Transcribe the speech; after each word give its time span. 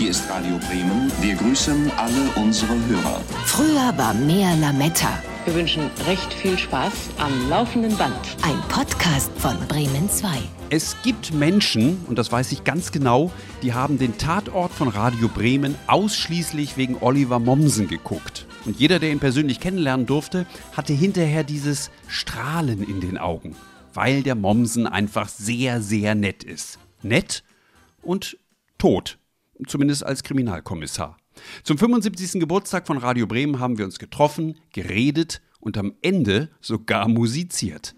Hier 0.00 0.12
ist 0.12 0.30
Radio 0.30 0.56
Bremen. 0.56 1.12
Wir 1.20 1.34
grüßen 1.34 1.90
alle 1.98 2.30
unsere 2.36 2.72
Hörer. 2.86 3.20
Früher 3.44 3.92
war 3.98 4.14
mehr 4.14 4.56
Lametta. 4.56 5.22
Wir 5.44 5.54
wünschen 5.54 5.90
recht 6.06 6.32
viel 6.32 6.56
Spaß 6.56 7.10
am 7.18 7.50
laufenden 7.50 7.94
Band. 7.98 8.14
Ein 8.40 8.58
Podcast 8.70 9.30
von 9.36 9.58
Bremen 9.68 10.08
2. 10.08 10.38
Es 10.70 10.96
gibt 11.02 11.34
Menschen, 11.34 12.02
und 12.06 12.16
das 12.18 12.32
weiß 12.32 12.50
ich 12.52 12.64
ganz 12.64 12.92
genau, 12.92 13.30
die 13.62 13.74
haben 13.74 13.98
den 13.98 14.16
Tatort 14.16 14.72
von 14.72 14.88
Radio 14.88 15.28
Bremen 15.28 15.74
ausschließlich 15.86 16.78
wegen 16.78 16.96
Oliver 17.02 17.38
Mommsen 17.38 17.86
geguckt. 17.86 18.46
Und 18.64 18.80
jeder, 18.80 19.00
der 19.00 19.10
ihn 19.10 19.20
persönlich 19.20 19.60
kennenlernen 19.60 20.06
durfte, 20.06 20.46
hatte 20.74 20.94
hinterher 20.94 21.44
dieses 21.44 21.90
Strahlen 22.08 22.82
in 22.82 23.02
den 23.02 23.18
Augen, 23.18 23.54
weil 23.92 24.22
der 24.22 24.34
Mommsen 24.34 24.86
einfach 24.86 25.28
sehr, 25.28 25.82
sehr 25.82 26.14
nett 26.14 26.42
ist. 26.42 26.78
Nett 27.02 27.44
und 28.00 28.38
tot, 28.78 29.18
zumindest 29.66 30.04
als 30.04 30.22
Kriminalkommissar. 30.22 31.16
Zum 31.62 31.78
75. 31.78 32.40
Geburtstag 32.40 32.86
von 32.86 32.98
Radio 32.98 33.26
Bremen 33.26 33.60
haben 33.60 33.78
wir 33.78 33.84
uns 33.84 33.98
getroffen, 33.98 34.58
geredet 34.72 35.40
und 35.60 35.78
am 35.78 35.94
Ende 36.02 36.50
sogar 36.60 37.08
musiziert. 37.08 37.94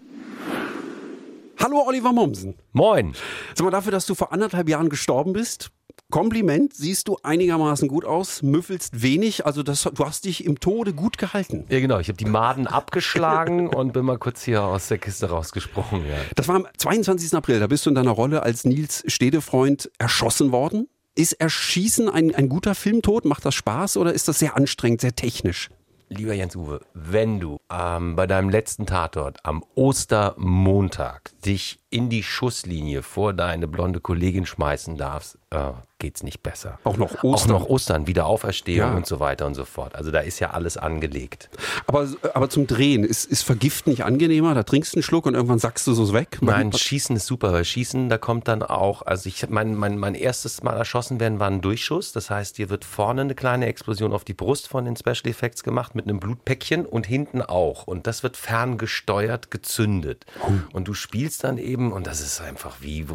Hallo 1.59 1.83
Oliver 1.87 2.11
Mommsen. 2.11 2.55
Moin. 2.73 3.13
Sag 3.55 3.63
mal, 3.63 3.71
dafür, 3.71 3.91
dass 3.91 4.05
du 4.05 4.15
vor 4.15 4.33
anderthalb 4.33 4.67
Jahren 4.67 4.89
gestorben 4.89 5.33
bist, 5.33 5.71
Kompliment, 6.13 6.75
siehst 6.75 7.07
du 7.07 7.17
einigermaßen 7.23 7.87
gut 7.87 8.05
aus, 8.05 8.43
müffelst 8.43 9.01
wenig, 9.01 9.47
also 9.47 9.63
das, 9.63 9.81
du 9.81 10.05
hast 10.05 10.25
dich 10.25 10.45
im 10.45 10.59
Tode 10.59 10.93
gut 10.93 11.17
gehalten. 11.17 11.65
Ja, 11.69 11.79
genau. 11.79 11.97
Ich 11.97 12.07
habe 12.07 12.17
die 12.17 12.25
Maden 12.25 12.67
abgeschlagen 12.67 13.67
und 13.75 13.93
bin 13.93 14.05
mal 14.05 14.19
kurz 14.19 14.43
hier 14.43 14.63
aus 14.63 14.89
der 14.89 14.99
Kiste 14.99 15.29
rausgesprungen. 15.29 16.05
Ja. 16.07 16.17
Das 16.35 16.47
war 16.47 16.57
am 16.57 16.67
22. 16.77 17.33
April, 17.33 17.59
da 17.59 17.65
bist 17.65 17.85
du 17.85 17.89
in 17.89 17.95
deiner 17.95 18.11
Rolle 18.11 18.43
als 18.43 18.63
Nils 18.63 19.03
Stedefreund 19.07 19.89
erschossen 19.97 20.51
worden. 20.51 20.87
Ist 21.15 21.33
Erschießen 21.33 22.09
ein, 22.09 22.33
ein 22.33 22.49
guter 22.49 22.73
Filmtod? 22.73 23.25
Macht 23.25 23.45
das 23.45 23.53
Spaß 23.53 23.97
oder 23.97 24.13
ist 24.13 24.27
das 24.27 24.39
sehr 24.39 24.57
anstrengend, 24.57 25.01
sehr 25.01 25.15
technisch? 25.15 25.69
Lieber 26.09 26.33
Jens-Uwe, 26.33 26.81
wenn 26.95 27.39
du 27.39 27.59
ähm, 27.71 28.15
bei 28.15 28.25
deinem 28.25 28.49
letzten 28.49 28.87
Tatort 28.87 29.37
am 29.43 29.63
Ostermontag 29.75 31.31
dich 31.45 31.79
in 31.91 32.09
die 32.09 32.23
Schusslinie 32.23 33.03
vor 33.03 33.33
deine 33.33 33.67
blonde 33.67 33.99
Kollegin 33.99 34.47
schmeißen 34.47 34.97
darfst, 34.97 35.37
äh, 35.51 35.71
geht's 36.03 36.21
nicht 36.21 36.43
besser. 36.43 36.79
Auch 36.83 36.97
noch 36.97 37.23
Ostern. 37.23 37.55
Auch 37.55 37.59
noch 37.61 37.69
Ostern, 37.69 38.07
Wiederauferstehung 38.07 38.89
Ja. 38.91 38.93
und 38.97 39.05
so 39.05 39.21
weiter 39.21 39.45
und 39.45 39.53
so 39.55 39.63
fort. 39.63 39.95
Also 39.95 40.11
da 40.11 40.19
ist 40.19 40.37
ja 40.41 40.49
alles 40.49 40.75
angelegt. 40.75 41.49
Aber, 41.87 42.09
aber 42.33 42.49
zum 42.49 42.67
Drehen, 42.67 43.05
ist, 43.05 43.23
ist 43.23 43.43
Vergiften 43.43 43.89
nicht 43.89 44.03
angenehmer? 44.03 44.53
Da 44.53 44.63
trinkst 44.63 44.91
du 44.93 44.97
einen 44.97 45.03
Schluck 45.03 45.25
und 45.27 45.33
irgendwann 45.33 45.59
sackst 45.59 45.87
du 45.87 45.93
so 45.93 46.11
weg? 46.13 46.39
Nein, 46.41 46.73
Schießen 46.73 47.15
ist 47.15 47.25
super, 47.25 47.53
weil 47.53 47.63
Schießen, 47.63 48.09
da 48.09 48.17
kommt 48.17 48.49
dann 48.49 48.63
auch, 48.63 49.03
also 49.03 49.29
ich 49.29 49.47
mein, 49.49 49.75
mein, 49.75 49.97
mein 49.97 50.13
erstes 50.13 50.61
Mal 50.61 50.75
erschossen 50.75 51.21
werden 51.21 51.39
war 51.39 51.47
ein 51.49 51.61
Durchschuss. 51.61 52.11
Das 52.11 52.29
heißt, 52.29 52.57
hier 52.57 52.69
wird 52.69 52.83
vorne 52.83 53.21
eine 53.21 53.33
kleine 53.33 53.67
Explosion 53.67 54.11
auf 54.11 54.25
die 54.25 54.33
Brust 54.33 54.67
von 54.67 54.83
den 54.83 54.97
Special 54.97 55.27
Effects 55.27 55.63
gemacht 55.63 55.95
mit 55.95 56.05
einem 56.05 56.19
Blutpäckchen 56.19 56.85
und 56.85 57.07
hinten 57.07 57.41
auch. 57.41 57.87
Und 57.87 58.07
das 58.07 58.23
wird 58.23 58.35
ferngesteuert 58.35 59.51
gezündet. 59.51 60.25
Und 60.73 60.89
du 60.89 60.93
spielst 60.93 61.45
dann 61.45 61.57
eben, 61.57 61.93
und 61.93 62.07
das 62.07 62.19
ist 62.19 62.41
einfach 62.41 62.81
wie 62.81 63.05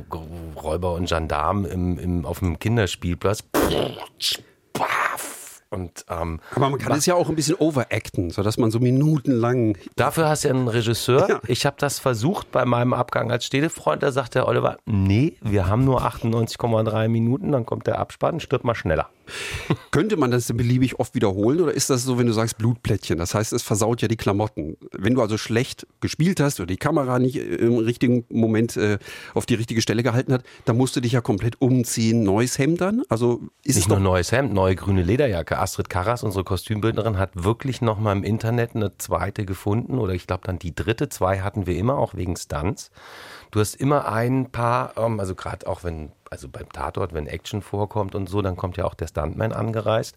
Räuber 0.56 0.94
und 0.94 1.06
Gendarm 1.10 1.66
im, 1.66 1.98
im, 1.98 2.24
auf 2.24 2.38
dem 2.38 2.58
Kinderspielplatz. 2.78 3.42
Und 5.70 6.06
ähm, 6.08 6.40
Aber 6.54 6.70
man 6.70 6.78
kann 6.78 6.96
es 6.96 7.04
ja 7.04 7.14
auch 7.14 7.28
ein 7.28 7.36
bisschen 7.36 7.56
overacten, 7.56 8.30
sodass 8.30 8.56
man 8.56 8.70
so 8.70 8.80
minutenlang. 8.80 9.76
Dafür 9.96 10.28
hast 10.28 10.44
du 10.44 10.48
ja 10.48 10.54
einen 10.54 10.68
Regisseur. 10.68 11.42
Ich 11.46 11.66
habe 11.66 11.76
das 11.78 11.98
versucht 11.98 12.50
bei 12.50 12.64
meinem 12.64 12.94
Abgang 12.94 13.30
als 13.30 13.44
Städtefreund. 13.44 14.02
Da 14.02 14.10
sagt 14.10 14.34
der 14.34 14.48
Oliver, 14.48 14.78
nee, 14.86 15.36
wir 15.42 15.66
haben 15.66 15.84
nur 15.84 16.02
98,3 16.02 17.08
Minuten, 17.08 17.52
dann 17.52 17.66
kommt 17.66 17.86
der 17.86 17.98
Abspann, 17.98 18.40
stirbt 18.40 18.64
mal 18.64 18.74
schneller. 18.74 19.10
Könnte 19.90 20.16
man 20.16 20.30
das 20.30 20.46
denn 20.46 20.56
beliebig 20.56 20.98
oft 20.98 21.14
wiederholen 21.14 21.60
oder 21.60 21.72
ist 21.72 21.90
das 21.90 22.02
so, 22.02 22.18
wenn 22.18 22.26
du 22.26 22.32
sagst 22.32 22.58
Blutplättchen? 22.58 23.18
Das 23.18 23.34
heißt, 23.34 23.52
es 23.52 23.62
versaut 23.62 24.02
ja 24.02 24.08
die 24.08 24.16
Klamotten. 24.16 24.76
Wenn 24.92 25.14
du 25.14 25.22
also 25.22 25.36
schlecht 25.36 25.86
gespielt 26.00 26.40
hast 26.40 26.60
oder 26.60 26.66
die 26.66 26.76
Kamera 26.76 27.18
nicht 27.18 27.36
im 27.36 27.76
richtigen 27.76 28.24
Moment 28.30 28.76
äh, 28.76 28.98
auf 29.34 29.46
die 29.46 29.54
richtige 29.54 29.82
Stelle 29.82 30.02
gehalten 30.02 30.32
hat, 30.32 30.44
dann 30.64 30.76
musst 30.76 30.96
du 30.96 31.00
dich 31.00 31.12
ja 31.12 31.20
komplett 31.20 31.60
umziehen, 31.60 32.22
neues 32.22 32.58
Hemd 32.58 32.80
dann. 32.80 33.02
Also 33.08 33.42
ist 33.64 33.70
es 33.70 33.76
Nicht 33.76 33.88
nur 33.88 33.98
doch 33.98 34.04
neues 34.04 34.32
Hemd, 34.32 34.52
neue 34.52 34.76
grüne 34.76 35.02
Lederjacke. 35.02 35.57
Astrid 35.58 35.88
Karras, 35.88 36.22
unsere 36.22 36.44
Kostümbildnerin, 36.44 37.18
hat 37.18 37.30
wirklich 37.34 37.80
noch 37.80 37.98
mal 37.98 38.12
im 38.12 38.24
Internet 38.24 38.74
eine 38.74 38.96
zweite 38.98 39.44
gefunden 39.44 39.98
oder 39.98 40.14
ich 40.14 40.26
glaube 40.26 40.42
dann 40.44 40.58
die 40.58 40.74
dritte. 40.74 41.08
Zwei 41.08 41.40
hatten 41.40 41.66
wir 41.66 41.76
immer, 41.76 41.98
auch 41.98 42.14
wegen 42.14 42.36
Stunts. 42.36 42.90
Du 43.50 43.60
hast 43.60 43.74
immer 43.74 44.08
ein 44.10 44.50
paar, 44.50 44.92
ähm, 44.96 45.20
also 45.20 45.34
gerade 45.34 45.66
auch 45.66 45.84
wenn, 45.84 46.12
also 46.30 46.48
beim 46.48 46.68
Tatort, 46.70 47.14
wenn 47.14 47.26
Action 47.26 47.62
vorkommt 47.62 48.14
und 48.14 48.28
so, 48.28 48.42
dann 48.42 48.56
kommt 48.56 48.76
ja 48.76 48.84
auch 48.84 48.94
der 48.94 49.06
Stuntman 49.06 49.52
angereist. 49.52 50.16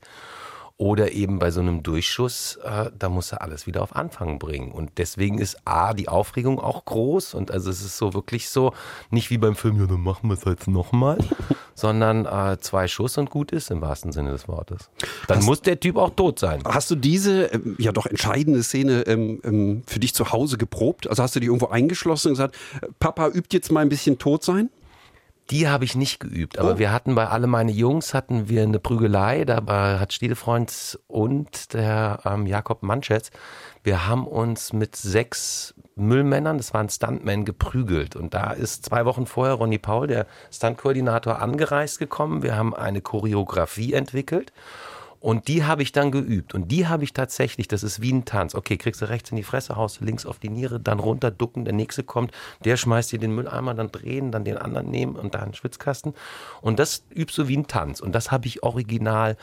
Oder 0.81 1.11
eben 1.11 1.37
bei 1.37 1.51
so 1.51 1.59
einem 1.59 1.83
Durchschuss, 1.83 2.57
äh, 2.63 2.89
da 2.97 3.07
musst 3.07 3.31
du 3.31 3.39
alles 3.39 3.67
wieder 3.67 3.83
auf 3.83 3.95
Anfang 3.95 4.39
bringen. 4.39 4.71
Und 4.71 4.93
deswegen 4.97 5.37
ist 5.37 5.59
A, 5.63 5.93
die 5.93 6.09
Aufregung 6.09 6.59
auch 6.59 6.85
groß. 6.85 7.35
Und 7.35 7.51
also 7.51 7.69
es 7.69 7.85
ist 7.85 7.97
so 7.97 8.15
wirklich 8.15 8.49
so, 8.49 8.73
nicht 9.11 9.29
wie 9.29 9.37
beim 9.37 9.55
Film, 9.55 9.79
ja, 9.79 9.85
dann 9.85 10.01
machen 10.01 10.27
wir 10.27 10.33
es 10.33 10.43
jetzt 10.43 10.67
nochmal, 10.67 11.19
sondern 11.75 12.25
äh, 12.25 12.57
zwei 12.61 12.87
Schuss 12.87 13.19
und 13.19 13.29
gut 13.29 13.51
ist 13.51 13.69
im 13.69 13.79
wahrsten 13.79 14.11
Sinne 14.11 14.31
des 14.31 14.47
Wortes. 14.47 14.89
Dann 15.27 15.43
muss 15.43 15.61
der 15.61 15.79
Typ 15.79 15.97
auch 15.97 16.15
tot 16.15 16.39
sein. 16.39 16.63
Hast 16.65 16.89
du 16.89 16.95
diese 16.95 17.43
ähm, 17.53 17.75
ja 17.77 17.91
doch 17.91 18.07
entscheidende 18.07 18.63
Szene 18.63 19.03
ähm, 19.05 19.39
ähm, 19.43 19.83
für 19.85 19.99
dich 19.99 20.15
zu 20.15 20.31
Hause 20.31 20.57
geprobt? 20.57 21.07
Also 21.07 21.21
hast 21.21 21.35
du 21.35 21.41
dich 21.41 21.49
irgendwo 21.49 21.67
eingeschlossen 21.67 22.29
und 22.29 22.33
gesagt, 22.33 22.55
äh, 22.81 22.87
Papa 22.99 23.27
übt 23.27 23.49
jetzt 23.51 23.71
mal 23.71 23.81
ein 23.81 23.89
bisschen 23.89 24.17
tot 24.17 24.43
sein? 24.43 24.71
Die 25.51 25.67
habe 25.67 25.83
ich 25.83 25.95
nicht 25.95 26.19
geübt, 26.21 26.57
Oh. 26.57 26.61
aber 26.61 26.79
wir 26.79 26.91
hatten 26.93 27.13
bei 27.13 27.27
alle 27.27 27.45
meine 27.45 27.71
Jungs 27.73 28.13
hatten 28.13 28.47
wir 28.47 28.63
eine 28.63 28.79
Prügelei. 28.79 29.43
Dabei 29.43 29.99
hat 29.99 30.13
Stedefreund 30.13 30.97
und 31.07 31.73
der 31.73 32.19
ähm, 32.25 32.45
Jakob 32.47 32.83
Manschetz, 32.83 33.31
wir 33.83 34.07
haben 34.07 34.25
uns 34.25 34.71
mit 34.71 34.95
sechs 34.95 35.73
Müllmännern, 35.95 36.57
das 36.57 36.73
waren 36.73 36.87
Stuntmen, 36.89 37.43
geprügelt. 37.43 38.15
Und 38.15 38.33
da 38.33 38.51
ist 38.51 38.85
zwei 38.85 39.05
Wochen 39.05 39.25
vorher 39.25 39.55
Ronny 39.55 39.77
Paul, 39.77 40.07
der 40.07 40.25
Stuntkoordinator, 40.51 41.39
angereist 41.41 41.99
gekommen. 41.99 42.43
Wir 42.43 42.55
haben 42.55 42.73
eine 42.73 43.01
Choreografie 43.01 43.93
entwickelt. 43.93 44.53
Und 45.21 45.47
die 45.47 45.63
habe 45.63 45.83
ich 45.83 45.91
dann 45.91 46.11
geübt. 46.11 46.55
Und 46.55 46.71
die 46.71 46.87
habe 46.87 47.03
ich 47.03 47.13
tatsächlich, 47.13 47.67
das 47.67 47.83
ist 47.83 48.01
wie 48.01 48.11
ein 48.11 48.25
Tanz. 48.25 48.55
Okay, 48.55 48.75
kriegst 48.75 49.01
du 49.01 49.05
rechts 49.05 49.29
in 49.29 49.37
die 49.37 49.43
Fresse, 49.43 49.75
haust 49.75 50.01
du 50.01 50.05
links 50.05 50.25
auf 50.25 50.39
die 50.39 50.49
Niere, 50.49 50.79
dann 50.79 50.99
runter 50.99 51.29
ducken, 51.29 51.63
der 51.63 51.75
nächste 51.75 52.03
kommt, 52.03 52.31
der 52.65 52.75
schmeißt 52.75 53.11
dir 53.11 53.19
den 53.19 53.35
Mülleimer, 53.35 53.75
dann 53.75 53.91
drehen, 53.91 54.31
dann 54.31 54.43
den 54.43 54.57
anderen 54.57 54.89
nehmen 54.89 55.15
und 55.15 55.35
da 55.35 55.39
einen 55.39 55.53
Schwitzkasten. 55.53 56.15
Und 56.61 56.79
das 56.79 57.03
übst 57.11 57.37
du 57.37 57.47
wie 57.47 57.55
ein 57.55 57.67
Tanz. 57.67 58.01
Und 58.01 58.13
das 58.13 58.31
habe 58.31 58.47
ich 58.47 58.63
original 58.63 59.37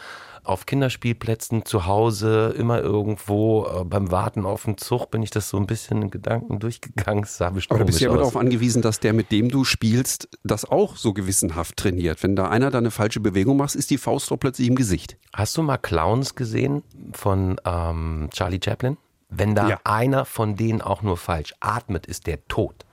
auf 0.45 0.67
Kinderspielplätzen, 0.67 1.65
zu 1.65 1.87
Hause, 1.87 2.55
immer 2.57 2.81
irgendwo, 2.81 3.67
äh, 3.67 3.85
beim 3.85 4.11
Warten 4.11 4.47
auf 4.47 4.65
den 4.65 4.79
Zug 4.79 5.11
bin 5.11 5.23
ich 5.23 5.31
das 5.31 5.49
so 5.49 5.57
ein 5.57 5.67
bisschen 5.67 6.03
in 6.03 6.11
Gedanken 6.11 6.59
durchgegangen. 6.61 7.25
Es 7.25 7.37
sah 7.39 7.51
bestimmt 7.51 7.73
Aber 7.73 7.81
du 7.81 7.87
bist 7.87 8.01
ja 8.01 8.09
immer 8.09 8.19
darauf 8.19 8.37
angewiesen, 8.37 8.83
dass 8.83 9.01
der, 9.01 9.13
mit 9.13 9.31
dem 9.33 9.49
du 9.49 9.65
spielst, 9.65 10.29
das 10.45 10.65
auch 10.65 10.97
so 10.97 11.13
gewissenhaft 11.13 11.77
trainiert. 11.77 12.23
Wenn 12.23 12.37
da 12.37 12.49
einer 12.49 12.71
da 12.71 12.79
eine 12.79 12.91
falsche 12.91 13.21
Bewegung 13.21 13.57
macht, 13.57 13.75
ist 13.75 13.91
die 13.91 13.99
Faust 13.99 14.31
doch 14.31 14.37
plötzlich 14.39 14.69
im 14.69 14.75
Gesicht. 14.75 15.17
Hast 15.35 15.57
du 15.57 15.63
mal 15.63 15.79
Clowns 15.79 16.35
gesehen 16.35 16.83
von 17.13 17.61
ähm, 17.65 18.29
Charlie 18.33 18.61
Chaplin? 18.65 18.97
Wenn 19.31 19.55
da 19.55 19.69
Ja. 19.69 19.81
einer 19.85 20.25
von 20.25 20.57
denen 20.57 20.81
auch 20.81 21.03
nur 21.03 21.17
falsch 21.19 21.55
atmet, 21.61 22.07
ist 22.07 22.27
der 22.27 22.47
tot. 22.49 22.87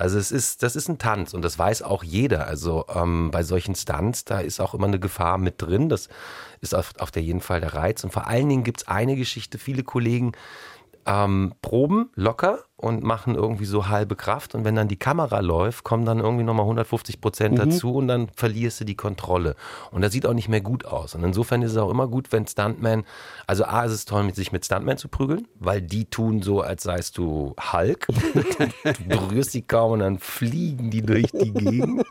Also 0.00 0.18
es 0.18 0.32
ist, 0.32 0.62
das 0.62 0.76
ist 0.76 0.88
ein 0.88 0.96
Tanz 0.96 1.34
und 1.34 1.42
das 1.42 1.58
weiß 1.58 1.82
auch 1.82 2.02
jeder. 2.02 2.46
Also 2.46 2.86
ähm, 2.94 3.30
bei 3.30 3.42
solchen 3.42 3.74
Stunts, 3.74 4.24
da 4.24 4.40
ist 4.40 4.58
auch 4.58 4.72
immer 4.72 4.86
eine 4.86 4.98
Gefahr 4.98 5.36
mit 5.36 5.60
drin. 5.60 5.90
Das 5.90 6.08
ist 6.62 6.74
auf, 6.74 6.94
auf 6.98 7.10
der 7.10 7.22
jeden 7.22 7.42
Fall 7.42 7.60
der 7.60 7.74
Reiz. 7.74 8.02
Und 8.02 8.10
vor 8.10 8.26
allen 8.26 8.48
Dingen 8.48 8.64
gibt 8.64 8.80
es 8.80 8.88
eine 8.88 9.14
Geschichte, 9.14 9.58
viele 9.58 9.82
Kollegen 9.82 10.32
ähm, 11.06 11.54
proben 11.62 12.10
locker 12.14 12.60
und 12.76 13.02
machen 13.02 13.34
irgendwie 13.34 13.66
so 13.66 13.88
halbe 13.88 14.16
Kraft 14.16 14.54
und 14.54 14.64
wenn 14.64 14.74
dann 14.74 14.88
die 14.88 14.96
Kamera 14.96 15.40
läuft, 15.40 15.84
kommen 15.84 16.06
dann 16.06 16.18
irgendwie 16.18 16.44
nochmal 16.44 16.64
150 16.64 17.20
Prozent 17.20 17.58
dazu 17.58 17.94
und 17.94 18.08
dann 18.08 18.28
verlierst 18.34 18.80
du 18.80 18.84
die 18.84 18.94
Kontrolle. 18.94 19.54
Und 19.90 20.00
das 20.00 20.12
sieht 20.12 20.26
auch 20.26 20.32
nicht 20.32 20.48
mehr 20.48 20.62
gut 20.62 20.86
aus. 20.86 21.14
Und 21.14 21.22
insofern 21.22 21.60
ist 21.62 21.72
es 21.72 21.76
auch 21.76 21.90
immer 21.90 22.08
gut, 22.08 22.32
wenn 22.32 22.46
Stuntman, 22.46 23.04
also 23.46 23.64
A, 23.64 23.84
ist 23.84 23.92
es 23.92 24.04
toll, 24.06 24.22
mit 24.22 24.34
sich 24.34 24.50
mit 24.50 24.64
Stuntman 24.64 24.96
zu 24.96 25.08
prügeln, 25.08 25.46
weil 25.58 25.82
die 25.82 26.06
tun 26.06 26.42
so, 26.42 26.62
als 26.62 26.84
seist 26.84 27.18
du 27.18 27.54
Hulk. 27.72 28.06
du 28.84 29.04
berührst 29.08 29.52
die 29.52 29.62
kaum 29.62 29.92
und 29.92 29.98
dann 30.00 30.18
fliegen 30.18 30.90
die 30.90 31.02
durch 31.02 31.32
die 31.32 31.52
Gegend. 31.52 32.04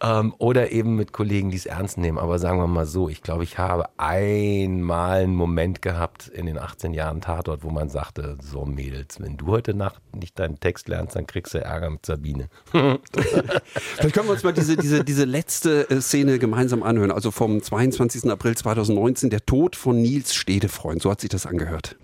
Ähm, 0.00 0.34
oder 0.38 0.70
eben 0.70 0.94
mit 0.94 1.12
Kollegen, 1.12 1.50
die 1.50 1.56
es 1.56 1.66
ernst 1.66 1.98
nehmen. 1.98 2.18
Aber 2.18 2.38
sagen 2.38 2.58
wir 2.58 2.66
mal 2.66 2.86
so, 2.86 3.08
ich 3.08 3.22
glaube, 3.22 3.44
ich 3.44 3.58
habe 3.58 3.88
einmal 3.96 5.22
einen 5.22 5.34
Moment 5.34 5.82
gehabt 5.82 6.28
in 6.28 6.46
den 6.46 6.58
18 6.58 6.94
Jahren 6.94 7.20
Tatort, 7.20 7.64
wo 7.64 7.70
man 7.70 7.88
sagte, 7.88 8.36
so 8.40 8.64
Mädels, 8.64 9.20
wenn 9.20 9.36
du 9.36 9.48
heute 9.48 9.74
Nacht 9.74 10.00
nicht 10.14 10.38
deinen 10.38 10.60
Text 10.60 10.88
lernst, 10.88 11.16
dann 11.16 11.26
kriegst 11.26 11.54
du 11.54 11.58
Ärger 11.58 11.90
mit 11.90 12.06
Sabine. 12.06 12.48
Vielleicht 12.72 14.14
können 14.14 14.28
wir 14.28 14.32
uns 14.32 14.44
mal 14.44 14.52
diese, 14.52 14.76
diese, 14.76 15.02
diese 15.04 15.24
letzte 15.24 15.90
äh, 15.90 16.00
Szene 16.00 16.38
gemeinsam 16.38 16.82
anhören. 16.82 17.10
Also 17.10 17.30
vom 17.30 17.60
22. 17.62 18.30
April 18.30 18.56
2019, 18.56 19.30
der 19.30 19.44
Tod 19.44 19.74
von 19.76 20.00
Nils 20.00 20.34
Stedefreund. 20.34 21.02
So 21.02 21.10
hat 21.10 21.20
sich 21.20 21.30
das 21.30 21.46
angehört. 21.46 21.96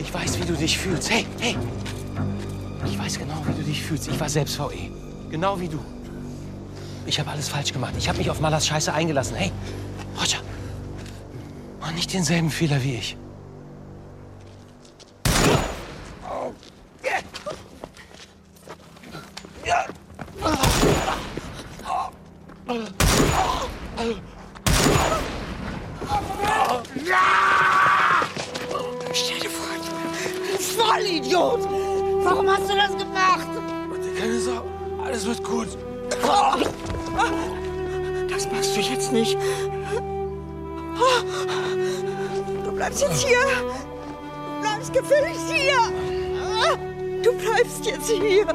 Ich 0.00 0.12
weiß, 0.12 0.40
wie 0.40 0.46
du 0.46 0.54
dich 0.54 0.78
fühlst. 0.78 1.10
Hey, 1.10 1.26
hey! 1.40 1.56
Ich 2.86 2.98
weiß 2.98 3.18
genau, 3.18 3.42
wie 3.46 3.60
du 3.60 3.66
dich 3.66 3.82
fühlst. 3.82 4.08
Ich 4.08 4.18
war 4.18 4.28
selbst 4.28 4.58
VE. 4.58 4.90
Genau 5.30 5.58
wie 5.60 5.68
du. 5.68 5.78
Ich 7.06 7.20
habe 7.20 7.30
alles 7.30 7.48
falsch 7.48 7.72
gemacht. 7.72 7.94
Ich 7.96 8.08
habe 8.08 8.18
mich 8.18 8.28
auf 8.30 8.40
Malas 8.40 8.66
Scheiße 8.66 8.92
eingelassen. 8.92 9.36
Hey! 9.36 9.52
Roger, 10.20 10.38
mach 11.80 11.92
nicht 11.92 12.12
denselben 12.12 12.50
Fehler 12.50 12.82
wie 12.82 12.96
ich. 12.96 13.16
Stell 29.12 29.40
dir 29.40 29.50
vor, 29.50 29.66
du 29.78 30.62
Vollidiot! 30.62 31.68
Warum 32.24 32.50
hast 32.50 32.68
du 32.68 32.74
das 32.74 32.90
gemacht? 32.98 33.46
Mach 33.88 33.98
dir 33.98 34.20
keine 34.20 34.40
Sorgen, 34.40 34.68
alles 35.04 35.24
wird 35.24 35.44
gut. 35.44 35.68
Das 38.28 38.50
machst 38.50 38.76
du 38.76 38.80
jetzt 38.80 39.12
nicht. 39.12 39.36
Du 42.64 42.72
bleibst 42.72 43.02
jetzt 43.02 43.26
hier. 43.26 43.38
Du 43.38 44.60
bleibst 44.60 44.92
gefälligst 44.92 45.50
hier. 45.50 45.78
Du 47.22 47.32
bleibst 47.32 47.84
jetzt 47.86 48.10
hier. 48.10 48.46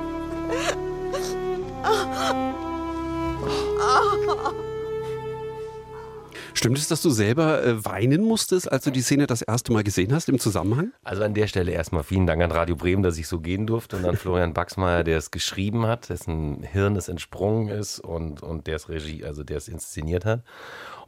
Stimmt 6.53 6.77
es, 6.77 6.87
dass 6.87 7.01
du 7.01 7.09
selber 7.09 7.63
äh, 7.63 7.85
weinen 7.85 8.23
musstest, 8.23 8.71
als 8.71 8.83
du 8.83 8.91
die 8.91 9.01
Szene 9.01 9.27
das 9.27 9.41
erste 9.41 9.71
Mal 9.71 9.83
gesehen 9.83 10.13
hast 10.13 10.29
im 10.29 10.39
Zusammenhang? 10.39 10.91
Also 11.03 11.23
an 11.23 11.33
der 11.33 11.47
Stelle 11.47 11.71
erstmal 11.71 12.03
vielen 12.03 12.27
Dank 12.27 12.41
an 12.41 12.51
Radio 12.51 12.75
Bremen, 12.75 13.03
dass 13.03 13.17
ich 13.17 13.27
so 13.27 13.39
gehen 13.39 13.67
durfte 13.67 13.97
und 13.97 14.05
an 14.05 14.17
Florian 14.17 14.53
Baxmeier, 14.53 15.03
der 15.03 15.17
es 15.17 15.31
geschrieben 15.31 15.85
hat, 15.85 16.09
dessen 16.09 16.63
Hirn 16.63 16.95
es 16.95 17.07
entsprungen 17.07 17.69
ist 17.69 17.99
und, 17.99 18.43
und 18.43 18.67
der 18.67 18.75
es 18.75 18.89
Regie, 18.89 19.23
also 19.23 19.43
der 19.43 19.57
es 19.57 19.67
inszeniert 19.67 20.25
hat. 20.25 20.43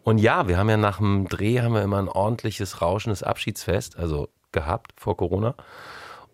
Und 0.03 0.17
ja, 0.17 0.47
wir 0.47 0.57
haben 0.57 0.69
ja 0.69 0.77
nach 0.77 0.97
dem 0.97 1.27
Dreh 1.27 1.61
haben 1.61 1.73
wir 1.73 1.81
immer 1.81 1.97
ein 1.97 2.09
ordentliches, 2.09 2.81
rauschendes 2.81 3.23
Abschiedsfest, 3.23 3.97
also 3.97 4.29
gehabt 4.51 4.93
vor 4.97 5.17
Corona. 5.17 5.55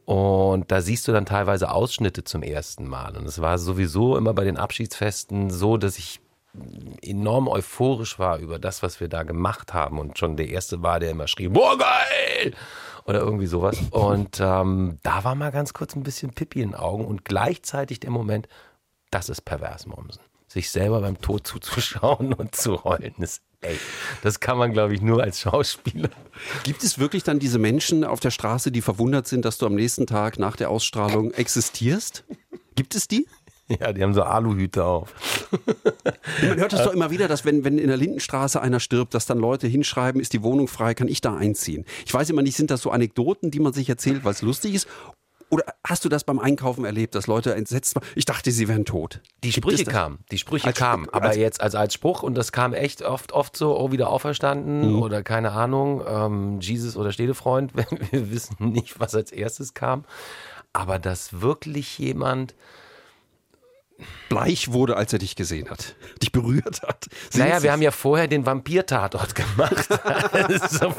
Und 0.06 0.72
da 0.72 0.82
siehst 0.82 1.08
du 1.08 1.12
dann 1.12 1.28
teilweise 1.28 1.72
Ausschnitte 1.72 2.24
zum 2.24 2.42
ersten 2.42 2.88
Mal. 2.88 3.16
Und 3.16 3.28
es 3.28 3.42
war 3.42 3.60
sowieso 3.60 4.18
immer 4.18 4.34
bei 4.34 4.44
den 4.44 4.58
Abschiedsfesten 4.58 5.52
so, 5.52 5.78
dass 5.78 6.00
ich 6.00 6.20
enorm 7.02 7.48
euphorisch 7.48 8.20
war 8.20 8.40
über 8.40 8.60
das, 8.60 8.82
was 8.84 9.00
wir 9.00 9.08
da 9.08 9.24
gemacht 9.24 9.74
haben. 9.74 10.00
Und 10.00 10.18
schon 10.18 10.38
der 10.38 10.50
Erste 10.50 10.82
war, 10.82 11.00
der 11.00 11.12
immer 11.12 11.28
schrie, 11.28 11.48
boah, 11.48 11.78
geil! 11.78 12.54
Oder 13.06 13.20
irgendwie 13.20 13.48
sowas. 13.48 13.78
Und 13.92 14.40
ähm, 14.40 15.00
da 15.04 15.24
war 15.24 15.36
mal 15.36 15.52
ganz 15.52 15.74
kurz 15.74 15.96
ein 15.96 16.04
bisschen 16.04 16.32
Pippi 16.32 16.62
in 16.62 16.72
den 16.72 16.80
Augen 16.80 17.06
und 17.06 17.26
gleichzeitig 17.26 18.00
der 18.00 18.12
Moment, 18.12 18.48
das 19.12 19.30
ist 19.30 19.42
pervers, 19.42 19.86
Momsen. 19.86 20.22
Sich 20.48 20.72
selber 20.72 21.02
beim 21.02 21.20
Tod 21.20 21.46
zuzuschauen 21.48 22.34
und 22.38 22.56
zu 22.56 22.84
heulen, 22.84 23.16
ist 23.18 23.42
Ey, 23.62 23.78
das 24.24 24.40
kann 24.40 24.58
man, 24.58 24.72
glaube 24.72 24.94
ich, 24.96 25.02
nur 25.02 25.22
als 25.22 25.42
Schauspieler. 25.42 26.10
Gibt 26.64 26.82
es 26.82 26.98
wirklich 26.98 27.24
dann 27.24 27.40
diese 27.40 27.60
Menschen 27.60 28.06
auf 28.06 28.22
der 28.22 28.32
Straße, 28.32 28.72
die 28.72 28.82
verwundert 28.82 29.28
sind, 29.28 29.44
dass 29.44 29.58
du 29.58 29.66
am 29.66 29.76
nächsten 29.76 30.08
Tag 30.08 30.40
nach 30.40 30.56
der 30.56 30.70
Ausstrahlung 30.70 31.32
existierst? 31.32 32.24
Gibt 32.76 32.96
es 32.96 33.10
die? 33.10 33.28
Ja, 33.80 33.94
die 33.94 34.02
haben 34.04 34.14
so 34.14 34.24
Aluhüte 34.24 34.84
auf. 34.84 35.14
Man 36.48 36.58
hört 36.60 36.74
das 36.74 36.84
doch 36.84 36.94
immer 36.94 37.12
wieder, 37.12 37.28
dass 37.28 37.46
wenn, 37.46 37.64
wenn 37.64 37.78
in 37.78 37.88
der 37.88 37.98
Lindenstraße 37.98 38.62
einer 38.62 38.80
stirbt, 38.80 39.14
dass 39.14 39.26
dann 39.26 39.38
Leute 39.38 39.68
hinschreiben, 39.68 40.20
ist 40.20 40.34
die 40.34 40.42
Wohnung 40.44 40.68
frei, 40.68 40.94
kann 40.96 41.08
ich 41.08 41.22
da 41.22 41.36
einziehen? 41.36 41.86
Ich 42.06 42.14
weiß 42.14 42.30
immer 42.32 42.42
nicht, 42.42 42.56
sind 42.58 42.72
das 42.72 42.82
so 42.82 42.90
Anekdoten, 42.92 43.52
die 43.52 43.60
man 43.60 43.74
sich 43.74 43.88
erzählt, 43.90 44.24
weil 44.24 44.32
es 44.34 44.42
lustig 44.42 44.74
ist? 44.74 44.88
Oder 45.52 45.64
hast 45.84 46.06
du 46.06 46.10
das 46.10 46.24
beim 46.24 46.38
Einkaufen 46.38 46.86
erlebt, 46.86 47.16
dass 47.16 47.26
Leute 47.26 47.56
entsetzt 47.56 47.96
waren? 47.96 48.04
Ich 48.16 48.26
dachte, 48.26 48.52
sie 48.52 48.68
wären 48.68 48.86
tot. 48.86 49.20
Die 49.44 49.52
Sprüche 49.52 49.84
kamen, 49.84 50.20
die 50.32 50.38
Sprüche 50.38 50.68
Als- 50.68 50.78
kamen, 50.78 51.10
aber 51.10 51.30
als- 51.30 51.38
jetzt 51.38 51.62
als, 51.62 51.74
als 51.74 51.96
Spruch 51.96 52.22
und 52.22 52.36
das 52.36 52.52
kam 52.52 52.74
echt 52.76 53.02
oft, 53.02 53.32
oft 53.32 53.58
so, 53.58 53.76
oh, 53.80 53.92
wieder 53.92 54.12
auferstanden 54.12 54.94
Mhm. 54.94 55.02
oder 55.02 55.24
keine 55.24 55.52
Ahnung, 55.52 56.04
ähm, 56.08 56.60
Jesus 56.62 56.96
oder 56.96 57.12
Städtefreund, 57.12 57.72
wir 58.12 58.32
wissen 58.32 58.58
nicht, 58.60 59.00
was 59.00 59.16
als 59.16 59.32
erstes 59.32 59.74
kam, 59.74 60.06
aber 60.72 61.00
dass 61.00 61.42
wirklich 61.42 61.98
jemand, 61.98 62.54
Bleich 64.30 64.72
wurde, 64.72 64.96
als 64.96 65.14
er 65.14 65.20
dich 65.20 65.36
gesehen 65.36 65.70
hat, 65.70 65.96
dich 66.22 66.32
berührt 66.32 66.82
hat. 66.82 67.08
naja, 67.34 67.56
Sind 67.56 67.64
wir 67.64 67.72
haben 67.72 67.82
ja 67.82 67.92
vorher 67.92 68.28
den 68.28 68.46
Vampir-Tatort 68.46 69.36
gemacht. 69.36 69.88
So, 70.70 70.94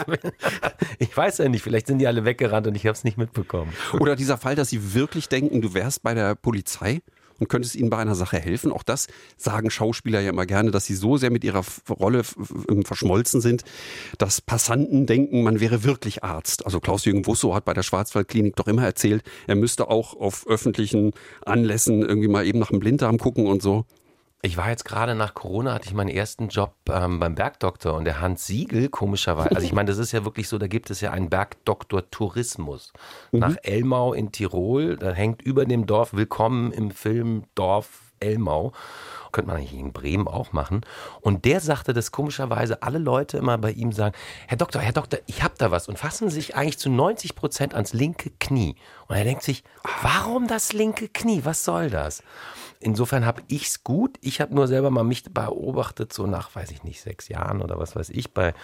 ich 0.99 1.17
weiß 1.17 1.39
ja 1.39 1.49
nicht, 1.49 1.63
vielleicht 1.63 1.87
sind 1.87 1.99
die 1.99 2.07
alle 2.07 2.25
weggerannt 2.25 2.67
und 2.67 2.75
ich 2.75 2.87
habe 2.87 2.93
es 2.93 3.05
nicht 3.05 3.17
mitbekommen. 3.17 3.73
Oder 3.99 4.17
dieser 4.17 4.39
Fall, 4.39 4.55
dass 4.55 4.69
sie 4.69 4.95
wirklich 4.95 5.29
denken, 5.29 5.61
du 5.61 5.75
wärst 5.75 6.03
bei 6.03 6.15
der 6.15 6.35
Polizei 6.35 7.01
und 7.41 7.49
könntest 7.49 7.75
ihnen 7.75 7.91
bei 7.91 7.97
einer 7.97 8.15
Sache 8.15 8.39
helfen. 8.39 8.71
Auch 8.71 8.85
das 8.85 9.09
sagen 9.37 9.71
Schauspieler 9.71 10.21
ja 10.21 10.31
immer 10.31 10.47
gerne, 10.47 10.71
dass 10.71 10.87
sie 10.87 10.95
so 10.95 11.17
sehr 11.17 11.31
mit 11.31 11.43
ihrer 11.43 11.65
Rolle 11.89 12.23
verschmolzen 12.85 13.41
sind, 13.41 13.65
dass 14.19 14.41
Passanten 14.41 15.07
denken, 15.07 15.43
man 15.43 15.59
wäre 15.59 15.83
wirklich 15.83 16.23
Arzt. 16.23 16.65
Also 16.65 16.79
Klaus-Jürgen 16.79 17.27
Wusso 17.27 17.55
hat 17.55 17.65
bei 17.65 17.75
der 17.75 17.83
Schwarzwaldklinik 17.83 18.55
doch 18.55 18.69
immer 18.69 18.85
erzählt, 18.85 19.25
er 19.47 19.57
müsste 19.57 19.89
auch 19.89 20.15
auf 20.15 20.47
öffentlichen 20.47 21.13
Anlässen 21.45 22.03
irgendwie 22.03 22.29
mal 22.29 22.47
eben 22.47 22.59
nach 22.59 22.71
dem 22.71 22.79
Blinddarm 22.79 23.19
gucken 23.19 23.47
und 23.47 23.63
so. 23.63 23.87
Ich 24.43 24.57
war 24.57 24.71
jetzt 24.71 24.87
gerade 24.87 25.15
nach 25.15 25.35
Corona, 25.35 25.75
hatte 25.75 25.87
ich 25.87 25.93
meinen 25.93 26.09
ersten 26.09 26.49
Job 26.49 26.75
ähm, 26.89 27.21
beim 27.21 27.35
Bergdoktor 27.35 27.95
und 27.95 28.07
der 28.07 28.23
Hans 28.23 28.47
Siegel, 28.47 28.89
komischerweise, 28.89 29.51
also 29.51 29.67
ich 29.67 29.75
meine, 29.75 29.89
das 29.89 29.99
ist 29.99 30.13
ja 30.13 30.25
wirklich 30.25 30.49
so, 30.49 30.57
da 30.57 30.67
gibt 30.67 30.89
es 30.89 31.03
ja 31.03 31.11
einen 31.11 31.29
Bergdoktor-Tourismus. 31.29 32.95
Nach 33.33 33.57
Elmau 33.63 34.15
in 34.15 34.33
Tirol, 34.33 34.97
da 34.97 35.13
hängt 35.13 35.43
über 35.43 35.67
dem 35.67 35.85
Dorf 35.85 36.15
Willkommen 36.15 36.73
im 36.73 36.91
Film 36.91 37.45
Dorf 37.55 38.13
Elmau. 38.19 38.73
Könnte 39.33 39.49
man 39.49 39.59
eigentlich 39.59 39.79
in 39.79 39.93
Bremen 39.93 40.29
auch 40.29 40.53
machen. 40.53 40.83
Und 41.21 41.45
der 41.45 41.61
sagte, 41.61 41.93
dass 41.93 42.13
komischerweise 42.13 42.83
alle 42.83 42.99
Leute 42.99 43.39
immer 43.39 43.59
bei 43.59 43.73
ihm 43.73 43.93
sagen, 43.93 44.15
Herr 44.49 44.57
Doktor, 44.59 44.81
Herr 44.81 44.93
Doktor, 44.93 45.21
ich 45.27 45.43
hab 45.43 45.59
da 45.59 45.71
was 45.71 45.89
und 45.89 45.99
fassen 45.99 46.31
sich 46.31 46.57
eigentlich 46.57 46.79
zu 46.79 46.91
90 46.91 47.35
Prozent 47.35 47.75
ans 47.75 47.93
linke 47.93 48.31
Knie. 48.39 48.77
Und 49.09 49.17
er 49.17 49.25
denkt 49.25 49.43
sich, 49.43 49.65
warum 50.03 50.47
das 50.47 50.73
linke 50.73 51.09
Knie? 51.09 51.41
Was 51.45 51.65
soll 51.65 51.91
das? 51.91 52.23
Insofern 52.83 53.27
habe 53.27 53.43
ich's 53.49 53.85
gut. 53.85 54.17
Ich 54.23 54.41
habe 54.41 54.55
nur 54.55 54.67
selber 54.67 54.91
mal 54.91 55.05
mich 55.05 55.25
beobachtet, 55.25 56.15
so 56.15 56.27
nach, 56.27 56.55
weiß 56.55 56.71
ich 56.71 56.83
nicht, 56.83 57.03
sechs 57.03 57.29
Jahren 57.29 57.61
oder 57.61 57.79
was 57.79 57.95
weiß 57.95 58.09
ich. 58.09 58.33
Bei, 58.33 58.55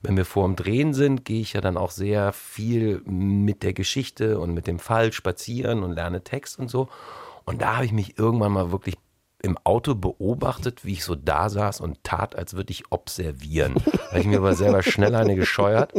wenn 0.00 0.16
wir 0.16 0.24
vor 0.24 0.46
dem 0.46 0.56
Drehen 0.56 0.94
sind, 0.94 1.26
gehe 1.26 1.42
ich 1.42 1.52
ja 1.52 1.60
dann 1.60 1.76
auch 1.76 1.90
sehr 1.90 2.32
viel 2.32 3.02
mit 3.04 3.62
der 3.62 3.74
Geschichte 3.74 4.40
und 4.40 4.54
mit 4.54 4.66
dem 4.66 4.78
Fall 4.78 5.12
spazieren 5.12 5.82
und 5.82 5.92
lerne 5.92 6.24
Text 6.24 6.58
und 6.58 6.68
so. 6.70 6.88
Und 7.44 7.60
da 7.60 7.76
habe 7.76 7.84
ich 7.84 7.92
mich 7.92 8.18
irgendwann 8.18 8.52
mal 8.52 8.72
wirklich 8.72 8.96
im 9.46 9.56
Auto 9.64 9.94
beobachtet, 9.94 10.84
wie 10.84 10.92
ich 10.92 11.04
so 11.04 11.14
da 11.14 11.48
saß 11.48 11.80
und 11.80 12.02
tat, 12.04 12.36
als 12.36 12.54
würde 12.54 12.72
ich 12.72 12.84
observieren. 12.90 13.76
Habe 14.10 14.20
ich 14.20 14.26
mir 14.26 14.38
aber 14.38 14.54
selber 14.54 14.82
schnell 14.82 15.14
eine 15.14 15.36
gescheuert 15.36 15.92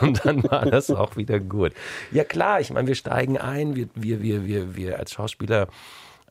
und 0.00 0.24
dann 0.24 0.44
war 0.44 0.66
das 0.66 0.90
auch 0.90 1.16
wieder 1.16 1.40
gut. 1.40 1.72
Ja 2.12 2.24
klar, 2.24 2.60
ich 2.60 2.70
meine, 2.70 2.86
wir 2.86 2.94
steigen 2.94 3.38
ein, 3.38 3.74
wir, 3.74 3.88
wir, 3.94 4.22
wir, 4.22 4.46
wir, 4.46 4.76
wir 4.76 4.98
als 4.98 5.12
Schauspieler 5.12 5.68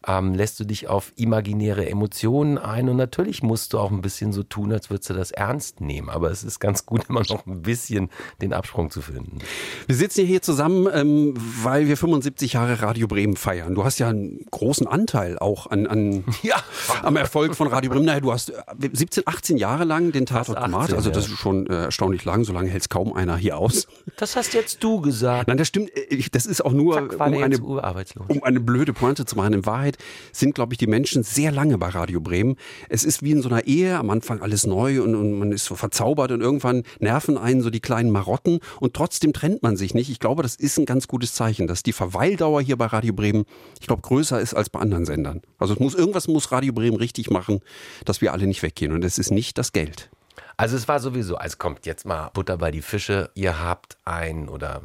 ähm, 0.08 0.34
lässt 0.34 0.60
du 0.60 0.64
dich 0.64 0.88
auf 0.88 1.12
imaginäre 1.16 1.88
Emotionen 1.90 2.58
ein 2.58 2.88
und 2.90 2.96
natürlich 2.98 3.44
musst 3.44 3.74
du 3.74 3.80
auch 3.80 3.92
ein 3.92 4.02
bisschen 4.02 4.32
so 4.32 4.44
tun, 4.44 4.72
als 4.72 4.90
würdest 4.90 5.10
du 5.10 5.14
das 5.14 5.32
ernst 5.32 5.82
nehmen. 5.82 6.10
Aber 6.10 6.32
es 6.32 6.44
ist 6.44 6.60
ganz 6.60 6.86
gut, 6.86 7.06
immer 7.10 7.24
noch 7.30 7.46
ein 7.46 7.62
bisschen 7.62 8.10
den 8.42 8.54
Absprung 8.54 8.90
zu 8.92 9.02
finden. 9.02 9.40
Wir 9.88 9.96
sitzen 9.96 10.26
hier17 10.26 10.92
ähm, 10.94 11.34
weil 11.64 11.88
wir 11.88 11.98
75 11.98 12.54
Jahre 12.54 12.82
Radio 12.82 13.08
Bremen 13.08 13.36
feiern. 13.36 13.76
Du 13.76 13.84
hast 13.84 14.00
ja 14.00 14.10
einen 14.10 14.46
großen 14.52 14.88
Anteil 14.88 15.38
auch 15.40 15.68
an, 15.68 15.88
an 15.88 16.24
Ja. 16.44 16.56
am 17.04 17.16
Erfolg 17.18 17.56
von 17.56 17.68
Radio 17.68 17.92
Bremen. 17.92 18.06
Naja, 18.06 18.22
du 18.22 18.32
hast 18.32 18.50
äh, 18.52 18.56
17, 18.92 19.24
18 19.26 19.58
Jahre 19.58 19.84
lang 19.84 20.12
den 20.12 20.26
Tatort 20.26 20.58
18, 20.58 20.72
gemacht. 20.72 20.94
Also 20.94 21.10
das 21.10 21.28
ist 21.28 21.38
schon 21.38 21.68
äh, 21.68 21.84
erstaunlich 21.86 22.24
lang. 22.26 22.44
So 22.46 22.54
lange 22.54 22.70
hält 22.70 22.84
es 22.84 22.90
kaum 22.90 23.14
einer 23.14 23.36
hier 23.38 23.58
aus. 23.58 23.88
Das 24.18 24.36
hast 24.36 24.54
jetzt 24.54 24.84
du 24.84 25.02
gesagt. 25.02 25.48
Nein, 25.48 25.58
das 25.58 25.68
stimmt. 25.68 25.90
äh, 25.96 26.02
Ich, 26.10 26.32
das 26.32 26.46
ist 26.46 26.64
auch 26.64 26.72
nur, 26.72 26.96
Zack, 26.96 27.14
um 27.16 27.22
eine, 27.22 27.58
um 27.60 28.44
eine 28.44 28.60
blöde 28.60 28.94
Pointe 28.94 29.26
zu 29.26 29.36
machen. 29.36 29.54
In 29.54 29.66
Wahrheit 29.66 29.89
sind, 30.32 30.56
glaube 30.56 30.74
ich, 30.74 30.78
die 30.78 30.88
Menschen 30.88 31.24
sehr 31.24 31.52
lange 31.52 31.78
bei 31.78 31.90
Radio 31.90 32.20
Bremen. 32.20 32.56
Es 32.90 33.04
ist 33.04 33.24
wie 33.24 33.32
in 33.32 33.42
so 33.42 33.50
einer 33.50 33.66
Ehe. 33.66 33.98
Am 33.98 34.10
Anfang 34.10 34.42
alles 34.42 34.66
neu 34.66 35.02
und, 35.02 35.16
und 35.16 35.40
man 35.40 35.52
ist 35.52 35.66
so 35.66 35.76
verzaubert 35.76 36.32
und 36.32 36.42
irgendwann 36.42 36.84
nerven 37.00 37.38
einen 37.38 37.62
so 37.62 37.70
die 37.70 37.80
kleinen 37.80 38.12
Marotten 38.12 38.60
und 38.80 38.94
trotzdem 38.94 39.34
trennt 39.34 39.64
man 39.64 39.78
sich 39.78 39.94
nicht. 39.94 40.10
Ich 40.10 40.20
glaube, 40.20 40.44
das 40.44 40.56
ist 40.56 40.78
ein 40.78 40.86
ganz 40.86 41.08
gutes 41.08 41.34
Zeichen, 41.34 41.68
dass 41.68 41.84
die 41.84 41.94
Verweildauer 41.94 42.62
hier 42.62 42.78
bei 42.78 42.86
Radio 42.86 43.14
Bremen, 43.14 43.46
ich 43.80 43.88
glaube, 43.88 44.02
größer 44.02 44.40
ist 44.40 44.54
als 44.54 44.70
bei 44.70 44.80
anderen 44.80 45.06
Sendern. 45.06 45.42
Also 45.58 45.74
es 45.74 45.80
muss, 45.80 45.96
irgendwas 45.96 46.28
muss 46.28 46.52
Radio 46.52 46.74
Bremen 46.74 46.98
richtig 46.98 47.30
machen, 47.30 47.62
dass 48.06 48.22
wir 48.22 48.34
alle 48.34 48.48
nicht 48.48 48.64
weggehen. 48.64 48.92
Und 48.92 49.04
es 49.04 49.18
ist 49.18 49.32
nicht 49.32 49.58
das 49.58 49.72
Geld. 49.72 50.10
Also 50.58 50.76
es 50.76 50.88
war 50.88 51.00
sowieso, 51.00 51.38
also 51.38 51.56
kommt 51.58 51.86
jetzt 51.86 52.06
mal 52.06 52.30
Butter 52.34 52.58
bei 52.58 52.72
die 52.72 52.82
Fische. 52.82 53.30
Ihr 53.34 53.60
habt 53.64 53.98
ein 54.04 54.50
oder 54.50 54.82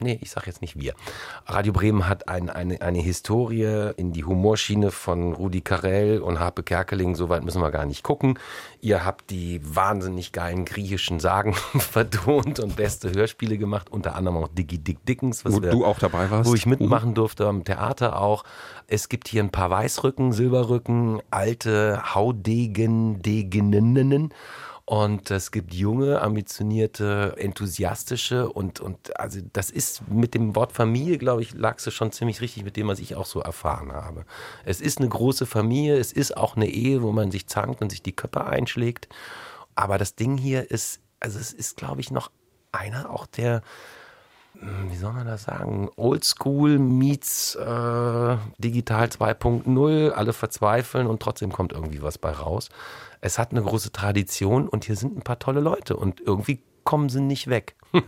nee, 0.00 0.18
ich 0.20 0.30
sag 0.30 0.46
jetzt 0.46 0.60
nicht 0.60 0.78
wir. 0.78 0.94
Radio 1.46 1.72
Bremen 1.72 2.08
hat 2.08 2.28
ein, 2.28 2.50
eine, 2.50 2.80
eine 2.82 2.98
Historie 2.98 3.92
in 3.96 4.12
die 4.12 4.24
Humorschiene 4.24 4.90
von 4.90 5.32
Rudi 5.32 5.60
Carell 5.62 6.20
und 6.20 6.38
Harpe 6.38 6.62
Kerkeling. 6.62 7.14
So 7.14 7.28
weit 7.28 7.44
müssen 7.44 7.62
wir 7.62 7.70
gar 7.70 7.86
nicht 7.86 8.02
gucken. 8.02 8.38
Ihr 8.80 9.04
habt 9.04 9.30
die 9.30 9.60
wahnsinnig 9.62 10.32
geilen 10.32 10.64
griechischen 10.64 11.18
Sagen 11.20 11.54
vertont 11.78 12.60
und 12.60 12.76
beste 12.76 13.10
Hörspiele 13.12 13.58
gemacht, 13.58 13.90
unter 13.90 14.14
anderem 14.14 14.36
auch 14.38 14.48
Diggy 14.48 14.78
Dick 14.78 15.04
Dickens, 15.06 15.44
was 15.44 15.54
Wo 15.54 15.62
wir, 15.62 15.70
du 15.70 15.84
auch 15.84 15.98
dabei 15.98 16.30
warst. 16.30 16.50
wo 16.50 16.54
ich 16.54 16.66
mitmachen 16.66 17.14
durfte 17.14 17.46
am 17.46 17.64
Theater 17.64 18.20
auch. 18.20 18.44
Es 18.86 19.08
gibt 19.08 19.28
hier 19.28 19.42
ein 19.42 19.50
paar 19.50 19.70
Weißrücken, 19.70 20.32
Silberrücken, 20.32 21.20
alte 21.30 22.14
Haudegen, 22.14 23.22
Degeninnen. 23.22 24.32
Und 24.88 25.32
es 25.32 25.50
gibt 25.50 25.74
junge, 25.74 26.22
ambitionierte, 26.22 27.34
enthusiastische 27.38 28.48
und, 28.48 28.78
und 28.78 29.18
also 29.18 29.40
das 29.52 29.70
ist 29.70 30.06
mit 30.08 30.32
dem 30.32 30.54
Wort 30.54 30.70
Familie, 30.70 31.18
glaube 31.18 31.42
ich, 31.42 31.54
lagst 31.54 31.88
du 31.88 31.90
schon 31.90 32.12
ziemlich 32.12 32.40
richtig 32.40 32.62
mit 32.62 32.76
dem, 32.76 32.86
was 32.86 33.00
ich 33.00 33.16
auch 33.16 33.26
so 33.26 33.40
erfahren 33.40 33.90
habe. 33.90 34.24
Es 34.64 34.80
ist 34.80 34.98
eine 34.98 35.08
große 35.08 35.44
Familie, 35.44 35.98
es 35.98 36.12
ist 36.12 36.36
auch 36.36 36.54
eine 36.54 36.68
Ehe, 36.68 37.02
wo 37.02 37.10
man 37.10 37.32
sich 37.32 37.48
zankt 37.48 37.82
und 37.82 37.90
sich 37.90 38.00
die 38.00 38.14
Köpfe 38.14 38.44
einschlägt. 38.44 39.08
Aber 39.74 39.98
das 39.98 40.14
Ding 40.14 40.38
hier 40.38 40.70
ist, 40.70 41.00
also 41.18 41.40
es 41.40 41.52
ist, 41.52 41.76
glaube 41.76 42.00
ich, 42.00 42.12
noch 42.12 42.30
einer 42.70 43.10
auch 43.10 43.26
der, 43.26 43.62
wie 44.88 44.96
soll 44.96 45.12
man 45.12 45.26
das 45.26 45.44
sagen, 45.44 45.88
Oldschool 45.96 46.78
meets 46.78 47.54
äh, 47.54 48.36
Digital 48.58 49.06
2.0, 49.06 50.10
alle 50.10 50.32
verzweifeln 50.32 51.06
und 51.06 51.20
trotzdem 51.20 51.52
kommt 51.52 51.72
irgendwie 51.72 52.02
was 52.02 52.18
bei 52.18 52.30
raus. 52.30 52.68
Es 53.20 53.38
hat 53.38 53.50
eine 53.50 53.62
große 53.62 53.92
Tradition 53.92 54.68
und 54.68 54.84
hier 54.84 54.96
sind 54.96 55.16
ein 55.16 55.22
paar 55.22 55.38
tolle 55.38 55.60
Leute 55.60 55.96
und 55.96 56.20
irgendwie 56.20 56.60
kommen 56.84 57.08
sie 57.08 57.20
nicht 57.20 57.48
weg. 57.48 57.76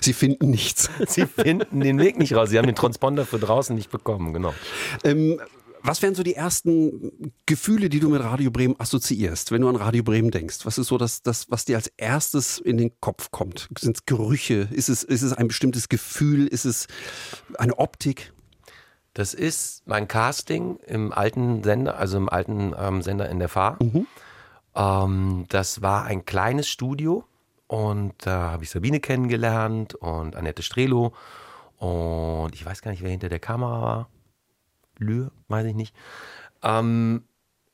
Sie 0.00 0.12
finden 0.12 0.50
nichts. 0.50 0.90
Sie 1.06 1.26
finden 1.26 1.80
den 1.80 1.98
Weg 1.98 2.18
nicht 2.18 2.34
raus. 2.34 2.50
Sie 2.50 2.58
haben 2.58 2.66
den 2.66 2.74
Transponder 2.74 3.26
für 3.26 3.38
draußen 3.38 3.74
nicht 3.74 3.90
bekommen, 3.90 4.32
genau. 4.32 4.54
Ähm, 5.02 5.40
was 5.84 6.00
wären 6.00 6.14
so 6.14 6.22
die 6.22 6.34
ersten 6.34 7.32
Gefühle, 7.44 7.90
die 7.90 8.00
du 8.00 8.08
mit 8.08 8.22
Radio 8.22 8.50
Bremen 8.50 8.74
assoziierst, 8.78 9.52
wenn 9.52 9.60
du 9.60 9.68
an 9.68 9.76
Radio 9.76 10.02
Bremen 10.02 10.30
denkst? 10.30 10.64
Was 10.64 10.78
ist 10.78 10.86
so 10.86 10.96
das, 10.96 11.22
das 11.22 11.50
was 11.50 11.66
dir 11.66 11.76
als 11.76 11.88
erstes 11.98 12.58
in 12.58 12.78
den 12.78 12.98
Kopf 13.00 13.30
kommt? 13.30 13.68
Sind 13.78 13.98
es 13.98 14.06
Gerüche? 14.06 14.66
Ist 14.70 14.88
es, 14.88 15.02
ist 15.02 15.20
es 15.20 15.34
ein 15.34 15.46
bestimmtes 15.46 15.90
Gefühl? 15.90 16.46
Ist 16.46 16.64
es 16.64 16.86
eine 17.58 17.78
Optik? 17.78 18.32
Das 19.12 19.34
ist 19.34 19.86
mein 19.86 20.08
Casting 20.08 20.78
im 20.86 21.12
alten 21.12 21.62
Sender, 21.62 21.98
also 21.98 22.16
im 22.16 22.30
alten 22.30 22.74
ähm, 22.76 23.02
Sender 23.02 23.28
in 23.28 23.38
der 23.38 23.50
Fahr. 23.50 23.76
Mhm. 23.82 24.06
Ähm, 24.74 25.44
das 25.50 25.82
war 25.82 26.04
ein 26.04 26.24
kleines 26.24 26.66
Studio 26.66 27.24
und 27.66 28.14
da 28.18 28.52
habe 28.52 28.64
ich 28.64 28.70
Sabine 28.70 29.00
kennengelernt 29.00 29.94
und 29.94 30.34
Annette 30.34 30.62
Strelo 30.62 31.12
und 31.76 32.54
ich 32.54 32.64
weiß 32.64 32.80
gar 32.80 32.90
nicht, 32.90 33.02
wer 33.02 33.10
hinter 33.10 33.28
der 33.28 33.38
Kamera 33.38 33.82
war. 33.82 34.08
Lühr, 34.98 35.30
weiß 35.48 35.66
ich 35.66 35.74
nicht. 35.74 35.94
Ähm, 36.62 37.24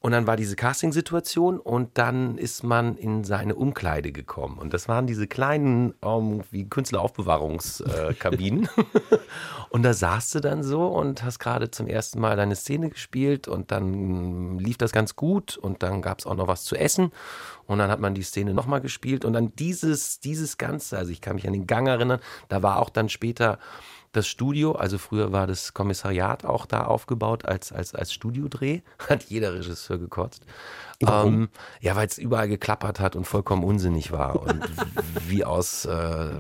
und 0.03 0.13
dann 0.13 0.27
war 0.27 0.37
diese 0.37 0.57
Casting-Situation 0.57 1.61
und 1.61 1.99
dann 1.99 2.39
ist 2.39 2.65
man 2.65 2.97
in 2.97 3.23
seine 3.23 3.55
Umkleide 3.55 4.13
gekommen. 4.13 4.59
Und 4.59 4.73
das 4.73 4.89
waren 4.89 5.07
diese 5.07 5.27
kleinen 5.27 5.93
ähm, 6.03 6.43
wie 6.51 6.67
Künstleraufbewahrungskabinen. 6.67 8.67
und 9.69 9.83
da 9.83 9.93
saßt 9.93 10.35
du 10.35 10.41
dann 10.41 10.63
so 10.63 10.87
und 10.87 11.23
hast 11.23 11.39
gerade 11.39 11.71
zum 11.71 11.87
ersten 11.87 12.19
Mal 12.19 12.37
deine 12.37 12.57
Szene 12.57 12.89
gespielt 12.89 13.47
und 13.47 13.73
dann 13.73 14.59
lief 14.59 14.79
das 14.79 14.93
ganz 14.93 15.17
gut 15.17 15.59
und 15.59 15.83
dann 15.83 16.01
gab 16.01 16.21
es 16.21 16.27
auch 16.27 16.35
noch 16.35 16.49
was 16.49 16.65
zu 16.65 16.77
essen. 16.77 17.13
Und 17.67 17.79
dann 17.79 17.91
hat 17.91 18.01
man 18.01 18.15
die 18.15 18.23
Szene 18.23 18.55
nochmal 18.55 18.81
gespielt 18.81 19.27
und 19.27 19.35
dann 19.35 19.55
dieses, 19.57 20.19
dieses 20.19 20.57
Ganze, 20.57 20.97
also 20.97 21.13
ich 21.13 21.21
kann 21.21 21.35
mich 21.35 21.47
an 21.47 21.53
den 21.53 21.67
Gang 21.67 21.87
erinnern, 21.87 22.21
da 22.49 22.63
war 22.63 22.79
auch 22.79 22.89
dann 22.89 23.11
später 23.11 23.59
das 24.13 24.27
Studio, 24.27 24.73
also 24.73 24.99
früher 24.99 25.33
war 25.33 25.47
das 25.47 25.73
Kommissariat 25.73 26.45
auch 26.45 26.67
da 26.67 26.85
aufgebaut 26.85 27.45
als, 27.45 27.73
als, 27.73 27.95
als 27.95 28.13
Studiodreh, 28.13 28.81
hat 29.09 29.25
jeder 29.25 29.55
Regisseur 29.55 29.99
gekotzt. 29.99 30.45
Ähm, 31.01 31.49
ja, 31.81 31.97
weil 31.97 32.07
es 32.07 32.19
überall 32.19 32.49
geklappert 32.49 33.01
hat 33.01 33.17
und 33.17 33.25
vollkommen 33.25 33.65
unsinnig 33.65 34.13
war 34.13 34.41
und 34.41 34.61
wie 35.29 35.45
aus, 35.45 35.87
äh, 35.87 35.91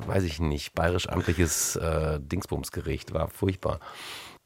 weiß 0.06 0.24
ich 0.24 0.38
nicht, 0.40 0.74
bayerisch-amtliches 0.74 1.76
äh, 1.76 2.20
Dingsbumsgericht 2.20 3.14
war 3.14 3.28
furchtbar. 3.28 3.80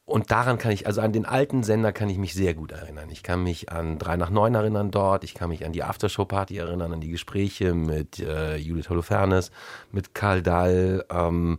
Und 0.07 0.31
daran 0.31 0.59
kann 0.59 0.71
ich, 0.71 0.87
also 0.87 1.01
an 1.01 1.13
den 1.13 1.25
alten 1.25 1.63
Sender 1.63 1.91
kann 1.91 2.11
ich 2.11 2.19
mich 2.19 2.35
sehr 2.35 2.53
gut 2.53 2.73
erinnern. 2.73 3.09
Ich 3.09 3.23
kann 3.23 3.43
mich 3.43 3.73
an 3.73 3.99
3 3.99 4.19
nach 4.19 4.29
9 4.29 4.55
erinnern 4.55 4.91
dort, 4.91 5.25
ich 5.25 5.33
kann 5.33 5.49
mich 5.49 5.65
an 5.65 5.73
die 5.73 5.83
Aftershow-Party 5.83 6.59
erinnern, 6.59 6.93
an 6.93 7.01
die 7.01 7.11
Gespräche 7.11 7.73
mit 7.73 8.21
äh, 8.21 8.57
Judith 8.57 8.91
Holofernes, 8.91 9.51
mit 9.93 10.15
Karl 10.15 10.43
Dall, 10.43 11.07
ähm, 11.11 11.59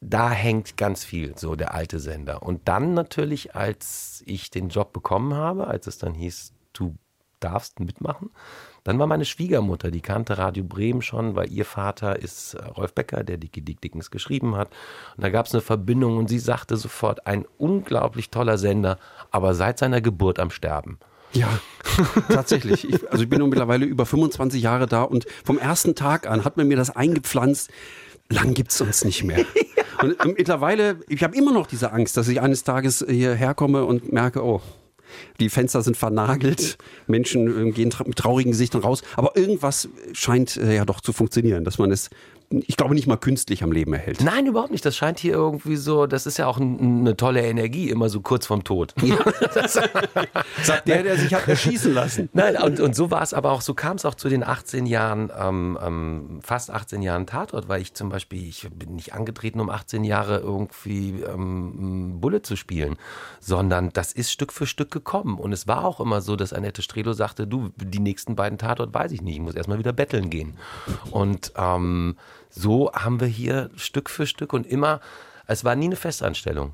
da 0.00 0.30
hängt 0.30 0.76
ganz 0.76 1.04
viel, 1.04 1.36
so 1.36 1.56
der 1.56 1.74
alte 1.74 2.00
Sender. 2.00 2.42
Und 2.42 2.68
dann 2.68 2.94
natürlich, 2.94 3.54
als 3.54 4.22
ich 4.26 4.50
den 4.50 4.70
Job 4.70 4.92
bekommen 4.92 5.34
habe, 5.34 5.66
als 5.66 5.86
es 5.86 5.98
dann 5.98 6.14
hieß, 6.14 6.52
du 6.72 6.96
darfst 7.38 7.80
mitmachen, 7.80 8.30
dann 8.84 8.98
war 8.98 9.06
meine 9.06 9.26
Schwiegermutter, 9.26 9.90
die 9.90 10.00
kannte 10.00 10.38
Radio 10.38 10.64
Bremen 10.64 11.02
schon, 11.02 11.36
weil 11.36 11.52
ihr 11.52 11.66
Vater 11.66 12.18
ist 12.18 12.54
äh, 12.54 12.64
Rolf 12.64 12.94
Becker, 12.94 13.24
der 13.24 13.36
Dicky 13.36 13.60
Dick 13.60 13.80
Dickens 13.82 14.10
geschrieben 14.10 14.56
hat. 14.56 14.70
Und 15.16 15.22
da 15.24 15.28
gab 15.28 15.46
es 15.46 15.52
eine 15.52 15.60
Verbindung 15.60 16.16
und 16.16 16.28
sie 16.28 16.38
sagte 16.38 16.76
sofort, 16.78 17.26
ein 17.26 17.44
unglaublich 17.58 18.30
toller 18.30 18.56
Sender, 18.56 18.98
aber 19.30 19.54
seit 19.54 19.78
seiner 19.78 20.00
Geburt 20.00 20.38
am 20.38 20.50
Sterben. 20.50 20.98
Ja, 21.32 21.48
tatsächlich. 22.28 22.88
Ich, 22.88 23.10
also 23.10 23.22
ich 23.22 23.28
bin 23.28 23.38
nun 23.38 23.50
mittlerweile 23.50 23.84
über 23.84 24.06
25 24.06 24.62
Jahre 24.62 24.86
da 24.86 25.02
und 25.02 25.26
vom 25.44 25.58
ersten 25.58 25.94
Tag 25.94 26.26
an 26.26 26.44
hat 26.44 26.56
man 26.56 26.68
mir 26.68 26.76
das 26.76 26.90
eingepflanzt. 26.90 27.70
Lang 28.30 28.54
gibt's 28.54 28.80
uns 28.80 29.04
nicht 29.04 29.24
mehr. 29.24 29.44
Und 30.02 30.38
mittlerweile, 30.38 31.00
ich 31.08 31.22
habe 31.22 31.36
immer 31.36 31.52
noch 31.52 31.66
diese 31.66 31.92
Angst, 31.92 32.16
dass 32.16 32.28
ich 32.28 32.40
eines 32.40 32.64
Tages 32.64 33.04
hierher 33.08 33.54
komme 33.54 33.84
und 33.84 34.12
merke, 34.12 34.44
oh, 34.44 34.60
die 35.40 35.48
Fenster 35.48 35.82
sind 35.82 35.96
vernagelt, 35.96 36.78
Menschen 37.06 37.68
äh, 37.68 37.70
gehen 37.72 37.92
mit 38.06 38.16
traurigen 38.16 38.52
Gesichtern 38.52 38.82
raus. 38.82 39.02
Aber 39.16 39.36
irgendwas 39.36 39.88
scheint 40.12 40.56
äh, 40.56 40.76
ja 40.76 40.84
doch 40.84 41.00
zu 41.00 41.12
funktionieren, 41.12 41.64
dass 41.64 41.78
man 41.78 41.90
es 41.90 42.10
ich 42.52 42.76
glaube, 42.76 42.96
nicht 42.96 43.06
mal 43.06 43.16
künstlich 43.16 43.62
am 43.62 43.70
Leben 43.70 43.92
erhält. 43.92 44.22
Nein, 44.22 44.46
überhaupt 44.46 44.72
nicht. 44.72 44.84
Das 44.84 44.96
scheint 44.96 45.20
hier 45.20 45.34
irgendwie 45.34 45.76
so, 45.76 46.06
das 46.06 46.26
ist 46.26 46.36
ja 46.36 46.48
auch 46.48 46.58
ein, 46.58 47.00
eine 47.00 47.16
tolle 47.16 47.42
Energie, 47.42 47.88
immer 47.90 48.08
so 48.08 48.20
kurz 48.20 48.46
vorm 48.46 48.64
Tod. 48.64 48.92
Ja. 49.02 49.18
Sagt 50.62 50.88
der, 50.88 51.04
der 51.04 51.16
sich 51.16 51.32
hat 51.32 51.46
erschießen 51.46 51.94
lassen. 51.94 52.28
Nein, 52.32 52.56
und, 52.60 52.80
und 52.80 52.96
so 52.96 53.12
war 53.12 53.22
es 53.22 53.34
aber 53.34 53.52
auch, 53.52 53.60
so 53.60 53.74
kam 53.74 53.96
es 53.96 54.04
auch 54.04 54.16
zu 54.16 54.28
den 54.28 54.42
18 54.42 54.86
Jahren, 54.86 55.30
ähm, 55.40 55.78
ähm, 55.80 56.40
fast 56.42 56.72
18 56.72 57.02
Jahren 57.02 57.26
Tatort, 57.26 57.68
weil 57.68 57.82
ich 57.82 57.94
zum 57.94 58.08
Beispiel, 58.08 58.48
ich 58.48 58.68
bin 58.74 58.96
nicht 58.96 59.14
angetreten, 59.14 59.60
um 59.60 59.70
18 59.70 60.02
Jahre 60.02 60.38
irgendwie 60.38 61.22
ähm, 61.22 62.20
Bulle 62.20 62.42
zu 62.42 62.56
spielen, 62.56 62.96
sondern 63.38 63.90
das 63.90 64.12
ist 64.12 64.32
Stück 64.32 64.52
für 64.52 64.66
Stück 64.66 64.90
gekommen. 64.90 65.38
Und 65.38 65.52
es 65.52 65.68
war 65.68 65.84
auch 65.84 66.00
immer 66.00 66.20
so, 66.20 66.34
dass 66.34 66.52
Annette 66.52 66.82
Strelo 66.82 67.12
sagte, 67.12 67.46
du, 67.46 67.70
die 67.76 68.00
nächsten 68.00 68.34
beiden 68.34 68.58
Tatort 68.58 68.92
weiß 68.92 69.12
ich 69.12 69.22
nicht, 69.22 69.36
ich 69.36 69.40
muss 69.40 69.54
erstmal 69.54 69.78
wieder 69.78 69.92
betteln 69.92 70.30
gehen. 70.30 70.58
Und 71.12 71.52
ähm, 71.56 72.16
so 72.50 72.92
haben 72.92 73.20
wir 73.20 73.26
hier 73.28 73.70
Stück 73.76 74.10
für 74.10 74.26
Stück 74.26 74.52
und 74.52 74.66
immer, 74.66 75.00
es 75.46 75.64
war 75.64 75.74
nie 75.76 75.86
eine 75.86 75.96
Festanstellung. 75.96 76.72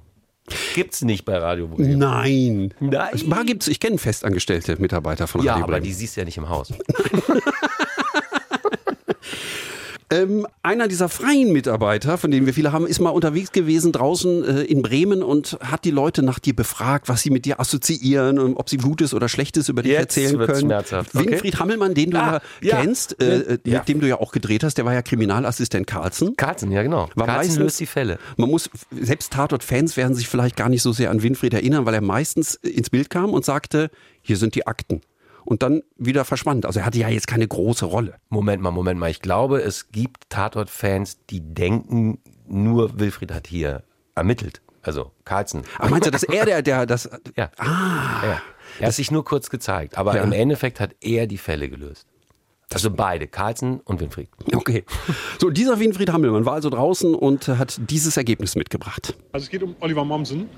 Gibt's 0.74 1.02
nicht 1.02 1.24
bei 1.24 1.36
Radio 1.38 1.66
Bremen. 1.66 1.98
Nein. 1.98 2.74
Nein. 2.78 3.22
Mal 3.26 3.44
gibt's, 3.44 3.66
ich 3.66 3.80
kenne 3.80 3.98
festangestellte 3.98 4.80
Mitarbeiter 4.80 5.26
von 5.26 5.42
Ja, 5.42 5.52
Radio 5.52 5.64
aber 5.64 5.72
Bremen. 5.74 5.84
die 5.84 5.92
siehst 5.92 6.16
du 6.16 6.20
ja 6.20 6.24
nicht 6.24 6.36
im 6.38 6.48
Haus. 6.48 6.72
Ähm, 10.08 10.46
einer 10.62 10.86
dieser 10.86 11.08
freien 11.08 11.52
Mitarbeiter, 11.52 12.16
von 12.16 12.30
denen 12.30 12.46
wir 12.46 12.54
viele 12.54 12.70
haben, 12.70 12.86
ist 12.86 13.00
mal 13.00 13.10
unterwegs 13.10 13.50
gewesen 13.50 13.90
draußen 13.90 14.44
äh, 14.44 14.62
in 14.62 14.80
Bremen 14.80 15.22
und 15.22 15.58
hat 15.60 15.84
die 15.84 15.90
Leute 15.90 16.22
nach 16.22 16.38
dir 16.38 16.54
befragt, 16.54 17.08
was 17.08 17.22
sie 17.22 17.30
mit 17.30 17.44
dir 17.44 17.58
assoziieren 17.58 18.38
und 18.38 18.56
ob 18.56 18.70
sie 18.70 18.76
Gutes 18.76 19.14
oder 19.14 19.28
Schlechtes 19.28 19.68
über 19.68 19.82
dich 19.82 19.90
Jetzt 19.92 20.16
erzählen 20.16 20.38
können. 20.46 20.60
schmerzhaft, 20.60 21.12
okay. 21.14 21.26
Winfried 21.32 21.58
Hammelmann, 21.58 21.94
den 21.94 22.12
du 22.12 22.18
Ah, 22.18 22.40
ja 22.62 22.68
ja. 22.76 22.80
kennst, 22.82 23.20
äh, 23.20 23.38
äh, 23.54 23.58
Ja. 23.64 23.78
mit 23.80 23.88
dem 23.88 24.00
du 24.00 24.06
ja 24.06 24.20
auch 24.20 24.30
gedreht 24.30 24.62
hast, 24.62 24.78
der 24.78 24.84
war 24.84 24.94
ja 24.94 25.02
Kriminalassistent 25.02 25.88
Carlsen. 25.88 26.36
Carlsen, 26.36 26.70
ja 26.70 26.82
genau. 26.84 27.08
War 27.16 27.26
Carlsen 27.26 27.36
meistens- 27.48 27.56
löst 27.58 27.80
die 27.80 27.86
Fälle. 27.86 28.18
Man 28.36 28.48
muss, 28.48 28.70
selbst 28.92 29.32
Tatort-Fans 29.32 29.96
werden 29.96 30.14
sich 30.14 30.28
vielleicht 30.28 30.54
gar 30.56 30.68
nicht 30.68 30.82
so 30.82 30.92
sehr 30.92 31.10
an 31.10 31.22
Winfried 31.24 31.52
erinnern, 31.52 31.84
weil 31.84 31.94
er 31.94 32.00
meistens 32.00 32.54
ins 32.54 32.90
Bild 32.90 33.10
kam 33.10 33.30
und 33.30 33.44
sagte, 33.44 33.90
hier 34.22 34.36
sind 34.36 34.54
die 34.54 34.68
Akten. 34.68 35.00
Und 35.46 35.62
dann 35.62 35.82
wieder 35.96 36.24
verschwand. 36.24 36.66
Also 36.66 36.80
er 36.80 36.86
hatte 36.86 36.98
ja 36.98 37.08
jetzt 37.08 37.26
keine 37.26 37.46
große 37.48 37.86
Rolle. 37.86 38.16
Moment 38.28 38.62
mal, 38.62 38.70
Moment 38.72 39.00
mal. 39.00 39.10
Ich 39.10 39.22
glaube, 39.22 39.62
es 39.62 39.90
gibt 39.90 40.28
Tatort-Fans, 40.28 41.24
die 41.30 41.40
denken, 41.40 42.18
nur 42.46 42.98
Wilfried 43.00 43.32
hat 43.32 43.46
hier 43.46 43.82
ermittelt. 44.14 44.60
Also 44.82 45.12
Carlsen. 45.24 45.62
Aber 45.78 45.90
meinst 45.90 46.06
du, 46.06 46.10
dass 46.10 46.22
er 46.22 46.44
der, 46.44 46.62
der 46.62 46.86
das. 46.86 47.08
Ja. 47.36 47.50
ja. 47.58 48.40
Er 48.80 48.86
hat 48.88 48.94
sich 48.94 49.10
nur 49.10 49.24
kurz 49.24 49.50
gezeigt, 49.50 49.96
aber 49.98 50.16
Ja. 50.16 50.22
im 50.22 50.32
Endeffekt 50.32 50.78
hat 50.80 50.94
er 51.00 51.26
die 51.26 51.38
Fälle 51.38 51.68
gelöst. 51.68 52.06
Also 52.74 52.90
beide, 52.90 53.28
Carlsen 53.28 53.80
und 53.84 54.00
Winfried. 54.00 54.28
Okay. 54.52 54.84
So, 55.40 55.50
dieser 55.50 55.78
Winfried 55.78 56.12
Hammelmann 56.12 56.44
war 56.46 56.54
also 56.54 56.68
draußen 56.68 57.14
und 57.14 57.46
hat 57.46 57.76
dieses 57.78 58.16
Ergebnis 58.16 58.56
mitgebracht. 58.56 59.14
Also 59.32 59.44
es 59.44 59.50
geht 59.50 59.62
um 59.62 59.76
Oliver 59.80 60.04
Mommsen. 60.04 60.48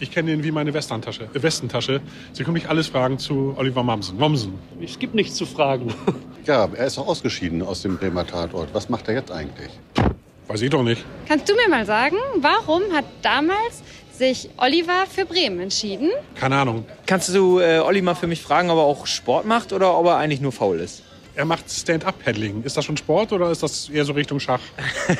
Ich 0.00 0.10
kenne 0.10 0.32
ihn 0.32 0.42
wie 0.42 0.50
meine 0.50 0.74
Westerntasche. 0.74 1.28
Äh, 1.32 1.42
Westentasche. 1.42 2.00
Sie 2.32 2.42
können 2.42 2.54
mich 2.54 2.68
alles 2.68 2.88
fragen 2.88 3.18
zu 3.18 3.54
Oliver 3.56 3.84
Mommsen. 3.84 4.18
Mommsen. 4.18 4.54
Es 4.82 4.98
gibt 4.98 5.14
nichts 5.14 5.36
zu 5.36 5.46
fragen. 5.46 5.94
Ja, 6.46 6.68
er 6.76 6.86
ist 6.86 6.96
auch 6.96 7.08
ausgeschieden 7.08 7.60
aus 7.60 7.82
dem 7.82 7.98
Bremer 7.98 8.24
Tatort. 8.24 8.68
Was 8.72 8.88
macht 8.88 9.08
er 9.08 9.14
jetzt 9.14 9.32
eigentlich? 9.32 9.68
Weiß 10.46 10.62
ich 10.62 10.70
doch 10.70 10.84
nicht. 10.84 11.04
Kannst 11.26 11.48
du 11.48 11.54
mir 11.56 11.68
mal 11.68 11.84
sagen, 11.84 12.14
warum 12.36 12.82
hat 12.92 13.04
damals 13.22 13.82
sich 14.12 14.48
Oliver 14.56 15.06
für 15.10 15.24
Bremen 15.24 15.58
entschieden? 15.58 16.10
Keine 16.36 16.56
Ahnung. 16.56 16.84
Kannst 17.04 17.34
du 17.34 17.58
äh, 17.58 18.00
mal 18.00 18.14
für 18.14 18.28
mich 18.28 18.42
fragen, 18.42 18.70
ob 18.70 18.78
er 18.78 18.84
auch 18.84 19.08
Sport 19.08 19.44
macht 19.44 19.72
oder 19.72 19.98
ob 19.98 20.06
er 20.06 20.18
eigentlich 20.18 20.40
nur 20.40 20.52
faul 20.52 20.78
ist? 20.78 21.02
Er 21.36 21.44
macht 21.44 21.70
Stand-Up-Paddling. 21.70 22.62
Ist 22.62 22.78
das 22.78 22.86
schon 22.86 22.96
Sport 22.96 23.30
oder 23.30 23.50
ist 23.50 23.62
das 23.62 23.90
eher 23.90 24.06
so 24.06 24.14
Richtung 24.14 24.40
Schach? 24.40 24.60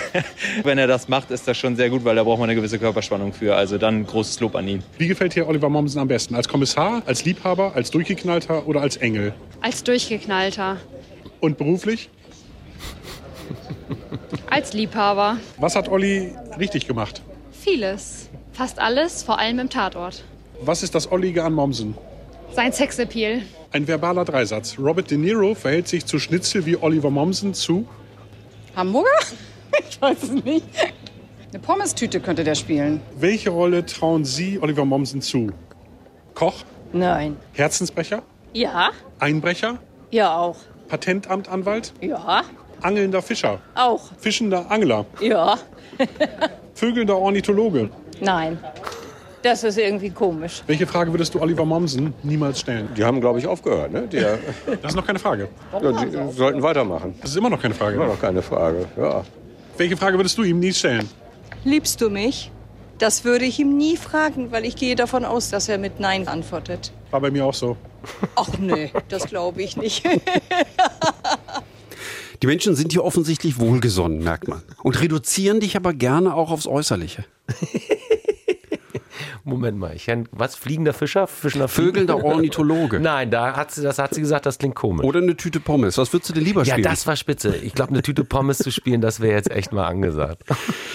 Wenn 0.62 0.78
er 0.78 0.86
das 0.86 1.08
macht, 1.08 1.30
ist 1.30 1.46
das 1.46 1.58
schon 1.58 1.76
sehr 1.76 1.90
gut, 1.90 2.06
weil 2.06 2.16
da 2.16 2.24
braucht 2.24 2.38
man 2.40 2.48
eine 2.48 2.58
gewisse 2.58 2.78
Körperspannung 2.78 3.34
für. 3.34 3.54
Also 3.54 3.76
dann 3.76 4.06
großes 4.06 4.40
Lob 4.40 4.56
an 4.56 4.66
ihn. 4.66 4.82
Wie 4.96 5.08
gefällt 5.08 5.34
dir 5.34 5.46
Oliver 5.46 5.68
Mommsen 5.68 6.00
am 6.00 6.08
besten? 6.08 6.34
Als 6.34 6.48
Kommissar, 6.48 7.02
als 7.04 7.26
Liebhaber, 7.26 7.74
als 7.74 7.90
Durchgeknallter 7.90 8.66
oder 8.66 8.80
als 8.80 8.96
Engel? 8.96 9.34
Als 9.60 9.84
Durchgeknallter. 9.84 10.78
Und 11.40 11.58
beruflich? 11.58 12.08
Als 14.48 14.72
Liebhaber. 14.72 15.36
Was 15.58 15.76
hat 15.76 15.90
Olli 15.90 16.32
richtig 16.58 16.86
gemacht? 16.86 17.20
Vieles. 17.52 18.30
Fast 18.54 18.78
alles, 18.78 19.22
vor 19.22 19.38
allem 19.38 19.58
im 19.58 19.68
Tatort. 19.68 20.24
Was 20.62 20.82
ist 20.82 20.94
das 20.94 21.12
Ollige 21.12 21.44
an 21.44 21.52
Mommsen? 21.52 21.94
Sein 22.56 22.72
Sexappeal. 22.72 23.42
Ein 23.70 23.86
verbaler 23.86 24.24
Dreisatz. 24.24 24.78
Robert 24.78 25.10
De 25.10 25.18
Niro 25.18 25.54
verhält 25.54 25.88
sich 25.88 26.06
zu 26.06 26.18
Schnitzel 26.18 26.64
wie 26.64 26.78
Oliver 26.78 27.10
Mommsen 27.10 27.52
zu. 27.52 27.86
Hamburger? 28.74 29.10
Ich 29.90 30.00
weiß 30.00 30.22
es 30.22 30.30
nicht. 30.30 30.64
Eine 31.52 31.58
Pommes-Tüte 31.60 32.18
könnte 32.20 32.44
der 32.44 32.54
spielen. 32.54 33.02
Welche 33.18 33.50
Rolle 33.50 33.84
trauen 33.84 34.24
Sie 34.24 34.58
Oliver 34.58 34.86
Mommsen 34.86 35.20
zu? 35.20 35.50
Koch? 36.32 36.64
Nein. 36.94 37.36
Herzensbrecher? 37.52 38.22
Ja? 38.54 38.90
Einbrecher? 39.18 39.78
Ja, 40.10 40.34
auch. 40.34 40.56
Patentamtanwalt? 40.88 41.92
Ja? 42.00 42.42
Angelnder 42.80 43.20
Fischer? 43.20 43.60
Auch. 43.74 44.10
Fischender 44.18 44.70
Angler? 44.70 45.04
Ja? 45.20 45.58
Vögelnder 46.74 47.18
Ornithologe? 47.18 47.90
Nein. 48.20 48.58
Das 49.46 49.62
ist 49.62 49.78
irgendwie 49.78 50.10
komisch. 50.10 50.64
Welche 50.66 50.88
Frage 50.88 51.12
würdest 51.12 51.32
du 51.32 51.40
Oliver 51.40 51.64
Mommsen 51.64 52.12
niemals 52.24 52.58
stellen? 52.58 52.88
Die 52.96 53.04
haben, 53.04 53.20
glaube 53.20 53.38
ich, 53.38 53.46
aufgehört. 53.46 53.92
Ne? 53.92 54.08
Die, 54.10 54.16
ja, 54.16 54.36
Das 54.82 54.90
ist 54.90 54.96
noch 54.96 55.06
keine 55.06 55.20
Frage. 55.20 55.48
die 55.80 56.34
sollten 56.36 56.60
weitermachen. 56.62 57.14
Das 57.20 57.30
ist 57.30 57.36
immer 57.36 57.48
noch 57.48 57.62
keine 57.62 57.74
Frage. 57.74 57.94
Immer 57.94 58.08
noch 58.08 58.20
keine 58.20 58.42
Frage. 58.42 58.86
Ja. 58.96 59.22
Welche 59.76 59.96
Frage 59.96 60.18
würdest 60.18 60.36
du 60.36 60.42
ihm 60.42 60.58
nie 60.58 60.72
stellen? 60.72 61.08
Liebst 61.62 62.00
du 62.00 62.10
mich? 62.10 62.50
Das 62.98 63.22
würde 63.22 63.44
ich 63.44 63.60
ihm 63.60 63.76
nie 63.76 63.96
fragen, 63.96 64.50
weil 64.50 64.64
ich 64.64 64.74
gehe 64.74 64.96
davon 64.96 65.24
aus, 65.24 65.48
dass 65.48 65.68
er 65.68 65.78
mit 65.78 66.00
Nein 66.00 66.26
antwortet. 66.26 66.90
War 67.12 67.20
bei 67.20 67.30
mir 67.30 67.46
auch 67.46 67.54
so. 67.54 67.76
Ach 68.34 68.48
nee, 68.58 68.90
das 69.08 69.28
glaube 69.28 69.62
ich 69.62 69.76
nicht. 69.76 70.04
Die 72.42 72.48
Menschen 72.48 72.74
sind 72.74 72.90
hier 72.90 73.04
offensichtlich 73.04 73.60
wohlgesonnen, 73.60 74.24
merkt 74.24 74.48
man. 74.48 74.62
Und 74.82 75.00
reduzieren 75.00 75.60
dich 75.60 75.76
aber 75.76 75.94
gerne 75.94 76.34
auch 76.34 76.50
aufs 76.50 76.66
Äußerliche. 76.66 77.24
Moment 79.46 79.78
mal, 79.78 79.94
ich, 79.94 80.08
was? 80.32 80.56
Fliegender 80.56 80.92
Fischer? 80.92 81.28
Fischender 81.28 81.68
Vögelnder 81.68 82.16
Ornithologe. 82.24 82.98
Nein, 82.98 83.30
da 83.30 83.56
hat 83.56 83.70
sie, 83.70 83.80
das 83.80 84.00
hat 84.00 84.12
sie 84.12 84.20
gesagt, 84.20 84.44
das 84.44 84.58
klingt 84.58 84.74
komisch. 84.74 85.06
Oder 85.06 85.20
eine 85.20 85.36
Tüte 85.36 85.60
Pommes. 85.60 85.96
Was 85.98 86.12
würdest 86.12 86.30
du 86.30 86.34
denn 86.34 86.42
lieber 86.42 86.64
ja, 86.64 86.74
spielen? 86.74 86.82
das 86.82 87.06
war 87.06 87.14
spitze. 87.14 87.54
Ich 87.54 87.72
glaube, 87.72 87.90
eine 87.90 88.02
Tüte 88.02 88.24
Pommes 88.24 88.58
zu 88.58 88.72
spielen, 88.72 89.00
das 89.00 89.20
wäre 89.20 89.36
jetzt 89.36 89.52
echt 89.52 89.72
mal 89.72 89.86
angesagt. 89.86 90.42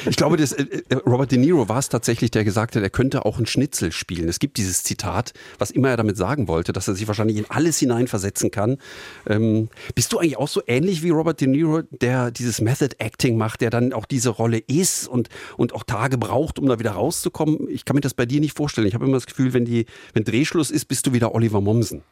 Ich 0.05 0.17
glaube, 0.17 0.35
das, 0.35 0.51
äh, 0.51 0.65
äh, 0.89 0.95
Robert 1.05 1.31
De 1.31 1.37
Niro 1.37 1.69
war 1.69 1.79
es 1.79 1.87
tatsächlich, 1.87 2.29
der 2.29 2.43
gesagt 2.43 2.75
hat, 2.75 2.83
er 2.83 2.89
könnte 2.89 3.25
auch 3.25 3.39
ein 3.39 3.45
Schnitzel 3.45 3.93
spielen. 3.93 4.27
Es 4.27 4.39
gibt 4.39 4.57
dieses 4.57 4.83
Zitat, 4.83 5.31
was 5.57 5.71
immer 5.71 5.89
er 5.89 5.95
damit 5.95 6.17
sagen 6.17 6.49
wollte, 6.49 6.73
dass 6.73 6.89
er 6.89 6.95
sich 6.95 7.07
wahrscheinlich 7.07 7.37
in 7.37 7.45
alles 7.49 7.79
hineinversetzen 7.79 8.51
kann. 8.51 8.79
Ähm, 9.29 9.69
bist 9.95 10.11
du 10.11 10.19
eigentlich 10.19 10.37
auch 10.37 10.49
so 10.49 10.61
ähnlich 10.67 11.03
wie 11.03 11.11
Robert 11.11 11.39
De 11.39 11.47
Niro, 11.47 11.83
der 11.89 12.31
dieses 12.31 12.59
Method 12.59 12.95
Acting 12.97 13.37
macht, 13.37 13.61
der 13.61 13.69
dann 13.69 13.93
auch 13.93 14.05
diese 14.05 14.29
Rolle 14.29 14.57
ist 14.57 15.07
und, 15.07 15.29
und 15.55 15.73
auch 15.73 15.83
Tage 15.83 16.17
braucht, 16.17 16.59
um 16.59 16.67
da 16.67 16.79
wieder 16.79 16.91
rauszukommen? 16.91 17.69
Ich 17.69 17.85
kann 17.85 17.95
mir 17.95 18.01
das 18.01 18.13
bei 18.13 18.25
dir 18.25 18.40
nicht 18.41 18.57
vorstellen. 18.57 18.87
Ich 18.87 18.93
habe 18.93 19.05
immer 19.05 19.15
das 19.15 19.25
Gefühl, 19.25 19.53
wenn, 19.53 19.63
die, 19.63 19.85
wenn 20.13 20.25
Drehschluss 20.25 20.69
ist, 20.69 20.85
bist 20.85 21.07
du 21.07 21.13
wieder 21.13 21.33
Oliver 21.33 21.61
Mommsen. 21.61 22.03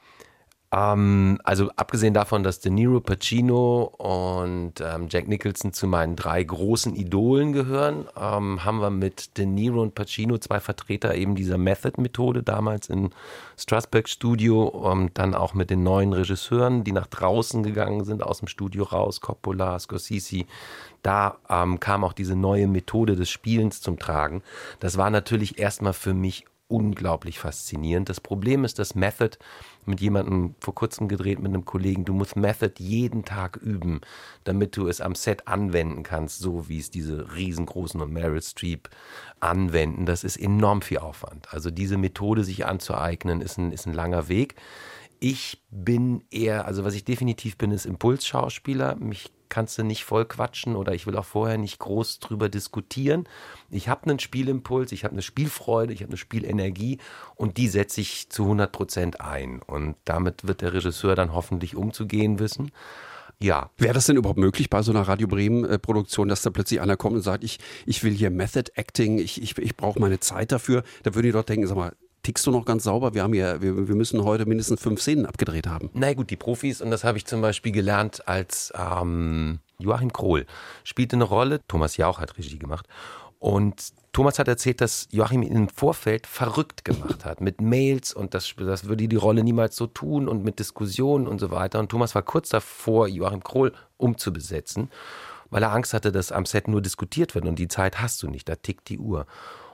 Ähm, 0.72 1.40
also 1.44 1.72
abgesehen 1.76 2.14
davon, 2.14 2.44
dass 2.44 2.60
De 2.60 2.72
Niro, 2.72 3.00
Pacino 3.00 3.84
und 3.98 4.74
ähm, 4.82 5.08
Jack 5.10 5.28
Nicholson 5.28 5.74
zu 5.74 5.88
meinen 5.88 6.16
drei 6.16 6.44
großen 6.44 6.96
Idolen 6.96 7.54
gehören, 7.54 8.06
ähm, 8.16 8.64
haben 8.64 8.80
wir 8.80 8.92
mit 8.92 9.38
De 9.38 9.48
Niro 9.48 9.82
und 9.82 9.96
Pacino 9.96 10.38
zwei 10.38 10.60
Vertreter 10.60 11.16
eben 11.16 11.34
dieser 11.34 11.58
Method-Methode 11.58 12.44
damals 12.44 12.88
im 12.90 13.10
Strasbourg 13.58 14.08
Studio 14.08 14.64
und 14.64 15.18
dann 15.18 15.34
auch 15.34 15.56
mit 15.56 15.72
den 15.72 15.82
neuen 15.82 16.14
Regisseuren, 16.14 16.84
die 16.84 16.92
nach 16.92 17.08
draußen 17.08 17.64
gegangen 17.64 18.04
sind, 18.06 18.22
aus 18.22 18.40
dem 18.40 18.48
Studio 18.48 18.84
raus, 18.84 19.22
Coppola, 19.22 19.80
Scorsese. 19.80 20.46
Da 21.02 21.38
ähm, 21.50 21.80
kam 21.80 22.04
auch 22.04 22.14
diese 22.14 22.36
neue 22.36 22.68
Methode 22.68 23.16
des 23.16 23.30
Spielens 23.30 23.82
zum 23.82 23.98
Tragen. 23.98 24.44
Das 24.80 24.98
war 24.98 25.10
natürlich 25.10 25.58
erstmal 25.58 25.94
für 25.94 26.14
mich 26.14 26.46
unglaublich 26.70 27.40
faszinierend. 27.40 28.08
Das 28.08 28.22
Problem 28.22 28.64
ist, 28.64 28.80
dass 28.80 28.96
Method 28.96 29.38
mit 29.86 30.00
jemandem 30.00 30.56
vor 30.60 30.76
kurzem 30.76 31.08
gedreht, 31.08 31.40
mit 31.40 31.50
einem 31.50 31.66
Kollegen, 31.66 32.06
du 32.06 32.14
musst 32.14 32.36
Method 32.36 32.76
jeden 32.78 33.26
Tag 33.26 33.58
üben, 33.58 34.02
damit 34.44 34.78
du 34.78 34.88
es 34.88 35.02
am 35.02 35.16
Set 35.16 35.48
anwenden 35.48 36.04
kannst, 36.04 36.40
so 36.40 36.70
wie 36.70 36.78
es 36.78 36.92
diese 36.92 37.36
riesengroßen 37.36 38.00
und 38.00 38.14
Meryl 38.14 38.42
Streep 38.42 38.90
anwenden. 39.40 40.06
Das 40.06 40.24
ist 40.24 40.38
enorm 40.38 40.82
viel 40.82 41.00
Aufwand. 41.00 41.52
Also 41.52 41.72
diese 41.72 41.98
Methode 41.98 42.44
sich 42.44 42.66
anzueignen, 42.66 43.42
ist 43.42 43.58
ein, 43.58 43.72
ist 43.72 43.88
ein 43.88 43.94
langer 43.94 44.30
Weg. 44.30 44.56
Ich 45.20 45.62
bin 45.72 46.24
eher, 46.32 46.66
also 46.66 46.86
was 46.86 46.94
ich 46.94 47.04
definitiv 47.04 47.58
bin, 47.58 47.72
ist 47.72 47.86
Impulsschauspieler. 47.86 48.96
Mich 48.96 49.32
kannst 49.50 49.78
du 49.78 49.84
nicht 49.84 50.06
voll 50.06 50.26
quatschen 50.26 50.76
oder 50.76 50.94
ich 50.94 51.06
will 51.08 51.18
auch 51.18 51.26
vorher 51.26 51.58
nicht 51.58 51.80
groß 51.80 52.20
drüber 52.20 52.50
diskutieren. 52.50 53.28
Ich 53.70 53.90
habe 53.90 54.10
einen 54.10 54.20
Spielimpuls, 54.20 54.92
ich 54.92 55.04
habe 55.04 55.14
eine 55.14 55.22
Spielfreude, 55.22 55.94
ich 55.94 56.02
habe 56.02 56.12
eine 56.12 56.18
Spielenergie 56.18 57.00
und 57.36 57.58
die 57.58 57.68
setze 57.68 58.02
ich 58.02 58.30
zu 58.30 58.44
100 58.44 58.72
Prozent 58.72 59.22
ein. 59.22 59.62
Und 59.62 59.96
damit 60.06 60.48
wird 60.48 60.62
der 60.62 60.74
Regisseur 60.74 61.16
dann 61.16 61.34
hoffentlich 61.34 61.76
umzugehen 61.76 62.40
wissen. 62.40 62.72
Ja. 63.42 63.70
Wäre 63.78 63.94
das 63.94 64.06
denn 64.06 64.18
überhaupt 64.18 64.40
möglich 64.40 64.70
bei 64.70 64.82
so 64.82 64.92
einer 64.92 65.08
Radio 65.08 65.28
Bremen-Produktion, 65.28 66.28
dass 66.28 66.42
da 66.42 66.50
plötzlich 66.50 66.82
einer 66.82 66.98
kommt 66.98 67.16
und 67.16 67.22
sagt, 67.22 67.44
ich, 67.44 67.60
ich 67.86 68.04
will 68.04 68.14
hier 68.14 68.30
Method 68.30 68.72
Acting, 68.76 69.18
ich, 69.18 69.42
ich, 69.42 69.58
ich 69.58 69.78
brauche 69.78 70.00
meine 70.00 70.20
Zeit 70.20 70.52
dafür? 70.52 70.84
Da 71.04 71.16
würden 71.16 71.28
die 71.28 71.32
doch 71.32 71.44
denken, 71.44 71.66
sag 71.66 71.78
mal, 71.78 71.94
tickst 72.24 72.46
du 72.46 72.52
noch 72.52 72.66
ganz 72.66 72.84
sauber? 72.84 73.14
Wir 73.14 73.24
haben 73.24 73.34
ja, 73.34 73.62
wir, 73.62 73.88
wir 73.88 73.96
müssen 73.96 74.24
heute 74.24 74.46
mindestens 74.46 74.82
fünf 74.82 75.02
Szenen 75.02 75.26
abgedreht 75.26 75.68
haben. 75.68 75.90
Na 75.94 76.14
gut, 76.14 76.30
die 76.30 76.36
Profis, 76.36 76.82
und 76.82 76.92
das 76.92 77.04
habe 77.04 77.18
ich 77.18 77.26
zum 77.26 77.42
Beispiel 77.42 77.72
gelernt, 77.72 78.28
als 78.28 78.74
ähm, 78.78 79.60
Joachim 79.78 80.14
Krohl 80.14 80.46
spielte 80.84 81.16
eine 81.16 81.24
Rolle, 81.24 81.62
Thomas 81.68 81.98
Jauch 81.98 82.20
hat 82.20 82.38
Regie 82.38 82.60
gemacht. 82.60 82.88
Und 83.40 83.94
Thomas 84.12 84.38
hat 84.38 84.48
erzählt, 84.48 84.82
dass 84.82 85.08
Joachim 85.12 85.44
ihn 85.44 85.56
im 85.56 85.70
Vorfeld 85.70 86.28
verrückt 86.28 86.84
gemacht 86.84 87.24
hat 87.24 87.42
mit 87.42 87.62
Mails 87.62 88.14
und 88.14 88.34
das, 88.34 88.54
das 88.58 88.86
würde 88.86 89.08
die 89.08 89.16
Rolle 89.16 89.44
niemals 89.44 89.76
so 89.76 89.88
tun 89.88 90.28
und 90.28 90.44
mit 90.44 90.60
Diskussionen 90.60 91.28
und 91.28 91.40
so 91.40 91.52
weiter. 91.52 91.80
Und 91.80 91.90
Thomas 91.90 92.16
war 92.16 92.24
kurz 92.24 92.50
davor, 92.50 93.08
Joachim 93.08 93.44
Krohl 93.44 93.72
umzubesetzen, 93.98 94.90
weil 95.52 95.64
er 95.64 95.72
Angst 95.72 95.94
hatte, 95.94 96.12
dass 96.12 96.32
am 96.32 96.46
Set 96.46 96.68
nur 96.68 96.82
diskutiert 96.82 97.34
wird 97.34 97.46
und 97.46 97.58
die 97.58 97.68
Zeit 97.68 98.02
hast 98.02 98.22
du 98.22 98.28
nicht, 98.28 98.50
da 98.50 98.56
tickt 98.56 98.90
die 98.90 99.00
Uhr. 99.00 99.26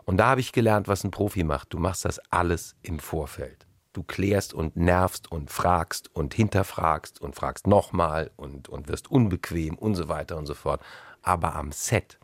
Und 0.05 0.17
da 0.17 0.27
habe 0.27 0.41
ich 0.41 0.51
gelernt, 0.51 0.87
was 0.87 1.03
ein 1.03 1.11
Profi 1.11 1.43
macht. 1.43 1.73
Du 1.73 1.79
machst 1.79 2.05
das 2.05 2.19
alles 2.29 2.75
im 2.81 2.99
Vorfeld. 2.99 3.65
Du 3.93 4.03
klärst 4.03 4.53
und 4.53 4.75
nervst 4.75 5.31
und 5.31 5.49
fragst 5.49 6.13
und 6.13 6.33
hinterfragst 6.33 7.21
und 7.21 7.35
fragst 7.35 7.65
nochmal 7.65 8.31
und, 8.35 8.69
und 8.69 8.87
wirst 8.87 9.09
unbequem 9.09 9.75
und 9.75 9.95
so 9.95 10.07
weiter 10.07 10.37
und 10.37 10.45
so 10.45 10.53
fort. 10.53 10.81
Aber 11.21 11.55
am 11.55 11.71
Set 11.71 12.19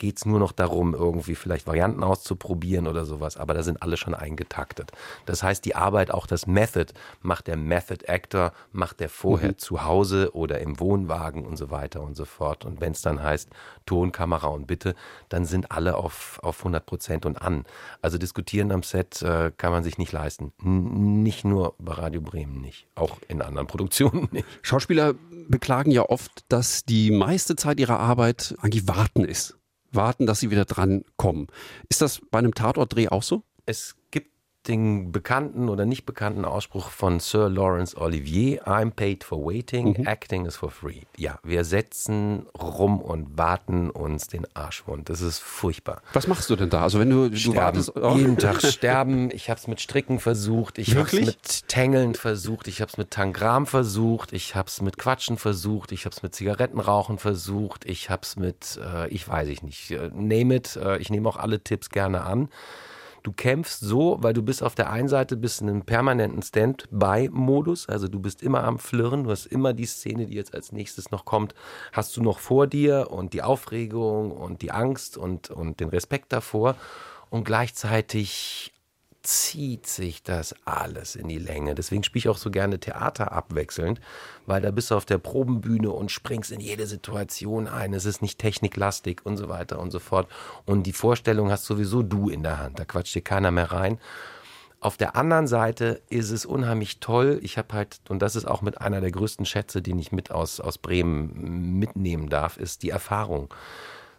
geht 0.00 0.16
es 0.16 0.24
nur 0.24 0.38
noch 0.38 0.52
darum, 0.52 0.94
irgendwie 0.94 1.34
vielleicht 1.34 1.66
Varianten 1.66 2.02
auszuprobieren 2.02 2.88
oder 2.88 3.04
sowas, 3.04 3.36
aber 3.36 3.52
da 3.52 3.62
sind 3.62 3.82
alle 3.82 3.98
schon 3.98 4.14
eingetaktet. 4.14 4.90
Das 5.26 5.42
heißt, 5.42 5.62
die 5.64 5.76
Arbeit, 5.76 6.10
auch 6.10 6.26
das 6.26 6.46
Method, 6.46 6.94
macht 7.20 7.46
der 7.46 7.58
Method 7.58 8.06
Actor, 8.08 8.52
macht 8.72 9.00
der 9.00 9.10
vorher 9.10 9.50
mhm. 9.50 9.58
zu 9.58 9.84
Hause 9.84 10.30
oder 10.32 10.60
im 10.60 10.80
Wohnwagen 10.80 11.44
und 11.44 11.58
so 11.58 11.70
weiter 11.70 12.00
und 12.00 12.16
so 12.16 12.24
fort. 12.24 12.64
Und 12.64 12.80
wenn 12.80 12.92
es 12.92 13.02
dann 13.02 13.22
heißt 13.22 13.50
Ton, 13.84 14.10
Kamera 14.10 14.48
und 14.48 14.66
Bitte, 14.66 14.94
dann 15.28 15.44
sind 15.44 15.70
alle 15.70 15.96
auf, 15.96 16.40
auf 16.42 16.60
100 16.60 16.86
Prozent 16.86 17.26
und 17.26 17.42
an. 17.42 17.64
Also 18.00 18.16
diskutieren 18.16 18.72
am 18.72 18.82
Set 18.82 19.20
äh, 19.20 19.52
kann 19.54 19.70
man 19.70 19.84
sich 19.84 19.98
nicht 19.98 20.12
leisten. 20.12 20.54
N 20.64 21.22
nicht 21.22 21.44
nur 21.44 21.74
bei 21.78 21.92
Radio 21.92 22.22
Bremen 22.22 22.62
nicht, 22.62 22.86
auch 22.94 23.18
in 23.28 23.42
anderen 23.42 23.66
Produktionen 23.66 24.28
nicht. 24.32 24.46
Schauspieler 24.62 25.12
beklagen 25.48 25.90
ja 25.90 26.08
oft, 26.08 26.46
dass 26.48 26.86
die 26.86 27.10
meiste 27.10 27.54
Zeit 27.54 27.78
ihrer 27.78 28.00
Arbeit 28.00 28.54
eigentlich 28.62 28.88
Warten 28.88 29.26
ist 29.26 29.59
warten, 29.92 30.26
dass 30.26 30.40
sie 30.40 30.50
wieder 30.50 30.64
dran 30.64 31.04
kommen. 31.16 31.48
Ist 31.88 32.02
das 32.02 32.20
bei 32.30 32.38
einem 32.38 32.54
Tatortdreh 32.54 33.08
auch 33.08 33.22
so? 33.22 33.42
Es 33.66 33.96
den 34.70 35.12
bekannten 35.12 35.68
oder 35.68 35.84
nicht 35.84 36.06
bekannten 36.06 36.44
Ausspruch 36.44 36.90
von 36.90 37.20
Sir 37.20 37.48
Lawrence 37.48 37.96
Olivier, 37.96 38.66
I'm 38.66 38.90
paid 38.90 39.24
for 39.24 39.44
waiting, 39.44 39.98
mhm. 39.98 40.06
acting 40.06 40.46
is 40.46 40.56
for 40.56 40.70
free. 40.70 41.02
Ja, 41.16 41.38
wir 41.42 41.64
setzen 41.64 42.46
rum 42.58 43.00
und 43.00 43.36
warten 43.36 43.90
uns 43.90 44.28
den 44.28 44.46
Arsch 44.54 44.86
wund. 44.86 45.08
Das 45.08 45.20
ist 45.20 45.40
furchtbar. 45.40 46.02
Was 46.12 46.26
machst 46.26 46.48
du 46.50 46.56
denn 46.56 46.70
da? 46.70 46.82
Also 46.82 47.00
wenn 47.00 47.10
du, 47.10 47.28
du 47.28 47.54
wartest... 47.54 47.92
Oh. 47.96 48.14
Jeden 48.16 48.38
Tag 48.38 48.62
sterben. 48.62 49.30
Ich 49.32 49.50
habe 49.50 49.58
es 49.58 49.66
mit 49.66 49.80
Stricken 49.80 50.20
versucht. 50.20 50.78
Ich 50.78 50.96
habe 50.96 51.06
es 51.06 51.12
mit 51.12 51.68
Tängeln 51.68 52.14
versucht. 52.14 52.68
Ich 52.68 52.80
habe 52.80 52.90
es 52.90 52.96
mit 52.96 53.10
Tangram 53.10 53.66
versucht. 53.66 54.32
Ich 54.32 54.54
habe 54.54 54.68
es 54.68 54.80
mit 54.80 54.98
Quatschen 54.98 55.36
versucht. 55.36 55.92
Ich 55.92 56.04
habe 56.04 56.14
es 56.14 56.22
mit 56.22 56.34
Zigarettenrauchen 56.34 57.18
versucht. 57.18 57.84
Ich 57.84 58.10
habe 58.10 58.22
es 58.22 58.36
mit, 58.36 58.78
äh, 58.82 59.08
ich 59.08 59.28
weiß 59.28 59.48
ich 59.48 59.62
nicht, 59.62 59.90
äh, 59.90 60.10
name 60.14 60.56
it. 60.56 60.76
Äh, 60.76 60.98
ich 60.98 61.10
nehme 61.10 61.28
auch 61.28 61.36
alle 61.36 61.60
Tipps 61.60 61.90
gerne 61.90 62.22
an. 62.22 62.48
Du 63.22 63.32
kämpfst 63.32 63.80
so, 63.80 64.18
weil 64.20 64.32
du 64.32 64.42
bist 64.42 64.62
auf 64.62 64.74
der 64.74 64.90
einen 64.90 65.08
Seite 65.08 65.36
bist 65.36 65.60
in 65.60 65.68
einem 65.68 65.82
permanenten 65.82 66.42
Stand-by-Modus, 66.42 67.88
also 67.88 68.08
du 68.08 68.18
bist 68.18 68.42
immer 68.42 68.64
am 68.64 68.78
Flirren, 68.78 69.24
du 69.24 69.30
hast 69.30 69.46
immer 69.46 69.72
die 69.74 69.86
Szene, 69.86 70.26
die 70.26 70.34
jetzt 70.34 70.54
als 70.54 70.72
nächstes 70.72 71.10
noch 71.10 71.24
kommt, 71.24 71.54
hast 71.92 72.16
du 72.16 72.22
noch 72.22 72.38
vor 72.38 72.66
dir 72.66 73.08
und 73.10 73.34
die 73.34 73.42
Aufregung 73.42 74.30
und 74.30 74.62
die 74.62 74.70
Angst 74.70 75.18
und, 75.18 75.50
und 75.50 75.80
den 75.80 75.90
Respekt 75.90 76.32
davor 76.32 76.76
und 77.28 77.44
gleichzeitig 77.44 78.72
zieht 79.22 79.86
sich 79.86 80.22
das 80.22 80.54
alles 80.64 81.14
in 81.14 81.28
die 81.28 81.38
Länge. 81.38 81.74
Deswegen 81.74 82.02
spiele 82.02 82.20
ich 82.20 82.28
auch 82.28 82.38
so 82.38 82.50
gerne 82.50 82.80
Theater 82.80 83.32
abwechselnd, 83.32 84.00
weil 84.46 84.62
da 84.62 84.70
bist 84.70 84.90
du 84.90 84.94
auf 84.94 85.04
der 85.04 85.18
Probenbühne 85.18 85.90
und 85.90 86.10
springst 86.10 86.50
in 86.50 86.60
jede 86.60 86.86
Situation 86.86 87.68
ein. 87.68 87.92
Es 87.92 88.06
ist 88.06 88.22
nicht 88.22 88.38
techniklastig 88.38 89.24
und 89.24 89.36
so 89.36 89.48
weiter 89.48 89.78
und 89.78 89.90
so 89.90 89.98
fort. 89.98 90.28
Und 90.64 90.84
die 90.84 90.92
Vorstellung 90.92 91.50
hast 91.50 91.66
sowieso 91.66 92.02
du 92.02 92.28
in 92.28 92.42
der 92.42 92.58
Hand. 92.58 92.78
Da 92.78 92.84
quatscht 92.84 93.14
dir 93.14 93.22
keiner 93.22 93.50
mehr 93.50 93.72
rein. 93.72 93.98
Auf 94.82 94.96
der 94.96 95.14
anderen 95.14 95.46
Seite 95.46 96.00
ist 96.08 96.30
es 96.30 96.46
unheimlich 96.46 97.00
toll. 97.00 97.38
Ich 97.42 97.58
habe 97.58 97.74
halt, 97.74 98.00
und 98.08 98.22
das 98.22 98.34
ist 98.34 98.46
auch 98.46 98.62
mit 98.62 98.80
einer 98.80 99.02
der 99.02 99.10
größten 99.10 99.44
Schätze, 99.44 99.82
den 99.82 99.98
ich 99.98 100.10
mit 100.10 100.30
aus, 100.30 100.58
aus 100.58 100.78
Bremen 100.78 101.78
mitnehmen 101.78 102.30
darf, 102.30 102.56
ist 102.56 102.82
die 102.82 102.88
Erfahrung. 102.88 103.52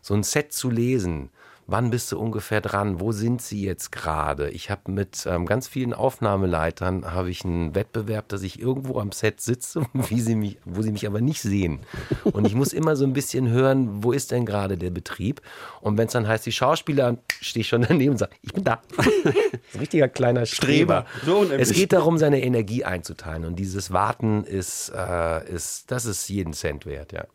So 0.03 0.13
ein 0.13 0.21
Set 0.21 0.53
zu 0.53 0.69
lesen, 0.69 1.31
wann 1.71 1.89
bist 1.89 2.11
du 2.11 2.19
ungefähr 2.19 2.59
dran, 2.59 2.99
wo 2.99 3.11
sind 3.13 3.41
sie 3.41 3.63
jetzt 3.63 3.91
gerade. 3.91 4.49
Ich 4.49 4.69
habe 4.69 4.91
mit 4.91 5.25
ähm, 5.25 5.45
ganz 5.45 5.67
vielen 5.67 5.93
Aufnahmeleitern 5.93 7.13
habe 7.13 7.29
ich 7.29 7.45
einen 7.45 7.73
Wettbewerb, 7.73 8.27
dass 8.27 8.43
ich 8.43 8.59
irgendwo 8.59 8.99
am 8.99 9.11
Set 9.11 9.39
sitze, 9.39 9.85
wie 9.93 10.19
sie 10.19 10.35
mich, 10.35 10.57
wo 10.65 10.81
sie 10.81 10.91
mich 10.91 11.07
aber 11.07 11.21
nicht 11.21 11.41
sehen. 11.41 11.79
Und 12.23 12.45
ich 12.45 12.55
muss 12.55 12.73
immer 12.73 12.95
so 12.95 13.05
ein 13.05 13.13
bisschen 13.13 13.49
hören, 13.49 14.03
wo 14.03 14.11
ist 14.11 14.31
denn 14.31 14.45
gerade 14.45 14.77
der 14.77 14.91
Betrieb. 14.91 15.41
Und 15.79 15.97
wenn 15.97 16.07
es 16.07 16.13
dann 16.13 16.27
heißt, 16.27 16.45
die 16.45 16.51
Schauspieler, 16.51 17.17
stehe 17.39 17.61
ich 17.61 17.69
schon 17.69 17.83
daneben 17.87 18.11
und 18.11 18.17
sage, 18.17 18.35
ich 18.41 18.53
bin 18.53 18.63
da. 18.63 18.81
ein 18.97 19.79
richtiger 19.79 20.09
kleiner 20.09 20.45
Streber. 20.45 21.05
So 21.25 21.45
es 21.45 21.71
geht 21.71 21.93
darum, 21.93 22.17
seine 22.17 22.41
Energie 22.43 22.83
einzuteilen. 22.83 23.45
Und 23.45 23.55
dieses 23.55 23.91
Warten 23.91 24.43
ist, 24.43 24.91
äh, 24.95 25.49
ist 25.49 25.89
das 25.89 26.05
ist 26.05 26.27
jeden 26.27 26.53
Cent 26.53 26.85
wert, 26.85 27.13
ja. 27.13 27.25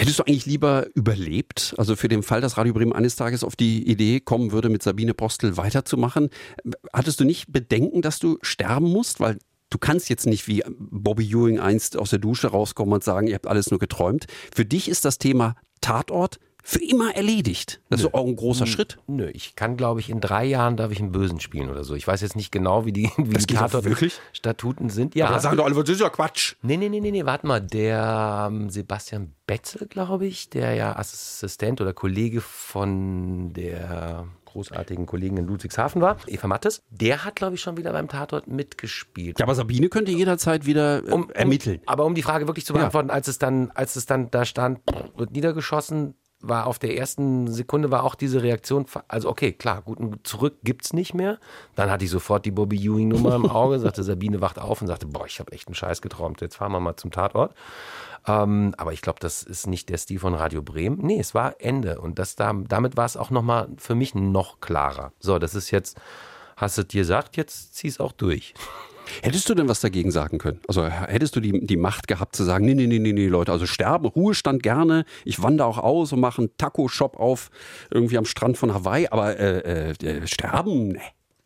Hättest 0.00 0.18
du 0.18 0.22
eigentlich 0.22 0.46
lieber 0.46 0.86
überlebt? 0.94 1.74
Also 1.76 1.94
für 1.94 2.08
den 2.08 2.22
Fall, 2.22 2.40
dass 2.40 2.56
Radio 2.56 2.72
Bremen 2.72 2.94
eines 2.94 3.16
Tages 3.16 3.44
auf 3.44 3.54
die 3.54 3.86
Idee 3.86 4.20
kommen 4.20 4.50
würde, 4.50 4.70
mit 4.70 4.82
Sabine 4.82 5.12
Postel 5.12 5.58
weiterzumachen, 5.58 6.30
hattest 6.90 7.20
du 7.20 7.24
nicht 7.24 7.52
Bedenken, 7.52 8.00
dass 8.00 8.18
du 8.18 8.38
sterben 8.40 8.90
musst? 8.90 9.20
Weil 9.20 9.36
du 9.68 9.76
kannst 9.76 10.08
jetzt 10.08 10.24
nicht 10.24 10.48
wie 10.48 10.62
Bobby 10.78 11.26
Ewing 11.30 11.60
einst 11.60 11.98
aus 11.98 12.08
der 12.08 12.18
Dusche 12.18 12.48
rauskommen 12.48 12.94
und 12.94 13.04
sagen, 13.04 13.26
ihr 13.26 13.34
habt 13.34 13.46
alles 13.46 13.70
nur 13.70 13.78
geträumt. 13.78 14.24
Für 14.54 14.64
dich 14.64 14.88
ist 14.88 15.04
das 15.04 15.18
Thema 15.18 15.54
Tatort 15.82 16.38
für 16.62 16.82
immer 16.82 17.14
erledigt. 17.14 17.80
Das 17.90 18.00
ist 18.00 18.14
auch 18.14 18.26
ein 18.26 18.36
großer 18.36 18.64
Nö. 18.64 18.70
Schritt. 18.70 18.98
Nö, 19.06 19.28
ich 19.32 19.56
kann, 19.56 19.76
glaube 19.76 20.00
ich, 20.00 20.10
in 20.10 20.20
drei 20.20 20.44
Jahren 20.44 20.76
darf 20.76 20.90
ich 20.92 21.00
einen 21.00 21.12
Bösen 21.12 21.40
spielen 21.40 21.70
oder 21.70 21.84
so. 21.84 21.94
Ich 21.94 22.06
weiß 22.06 22.20
jetzt 22.20 22.36
nicht 22.36 22.52
genau, 22.52 22.84
wie 22.86 22.92
die, 22.92 23.10
wie 23.16 23.32
Das 23.32 23.46
die 23.46 23.54
geht 23.54 23.74
doch 23.74 23.84
wirklich? 23.84 24.20
Statuten 24.32 24.90
sind. 24.90 25.14
Ja. 25.14 25.28
Aber 25.28 25.40
sagen 25.40 25.56
doch 25.56 25.64
alle, 25.64 25.74
das 25.74 25.88
ist 25.88 26.00
ja 26.00 26.08
Quatsch. 26.10 26.54
Nee, 26.62 26.76
nee, 26.76 26.88
nee, 26.88 27.00
nee, 27.00 27.10
nee, 27.10 27.24
warte 27.24 27.46
mal. 27.46 27.60
Der 27.60 28.48
ähm, 28.50 28.70
Sebastian 28.70 29.34
Betzel, 29.46 29.86
glaube 29.88 30.26
ich, 30.26 30.50
der 30.50 30.74
ja 30.74 30.96
Assistent 30.96 31.80
oder 31.80 31.92
Kollege 31.92 32.40
von 32.40 33.52
der 33.52 34.26
großartigen 34.44 35.06
Kollegin 35.06 35.36
in 35.36 35.46
Ludwigshafen 35.46 36.02
war, 36.02 36.16
Eva 36.26 36.48
Mattes, 36.48 36.82
der 36.90 37.24
hat, 37.24 37.36
glaube 37.36 37.54
ich, 37.54 37.60
schon 37.60 37.76
wieder 37.76 37.92
beim 37.92 38.08
Tatort 38.08 38.48
mitgespielt. 38.48 39.38
Ja, 39.38 39.44
aber 39.46 39.54
Sabine 39.54 39.88
könnte 39.88 40.10
jederzeit 40.10 40.66
wieder 40.66 41.04
äh, 41.06 41.22
ermitteln. 41.34 41.80
Aber 41.86 42.04
um 42.04 42.14
die 42.16 42.22
Frage 42.22 42.48
wirklich 42.48 42.66
zu 42.66 42.72
Ja. 42.72 42.80
beantworten, 42.80 43.10
als 43.10 43.28
es 43.28 43.38
dann, 43.38 43.70
als 43.72 43.94
es 43.96 44.06
dann 44.06 44.30
da 44.30 44.44
stand, 44.44 44.80
wird 45.16 45.30
niedergeschossen, 45.32 46.14
war 46.40 46.66
auf 46.66 46.78
der 46.78 46.96
ersten 46.96 47.48
Sekunde 47.48 47.90
war 47.90 48.02
auch 48.04 48.14
diese 48.14 48.42
Reaktion, 48.42 48.86
also 49.08 49.28
okay, 49.28 49.52
klar, 49.52 49.82
gut, 49.82 50.00
ein 50.00 50.20
zurück 50.22 50.56
gibt's 50.64 50.92
nicht 50.92 51.14
mehr. 51.14 51.38
Dann 51.74 51.90
hatte 51.90 52.04
ich 52.04 52.10
sofort 52.10 52.46
die 52.46 52.50
Bobby 52.50 52.76
Ewing 52.78 53.08
Nummer 53.08 53.34
im 53.34 53.46
Auge, 53.46 53.78
sagte 53.78 54.02
Sabine 54.02 54.40
wacht 54.40 54.58
auf 54.58 54.80
und 54.80 54.88
sagte, 54.88 55.06
boah, 55.06 55.26
ich 55.26 55.38
habe 55.38 55.52
echt 55.52 55.68
einen 55.68 55.74
Scheiß 55.74 56.00
geträumt. 56.00 56.40
Jetzt 56.40 56.56
fahren 56.56 56.72
wir 56.72 56.80
mal 56.80 56.96
zum 56.96 57.10
Tatort. 57.10 57.54
Ähm, 58.26 58.74
aber 58.76 58.92
ich 58.92 59.02
glaube, 59.02 59.18
das 59.20 59.42
ist 59.42 59.66
nicht 59.66 59.88
der 59.88 59.98
Stil 59.98 60.18
von 60.18 60.34
Radio 60.34 60.62
Bremen. 60.62 60.98
Nee, 61.02 61.20
es 61.20 61.34
war 61.34 61.56
Ende 61.58 62.00
und 62.00 62.18
das 62.18 62.36
da, 62.36 62.52
damit 62.52 62.96
war 62.96 63.06
es 63.06 63.16
auch 63.16 63.30
noch 63.30 63.42
mal 63.42 63.68
für 63.76 63.94
mich 63.94 64.14
noch 64.14 64.60
klarer. 64.60 65.12
So, 65.20 65.38
das 65.38 65.54
ist 65.54 65.70
jetzt 65.70 65.98
hast 66.56 66.76
du 66.78 66.84
dir 66.84 67.02
gesagt, 67.02 67.36
jetzt 67.36 67.74
zieh's 67.74 68.00
auch 68.00 68.12
durch. 68.12 68.54
Hättest 69.22 69.48
du 69.48 69.54
denn 69.54 69.68
was 69.68 69.80
dagegen 69.80 70.10
sagen 70.10 70.38
können? 70.38 70.60
Also 70.68 70.86
hättest 70.86 71.36
du 71.36 71.40
die, 71.40 71.66
die 71.66 71.76
Macht 71.76 72.08
gehabt 72.08 72.36
zu 72.36 72.44
sagen, 72.44 72.64
nee, 72.64 72.74
nee, 72.74 72.86
nee, 72.86 72.98
nee, 72.98 73.26
Leute, 73.26 73.52
also 73.52 73.66
sterben, 73.66 74.06
Ruhestand 74.06 74.62
gerne, 74.62 75.04
ich 75.24 75.42
wandere 75.42 75.66
auch 75.66 75.78
aus 75.78 76.12
und 76.12 76.20
mache 76.20 76.42
einen 76.42 76.56
Taco-Shop 76.56 77.16
auf 77.16 77.50
irgendwie 77.90 78.18
am 78.18 78.24
Strand 78.24 78.58
von 78.58 78.74
Hawaii, 78.74 79.08
aber 79.08 79.38
äh, 79.38 79.90
äh, 79.90 80.26
sterben, 80.26 80.88
nee. 80.88 81.00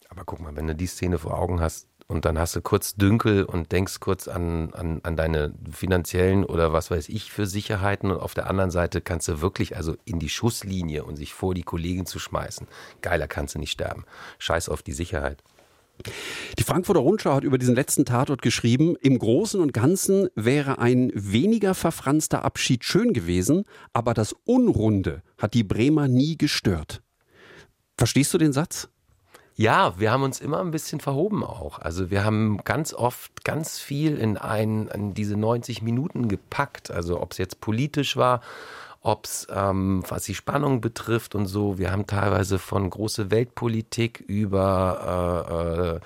Aber 0.09 0.24
guck 0.24 0.40
mal, 0.40 0.55
wenn 0.55 0.68
du 0.68 0.77
die 0.77 0.87
Szene 0.87 1.18
vor 1.18 1.37
Augen 1.37 1.61
hast 1.61 1.88
und 2.07 2.24
dann 2.24 2.38
hast 2.38 2.55
du 2.55 2.61
kurz 2.61 2.94
Dünkel 2.94 3.44
und 3.44 3.72
denkst 3.72 3.98
kurz 4.00 4.29
an, 4.29 4.72
an, 4.74 5.00
an 5.03 5.16
deine 5.16 5.55
finanziellen 5.70 6.44
oder 6.44 6.72
was 6.72 6.90
weiß 6.90 7.09
ich 7.09 7.33
für 7.33 7.46
Sicherheiten 7.46 8.11
und 8.11 8.18
auf 8.18 8.35
der 8.35 8.48
anderen 8.48 8.70
Seite 8.70 9.00
kannst 9.00 9.27
du 9.29 9.40
wirklich 9.40 9.77
also 9.77 9.96
in 10.05 10.18
die 10.18 10.29
Schusslinie 10.29 11.05
und 11.05 11.16
sich 11.16 11.33
vor 11.33 11.55
die 11.55 11.62
Kollegen 11.62 12.07
zu 12.07 12.18
schmeißen. 12.18 12.68
Geiler 13.00 13.27
kannst 13.27 13.55
du 13.55 13.59
nicht 13.59 13.72
sterben. 13.72 14.05
Scheiß 14.38 14.68
auf 14.68 14.83
die 14.83 14.92
Sicherheit. 14.92 15.42
Die 16.59 16.65
Frankfurter 16.65 17.01
Rundschau 17.01 17.35
hat 17.35 17.45
über 17.45 17.59
diesen 17.59 17.75
letzten 17.75 18.05
Tatort 18.05 18.43
geschrieben, 18.43 18.97
im 19.01 19.19
Großen 19.19 19.61
und 19.61 19.73
Ganzen 19.73 20.29
wäre 20.35 20.79
ein 20.79 21.11
weniger 21.15 21.75
verfranster 21.75 22.45
Abschied 22.45 22.85
schön 22.85 23.13
gewesen, 23.13 23.65
aber 23.93 24.15
das 24.15 24.35
Unrunde 24.45 25.23
hat 25.39 25.55
die 25.55 25.65
Bremer 25.65 26.09
nie 26.09 26.37
gestört. 26.37 27.03
Verstehst 27.97 28.35
du 28.35 28.39
den 28.39 28.53
Satz? 28.53 28.89
Ja, 29.57 29.95
wir 30.01 30.11
haben 30.11 30.25
uns 30.25 30.41
immer 30.41 30.61
ein 30.61 30.73
bisschen 30.73 30.99
verhoben 30.99 31.45
auch. 31.45 31.79
Also 31.79 32.11
wir 32.11 32.25
haben 32.25 32.59
ganz 32.65 32.93
oft 32.93 33.45
ganz 33.45 33.79
viel 33.79 34.17
in, 34.17 34.37
ein, 34.37 34.89
in 34.89 35.15
diese 35.15 35.37
90 35.37 35.81
Minuten 35.81 36.27
gepackt. 36.27 36.91
Also 36.91 37.21
ob 37.21 37.33
es 37.33 37.39
jetzt 37.39 37.61
politisch 37.61 38.17
war, 38.17 38.41
ob 39.05 39.27
es, 39.27 39.47
ähm, 39.55 40.03
was 40.09 40.25
die 40.25 40.35
Spannung 40.35 40.81
betrifft 40.81 41.35
und 41.35 41.47
so. 41.47 41.79
Wir 41.79 41.93
haben 41.93 42.07
teilweise 42.07 42.59
von 42.59 42.88
große 42.88 43.31
Weltpolitik 43.31 44.25
über, 44.27 45.45
äh, 45.47 45.97
äh, 45.97 46.01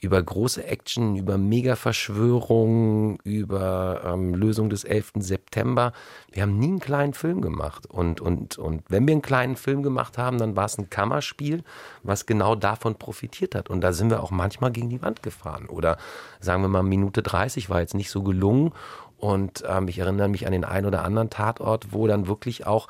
über 0.00 0.22
große 0.22 0.64
Action, 0.64 1.16
über 1.16 1.38
Mega-Verschwörungen, 1.38 3.18
über 3.24 4.02
ähm, 4.04 4.34
Lösung 4.34 4.70
des 4.70 4.84
11. 4.84 5.14
September. 5.16 5.92
Wir 6.30 6.42
haben 6.42 6.56
nie 6.56 6.68
einen 6.68 6.78
kleinen 6.78 7.14
Film 7.14 7.40
gemacht. 7.40 7.86
Und, 7.86 8.20
und, 8.20 8.58
und 8.58 8.84
wenn 8.88 9.08
wir 9.08 9.12
einen 9.12 9.22
kleinen 9.22 9.56
Film 9.56 9.82
gemacht 9.82 10.16
haben, 10.16 10.38
dann 10.38 10.54
war 10.54 10.66
es 10.66 10.78
ein 10.78 10.88
Kammerspiel, 10.88 11.64
was 12.04 12.26
genau 12.26 12.54
davon 12.54 12.94
profitiert 12.94 13.56
hat. 13.56 13.70
Und 13.70 13.80
da 13.80 13.92
sind 13.92 14.10
wir 14.10 14.22
auch 14.22 14.30
manchmal 14.30 14.70
gegen 14.70 14.88
die 14.88 15.02
Wand 15.02 15.24
gefahren. 15.24 15.66
Oder 15.66 15.98
sagen 16.38 16.62
wir 16.62 16.68
mal, 16.68 16.84
Minute 16.84 17.24
30 17.24 17.70
war 17.70 17.80
jetzt 17.80 17.94
nicht 17.94 18.10
so 18.10 18.22
gelungen. 18.22 18.72
Und 19.18 19.64
ähm, 19.66 19.88
ich 19.88 19.98
erinnere 19.98 20.28
mich 20.28 20.46
an 20.46 20.52
den 20.52 20.64
einen 20.64 20.86
oder 20.86 21.04
anderen 21.04 21.30
Tatort, 21.30 21.92
wo 21.92 22.06
dann 22.06 22.26
wirklich 22.26 22.66
auch 22.66 22.88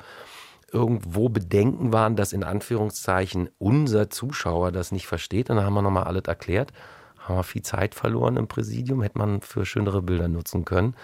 irgendwo 0.71 1.29
Bedenken 1.29 1.93
waren, 1.93 2.15
dass 2.15 2.33
in 2.33 2.43
Anführungszeichen 2.43 3.49
unser 3.57 4.09
Zuschauer 4.09 4.71
das 4.71 4.91
nicht 4.91 5.07
versteht. 5.07 5.49
Und 5.49 5.57
dann 5.57 5.65
haben 5.65 5.73
wir 5.73 5.81
nochmal 5.81 6.03
alles 6.03 6.23
erklärt. 6.25 6.73
Haben 7.17 7.37
wir 7.37 7.43
viel 7.43 7.61
Zeit 7.61 7.95
verloren 7.95 8.37
im 8.37 8.47
Präsidium, 8.47 9.01
hätte 9.01 9.17
man 9.17 9.41
für 9.41 9.65
schönere 9.65 10.01
Bilder 10.01 10.27
nutzen 10.27 10.65
können. 10.65 10.95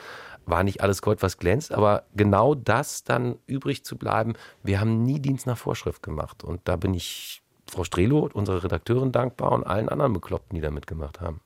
War 0.46 0.64
nicht 0.64 0.82
alles 0.82 1.02
Gold, 1.02 1.22
was 1.22 1.38
glänzt, 1.38 1.74
aber 1.74 2.04
genau 2.16 2.54
das 2.54 3.06
dann 3.06 3.38
übrig 3.46 3.86
zu 3.86 3.98
bleiben. 3.98 4.34
Wir 4.62 4.82
haben 4.82 5.04
nie 5.04 5.20
Dienst 5.20 5.48
nach 5.48 5.58
Vorschrift 5.58 6.04
gemacht. 6.04 6.44
Und 6.44 6.62
da 6.66 6.76
bin 6.76 6.94
ich 6.94 7.44
Frau 7.70 7.86
Strelo, 7.86 8.30
unserer 8.34 8.64
Redakteurin, 8.64 9.14
dankbar 9.14 9.54
und 9.54 9.66
allen 9.66 9.88
anderen 9.88 10.12
Bekloppten, 10.12 10.56
die 10.56 10.62
da 10.62 10.70
mitgemacht 10.70 11.22
haben. 11.22 11.40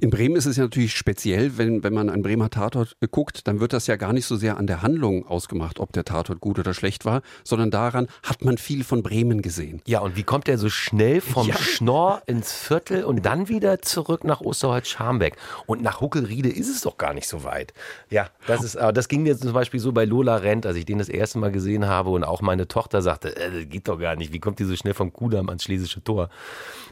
In 0.00 0.10
Bremen 0.10 0.36
ist 0.36 0.46
es 0.46 0.56
ja 0.56 0.64
natürlich 0.64 0.94
speziell, 0.94 1.58
wenn, 1.58 1.82
wenn 1.82 1.92
man 1.92 2.08
einen 2.10 2.22
Bremer 2.22 2.50
Tatort 2.50 2.96
äh, 3.00 3.08
guckt, 3.10 3.46
dann 3.46 3.60
wird 3.60 3.72
das 3.72 3.86
ja 3.86 3.96
gar 3.96 4.12
nicht 4.12 4.26
so 4.26 4.36
sehr 4.36 4.56
an 4.56 4.66
der 4.66 4.82
Handlung 4.82 5.26
ausgemacht, 5.26 5.80
ob 5.80 5.92
der 5.92 6.04
Tatort 6.04 6.40
gut 6.40 6.58
oder 6.58 6.74
schlecht 6.74 7.04
war, 7.04 7.22
sondern 7.44 7.70
daran, 7.70 8.08
hat 8.22 8.44
man 8.44 8.58
viel 8.58 8.84
von 8.84 9.02
Bremen 9.02 9.42
gesehen. 9.42 9.82
Ja, 9.86 10.00
und 10.00 10.16
wie 10.16 10.22
kommt 10.22 10.48
er 10.48 10.58
so 10.58 10.68
schnell 10.68 11.20
vom 11.20 11.46
Ja. 11.46 11.56
Schnorr 11.56 12.22
ins 12.26 12.52
Viertel 12.52 13.04
und 13.04 13.24
dann 13.26 13.48
wieder 13.48 13.82
zurück 13.82 14.24
nach 14.24 14.40
Osterholz-Scharmbeck? 14.40 15.36
Und 15.66 15.82
nach 15.82 16.00
Huckelriede 16.00 16.48
ist 16.48 16.68
es 16.68 16.82
doch 16.82 16.96
gar 16.96 17.14
nicht 17.14 17.28
so 17.28 17.44
weit. 17.44 17.72
Ja, 18.10 18.30
das 18.46 18.64
ist, 18.64 18.76
aber 18.76 18.92
das 18.92 19.08
ging 19.08 19.22
mir 19.22 19.36
zum 19.36 19.52
Beispiel 19.52 19.80
so 19.80 19.92
bei 19.92 20.04
Lola 20.04 20.36
Rent, 20.36 20.66
als 20.66 20.76
ich 20.76 20.84
den 20.84 20.98
das 20.98 21.08
erste 21.08 21.38
Mal 21.38 21.52
gesehen 21.52 21.86
habe 21.86 22.10
und 22.10 22.24
auch 22.24 22.40
meine 22.40 22.68
Tochter 22.68 23.02
sagte, 23.02 23.36
äh, 23.36 23.66
geht 23.66 23.88
doch 23.88 23.98
gar 23.98 24.16
nicht. 24.16 24.32
Wie 24.32 24.38
kommt 24.40 24.58
die 24.58 24.64
so 24.64 24.76
schnell 24.76 24.94
vom 24.94 25.12
Kudamm 25.12 25.48
ans 25.48 25.64
Schlesische 25.64 26.02
Tor? 26.02 26.30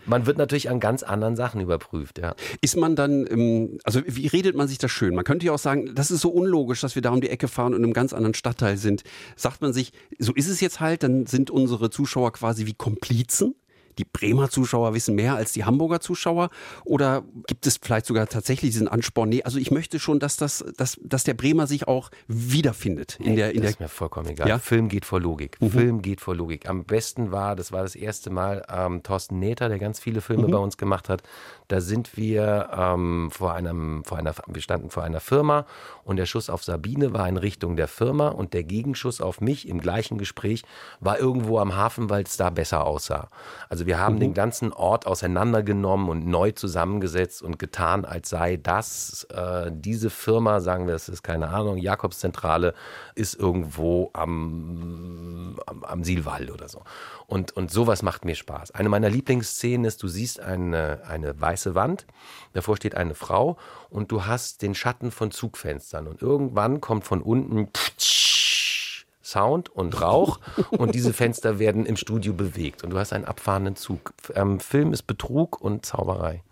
Man 0.07 0.26
wird 0.26 0.38
natürlich 0.38 0.70
an 0.70 0.81
ganz 0.81 1.02
anderen 1.02 1.37
Sachen 1.37 1.61
überprüft, 1.61 2.18
ja. 2.18 2.35
Ist 2.61 2.77
man 2.77 2.97
dann, 2.97 3.27
ähm, 3.31 3.79
also 3.85 4.01
wie 4.07 4.27
redet 4.27 4.57
man 4.57 4.68
sich 4.68 4.79
das 4.79 4.90
schön? 4.90 5.14
Man 5.14 5.25
könnte 5.25 5.47
ja 5.47 5.53
auch 5.53 5.59
sagen, 5.59 5.94
das 5.94 6.11
ist 6.11 6.21
so 6.21 6.31
unlogisch, 6.31 6.81
dass 6.81 6.94
wir 6.94 7.03
da 7.03 7.11
um 7.11 7.21
die 7.21 7.31
Ecke 7.31 7.49
fahren 7.49 7.73
und 7.73 7.79
in 7.81 7.85
einem 7.85 7.92
ganz 7.92 8.12
anderen 8.12 8.35
Stadtteil 8.35 8.77
sind. 8.77 9.03
Sagt 9.37 9.61
man 9.62 9.73
sich, 9.73 9.92
so 10.18 10.35
ist 10.35 10.49
es 10.49 10.61
jetzt 10.61 10.81
halt, 10.81 11.03
dann 11.03 11.27
sind 11.27 11.51
unsere 11.51 11.90
Zuschauer 11.90 12.33
quasi 12.33 12.66
wie 12.66 12.75
Komplizen? 12.75 13.55
Die 13.99 14.05
Bremer 14.05 14.49
Zuschauer 14.49 14.94
wissen 14.94 15.16
mehr 15.16 15.35
als 15.35 15.53
die 15.53 15.64
Hamburger 15.64 15.99
Zuschauer? 15.99 16.51
Oder 16.85 17.25
gibt 17.49 17.66
es 17.66 17.81
vielleicht 17.83 18.07
sogar 18.07 18.29
tatsächlich 18.29 18.71
diesen 18.71 18.87
Ansporn? 18.87 19.29
Nee, 19.29 19.42
also 19.42 19.59
ich 19.59 19.73
möchte 19.73 19.99
schon, 19.99 20.21
dass, 20.21 20.37
das, 20.37 20.64
dass, 20.77 21.01
dass 21.03 21.25
der 21.25 21.35
Bremer 21.35 21.66
sich 21.66 21.88
auch 21.88 22.11
wiederfindet 22.29 23.18
in 23.21 23.35
der, 23.35 23.55
in 23.57 23.62
das 23.62 23.73
ist 23.73 23.81
mir 23.81 23.88
vollkommen 23.88 24.29
egal. 24.29 24.49
Ja? 24.49 24.61
Film 24.61 24.88
geht 24.88 25.05
vor 25.05 25.21
Logik. 25.21 25.61
Mhm. 25.61 25.71
Film 25.71 26.03
geht 26.03 26.21
vor 26.21 26.37
Logik. 26.37 26.68
Am 26.68 26.85
besten 26.85 27.33
war, 27.33 27.57
das 27.57 27.73
war 27.73 27.83
das 27.83 27.97
erste 27.97 28.31
Mal, 28.31 28.64
ähm, 28.73 29.03
Thorsten 29.03 29.40
Nähter, 29.40 29.68
der 29.68 29.81
ganz 29.81 29.99
viele 29.99 30.21
Filme 30.21 30.47
Mhm. 30.47 30.53
bei 30.53 30.59
uns 30.59 30.77
gemacht 30.77 31.09
hat, 31.09 31.23
Da 31.68 31.81
sind 31.81 32.16
wir 32.16 32.70
ähm, 32.76 33.31
vor 33.31 33.52
einem, 33.54 34.02
vor 34.04 34.18
einer, 34.18 34.35
wir 34.46 34.62
standen 34.62 34.90
vor 34.90 35.02
einer 35.04 35.20
Firma 35.20 35.66
und 36.04 36.16
der 36.16 36.26
Schuss 36.26 36.48
auf 36.50 36.64
Sabine 36.64 37.12
war 37.12 37.28
in 37.28 37.37
Richtung 37.37 37.76
der 37.76 37.88
Firma 37.88 38.28
und 38.28 38.54
der 38.54 38.64
Gegenschuss 38.64 39.20
auf 39.20 39.40
mich 39.40 39.68
im 39.68 39.81
gleichen 39.81 40.18
Gespräch 40.18 40.62
war 41.00 41.18
irgendwo 41.18 41.59
am 41.59 41.76
Hafen, 41.76 42.09
weil 42.11 42.22
es 42.24 42.37
da 42.37 42.50
besser 42.50 42.87
aussah. 42.87 43.28
Also 43.68 43.87
wir 43.87 43.98
haben 43.98 44.14
Mhm. 44.16 44.20
den 44.20 44.35
ganzen 44.35 44.72
Ort 44.72 45.07
auseinandergenommen 45.07 46.09
und 46.09 46.26
neu 46.26 46.52
zusammengesetzt 46.52 47.42
und 47.42 47.59
getan, 47.59 48.04
als 48.04 48.31
sei 48.31 48.57
das 48.57 49.24
äh, 49.24 49.70
diese 49.72 50.11
Firma, 50.11 50.61
sagen 50.61 50.87
wir, 50.87 50.94
es 50.94 51.09
ist 51.09 51.22
keine 51.22 51.48
Ahnung, 51.48 51.76
Jakobszentrale, 51.76 52.74
ist 53.14 53.35
irgendwo 53.35 54.11
am, 54.14 55.57
am, 55.66 55.85
am 55.85 56.04
Sielwall 56.04 56.50
oder 56.50 56.68
so. 56.68 56.83
Und, 57.29 57.55
und 57.55 57.71
sowas 57.71 58.03
macht 58.03 58.25
mir 58.25 58.35
Spaß. 58.35 58.71
Eine 58.71 58.88
meiner 58.88 59.11
Lieblingsszenen 59.11 59.85
ist, 59.85 60.03
du 60.03 60.09
siehst 60.09 60.41
eine, 60.41 61.03
eine 61.07 61.38
weiße 61.38 61.75
Wand, 61.75 62.07
davor 62.55 62.79
steht 62.79 62.95
eine 62.95 63.14
Frau 63.14 63.59
und 63.91 64.11
du 64.11 64.25
hast 64.25 64.62
den 64.62 64.75
Schatten 64.75 65.11
von 65.11 65.31
Zugfenstern 65.31 66.07
und 66.07 66.23
irgendwann 66.23 66.81
kommt 66.81 67.05
von 67.05 67.21
unten 67.21 67.69
Sound 69.23 69.69
und 69.69 70.01
Rauch 70.01 70.41
und 70.71 70.95
diese 70.95 71.12
Fenster 71.12 71.59
werden 71.59 71.85
im 71.85 71.97
Studio 71.97 72.33
bewegt 72.33 72.83
und 72.83 72.91
du 72.91 72.99
hast 72.99 73.12
einen 73.12 73.27
abfahrenden 73.27 73.77
Zug. 73.77 74.14
Ähm, 74.35 74.59
Film 74.59 74.95
ist 74.95 75.03
Betrug 75.03 75.61
und 75.61 75.85
Zauberei. 75.85 76.43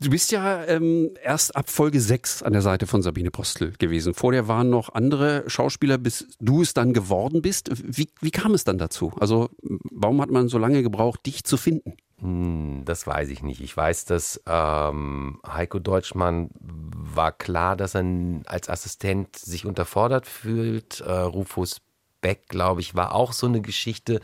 Du 0.00 0.10
bist 0.10 0.30
ja 0.30 0.64
ähm, 0.66 1.10
erst 1.24 1.56
ab 1.56 1.68
Folge 1.68 2.00
6 2.00 2.44
an 2.44 2.52
der 2.52 2.62
Seite 2.62 2.86
von 2.86 3.02
Sabine 3.02 3.32
Postel 3.32 3.72
gewesen. 3.78 4.14
Vorher 4.14 4.46
waren 4.46 4.70
noch 4.70 4.94
andere 4.94 5.42
Schauspieler, 5.48 5.98
bis 5.98 6.28
du 6.38 6.62
es 6.62 6.72
dann 6.72 6.92
geworden 6.92 7.42
bist. 7.42 7.70
Wie, 7.84 8.08
wie 8.20 8.30
kam 8.30 8.54
es 8.54 8.62
dann 8.62 8.78
dazu? 8.78 9.12
Also, 9.18 9.50
warum 9.90 10.20
hat 10.20 10.30
man 10.30 10.48
so 10.48 10.56
lange 10.56 10.84
gebraucht, 10.84 11.26
dich 11.26 11.42
zu 11.42 11.56
finden? 11.56 11.94
Hm, 12.20 12.82
Das 12.84 13.08
weiß 13.08 13.28
ich 13.30 13.42
nicht. 13.42 13.60
Ich 13.60 13.76
weiß, 13.76 14.04
dass 14.04 14.40
ähm, 14.46 15.40
Heiko 15.44 15.80
Deutschmann 15.80 16.50
war 16.60 17.32
klar, 17.32 17.74
dass 17.74 17.96
er 17.96 18.04
als 18.46 18.68
Assistent 18.68 19.34
sich 19.34 19.66
unterfordert 19.66 20.26
fühlt. 20.26 21.00
Äh, 21.00 21.10
Rufus 21.10 21.80
Beck, 22.20 22.48
glaube 22.48 22.82
ich, 22.82 22.94
war 22.94 23.16
auch 23.16 23.32
so 23.32 23.46
eine 23.46 23.62
Geschichte. 23.62 24.20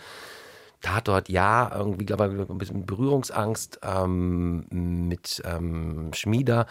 Tatort, 0.84 1.30
ja, 1.30 1.72
irgendwie, 1.74 2.04
glaube 2.04 2.26
ich, 2.26 2.50
ein 2.50 2.58
bisschen 2.58 2.84
Berührungsangst 2.84 3.80
ähm, 3.82 4.66
mit 4.70 5.42
ähm, 5.46 6.10
Schmieder. 6.12 6.66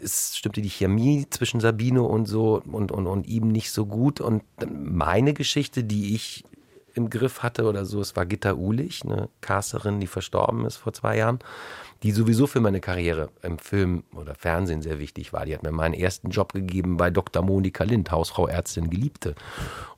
Es 0.00 0.36
stimmte 0.36 0.62
die 0.62 0.70
Chemie 0.70 1.26
zwischen 1.28 1.58
Sabine 1.58 2.02
und 2.02 2.26
so 2.26 2.62
und, 2.70 2.92
und, 2.92 3.08
und 3.08 3.26
ihm 3.26 3.48
nicht 3.48 3.72
so 3.72 3.84
gut. 3.86 4.20
Und 4.20 4.44
meine 4.70 5.34
Geschichte, 5.34 5.82
die 5.82 6.14
ich 6.14 6.44
im 6.94 7.10
Griff 7.10 7.42
hatte 7.42 7.64
oder 7.64 7.84
so, 7.84 8.00
es 8.00 8.14
war 8.14 8.26
Gitta 8.26 8.54
Ulich, 8.54 9.02
eine 9.04 9.28
Casterin, 9.40 9.98
die 9.98 10.06
verstorben 10.06 10.64
ist 10.64 10.76
vor 10.76 10.92
zwei 10.92 11.16
Jahren, 11.16 11.40
die 12.02 12.12
sowieso 12.12 12.46
für 12.46 12.60
meine 12.60 12.80
Karriere 12.80 13.30
im 13.42 13.58
Film 13.58 14.04
oder 14.14 14.34
Fernsehen 14.34 14.82
sehr 14.82 14.98
wichtig 14.98 15.32
war. 15.32 15.44
Die 15.44 15.54
hat 15.54 15.62
mir 15.62 15.72
meinen 15.72 15.94
ersten 15.94 16.30
Job 16.30 16.52
gegeben 16.52 16.96
bei 16.96 17.10
Dr. 17.10 17.42
Monika 17.42 17.84
Lind, 17.84 18.10
Hausfrau, 18.10 18.46
Ärztin, 18.46 18.88
Geliebte. 18.90 19.34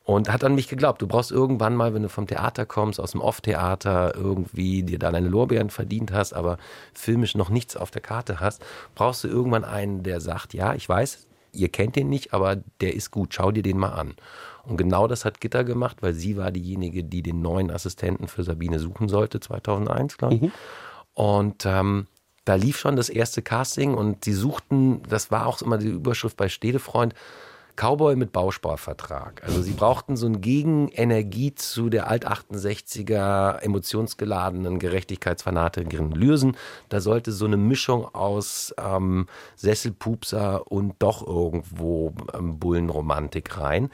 Und 0.04 0.32
hat 0.32 0.42
an 0.42 0.54
mich 0.54 0.68
geglaubt, 0.68 1.02
du 1.02 1.06
brauchst 1.06 1.30
irgendwann 1.30 1.76
mal, 1.76 1.94
wenn 1.94 2.02
du 2.02 2.08
vom 2.08 2.26
Theater 2.26 2.66
kommst, 2.66 2.98
aus 2.98 3.12
dem 3.12 3.20
Off-Theater, 3.20 4.14
irgendwie 4.16 4.82
dir 4.82 4.98
da 4.98 5.12
deine 5.12 5.28
Lorbeeren 5.28 5.70
verdient 5.70 6.10
hast, 6.10 6.32
aber 6.32 6.56
filmisch 6.94 7.34
noch 7.34 7.50
nichts 7.50 7.76
auf 7.76 7.90
der 7.90 8.00
Karte 8.00 8.40
hast, 8.40 8.64
brauchst 8.94 9.22
du 9.22 9.28
irgendwann 9.28 9.64
einen, 9.64 10.02
der 10.02 10.20
sagt, 10.20 10.54
ja, 10.54 10.74
ich 10.74 10.88
weiß, 10.88 11.28
ihr 11.52 11.68
kennt 11.68 11.96
den 11.96 12.08
nicht, 12.08 12.32
aber 12.32 12.56
der 12.80 12.94
ist 12.94 13.10
gut, 13.10 13.34
schau 13.34 13.52
dir 13.52 13.62
den 13.62 13.78
mal 13.78 13.90
an. 13.90 14.14
Und 14.64 14.78
genau 14.78 15.06
das 15.06 15.24
hat 15.24 15.40
Gitter 15.40 15.64
gemacht, 15.64 15.98
weil 16.00 16.14
sie 16.14 16.36
war 16.36 16.50
diejenige, 16.50 17.04
die 17.04 17.22
den 17.22 17.42
neuen 17.42 17.70
Assistenten 17.70 18.26
für 18.26 18.42
Sabine 18.42 18.78
suchen 18.78 19.08
sollte, 19.08 19.38
2001, 19.38 20.18
glaube 20.18 20.34
ich. 20.34 20.50
Und 21.20 21.66
ähm, 21.66 22.06
da 22.46 22.54
lief 22.54 22.78
schon 22.78 22.96
das 22.96 23.10
erste 23.10 23.42
Casting 23.42 23.92
und 23.92 24.24
sie 24.24 24.32
suchten, 24.32 25.02
das 25.06 25.30
war 25.30 25.46
auch 25.46 25.60
immer 25.60 25.76
die 25.76 25.88
Überschrift 25.88 26.38
bei 26.38 26.48
Stedefreund, 26.48 27.12
Cowboy 27.76 28.16
mit 28.16 28.32
Bausparvertrag. 28.32 29.42
Also 29.44 29.60
sie 29.60 29.72
brauchten 29.72 30.16
so 30.16 30.24
eine 30.24 30.38
Gegenenergie 30.38 31.54
zu 31.54 31.90
der 31.90 32.08
Alt-68er 32.08 33.58
emotionsgeladenen 33.58 34.78
Gerechtigkeitsfanatikerin 34.78 36.12
Lürsen. 36.12 36.56
Da 36.88 37.02
sollte 37.02 37.32
so 37.32 37.44
eine 37.44 37.58
Mischung 37.58 38.06
aus 38.14 38.74
ähm, 38.78 39.26
Sesselpupser 39.56 40.72
und 40.72 40.94
doch 41.00 41.26
irgendwo 41.26 42.14
ähm, 42.32 42.58
Bullenromantik 42.58 43.58
rein. 43.58 43.90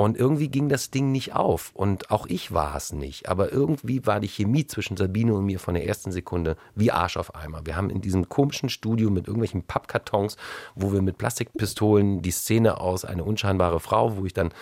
Und 0.00 0.16
irgendwie 0.16 0.48
ging 0.48 0.70
das 0.70 0.90
Ding 0.90 1.12
nicht 1.12 1.34
auf. 1.34 1.72
Und 1.74 2.10
auch 2.10 2.24
ich 2.24 2.54
war 2.54 2.74
es 2.74 2.90
nicht. 2.90 3.28
Aber 3.28 3.52
irgendwie 3.52 4.06
war 4.06 4.18
die 4.18 4.28
Chemie 4.28 4.66
zwischen 4.66 4.96
Sabine 4.96 5.34
und 5.34 5.44
mir 5.44 5.60
von 5.60 5.74
der 5.74 5.86
ersten 5.86 6.10
Sekunde 6.10 6.56
wie 6.74 6.90
Arsch 6.90 7.18
auf 7.18 7.34
Eimer. 7.34 7.66
Wir 7.66 7.76
haben 7.76 7.90
in 7.90 8.00
diesem 8.00 8.30
komischen 8.30 8.70
Studio 8.70 9.10
mit 9.10 9.26
irgendwelchen 9.26 9.62
Pappkartons, 9.62 10.38
wo 10.74 10.94
wir 10.94 11.02
mit 11.02 11.18
Plastikpistolen 11.18 12.22
die 12.22 12.30
Szene 12.30 12.80
aus 12.80 13.04
eine 13.04 13.24
unscheinbare 13.24 13.78
Frau, 13.78 14.16
wo 14.16 14.24
ich 14.24 14.32
dann 14.32 14.54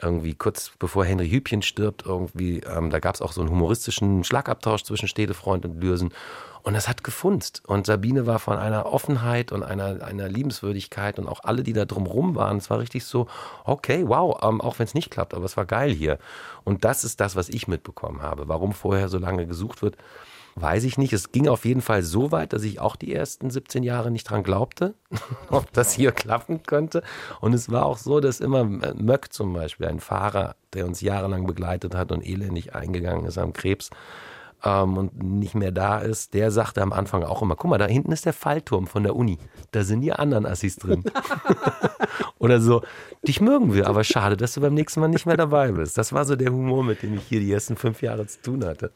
irgendwie 0.00 0.34
kurz 0.34 0.72
bevor 0.78 1.04
Henry 1.04 1.28
Hübchen 1.28 1.60
stirbt, 1.60 2.06
irgendwie, 2.06 2.60
ähm, 2.60 2.88
da 2.88 2.98
gab 2.98 3.14
es 3.14 3.20
auch 3.20 3.32
so 3.32 3.42
einen 3.42 3.50
humoristischen 3.50 4.24
Schlagabtausch 4.24 4.84
zwischen 4.84 5.08
Stedefreund 5.08 5.66
und 5.66 5.82
Lürsen. 5.82 6.14
Und 6.62 6.74
das 6.74 6.88
hat 6.88 7.04
gefunzt. 7.04 7.62
Und 7.66 7.86
Sabine 7.86 8.26
war 8.26 8.38
von 8.38 8.58
einer 8.58 8.86
Offenheit 8.86 9.52
und 9.52 9.62
einer, 9.62 10.02
einer 10.04 10.28
Liebenswürdigkeit 10.28 11.18
und 11.18 11.28
auch 11.28 11.44
alle, 11.44 11.62
die 11.62 11.72
da 11.72 11.84
drumrum 11.84 12.34
waren. 12.34 12.58
Es 12.58 12.70
war 12.70 12.78
richtig 12.78 13.04
so, 13.04 13.26
okay, 13.64 14.04
wow, 14.06 14.38
ähm, 14.42 14.60
auch 14.60 14.78
wenn 14.78 14.84
es 14.84 14.94
nicht 14.94 15.10
klappt, 15.10 15.34
aber 15.34 15.44
es 15.44 15.56
war 15.56 15.66
geil 15.66 15.92
hier. 15.92 16.18
Und 16.64 16.84
das 16.84 17.04
ist 17.04 17.20
das, 17.20 17.36
was 17.36 17.48
ich 17.48 17.68
mitbekommen 17.68 18.22
habe. 18.22 18.48
Warum 18.48 18.72
vorher 18.72 19.08
so 19.08 19.18
lange 19.18 19.46
gesucht 19.46 19.82
wird, 19.82 19.96
weiß 20.60 20.84
ich 20.84 20.98
nicht. 20.98 21.12
Es 21.12 21.32
ging 21.32 21.48
auf 21.48 21.64
jeden 21.64 21.80
Fall 21.80 22.02
so 22.02 22.32
weit, 22.32 22.52
dass 22.52 22.62
ich 22.62 22.80
auch 22.80 22.96
die 22.96 23.14
ersten 23.14 23.50
17 23.50 23.82
Jahre 23.82 24.10
nicht 24.10 24.24
dran 24.24 24.42
glaubte, 24.42 24.94
ob 25.50 25.72
das 25.72 25.92
hier 25.92 26.12
klappen 26.12 26.62
könnte. 26.62 27.02
Und 27.40 27.54
es 27.54 27.70
war 27.70 27.86
auch 27.86 27.98
so, 27.98 28.20
dass 28.20 28.40
immer 28.40 28.64
Möck 28.64 29.32
zum 29.32 29.52
Beispiel, 29.52 29.86
ein 29.86 30.00
Fahrer, 30.00 30.56
der 30.72 30.86
uns 30.86 31.00
jahrelang 31.00 31.46
begleitet 31.46 31.94
hat 31.94 32.12
und 32.12 32.26
elendig 32.26 32.74
eingegangen 32.74 33.26
ist 33.26 33.38
am 33.38 33.52
Krebs, 33.52 33.90
ähm, 34.64 34.96
und 34.96 35.22
nicht 35.22 35.54
mehr 35.54 35.72
da 35.72 35.98
ist, 35.98 36.34
der 36.34 36.50
sagte 36.50 36.82
am 36.82 36.92
Anfang 36.92 37.22
auch 37.22 37.42
immer, 37.42 37.56
guck 37.56 37.70
mal, 37.70 37.78
da 37.78 37.86
hinten 37.86 38.12
ist 38.12 38.26
der 38.26 38.32
Fallturm 38.32 38.86
von 38.86 39.02
der 39.02 39.14
Uni. 39.14 39.38
Da 39.70 39.84
sind 39.84 40.00
die 40.00 40.12
anderen 40.12 40.46
Assis 40.46 40.76
drin. 40.76 41.04
Oder 42.38 42.60
so, 42.60 42.82
dich 43.26 43.40
mögen 43.40 43.74
wir, 43.74 43.88
aber 43.88 44.04
schade, 44.04 44.36
dass 44.36 44.54
du 44.54 44.60
beim 44.60 44.74
nächsten 44.74 45.00
Mal 45.00 45.08
nicht 45.08 45.26
mehr 45.26 45.36
dabei 45.36 45.72
bist. 45.72 45.98
Das 45.98 46.12
war 46.12 46.24
so 46.24 46.36
der 46.36 46.52
Humor, 46.52 46.84
mit 46.84 47.02
dem 47.02 47.14
ich 47.14 47.22
hier 47.28 47.40
die 47.40 47.52
ersten 47.52 47.76
fünf 47.76 48.00
Jahre 48.00 48.26
zu 48.26 48.40
tun 48.42 48.64
hatte. 48.64 48.92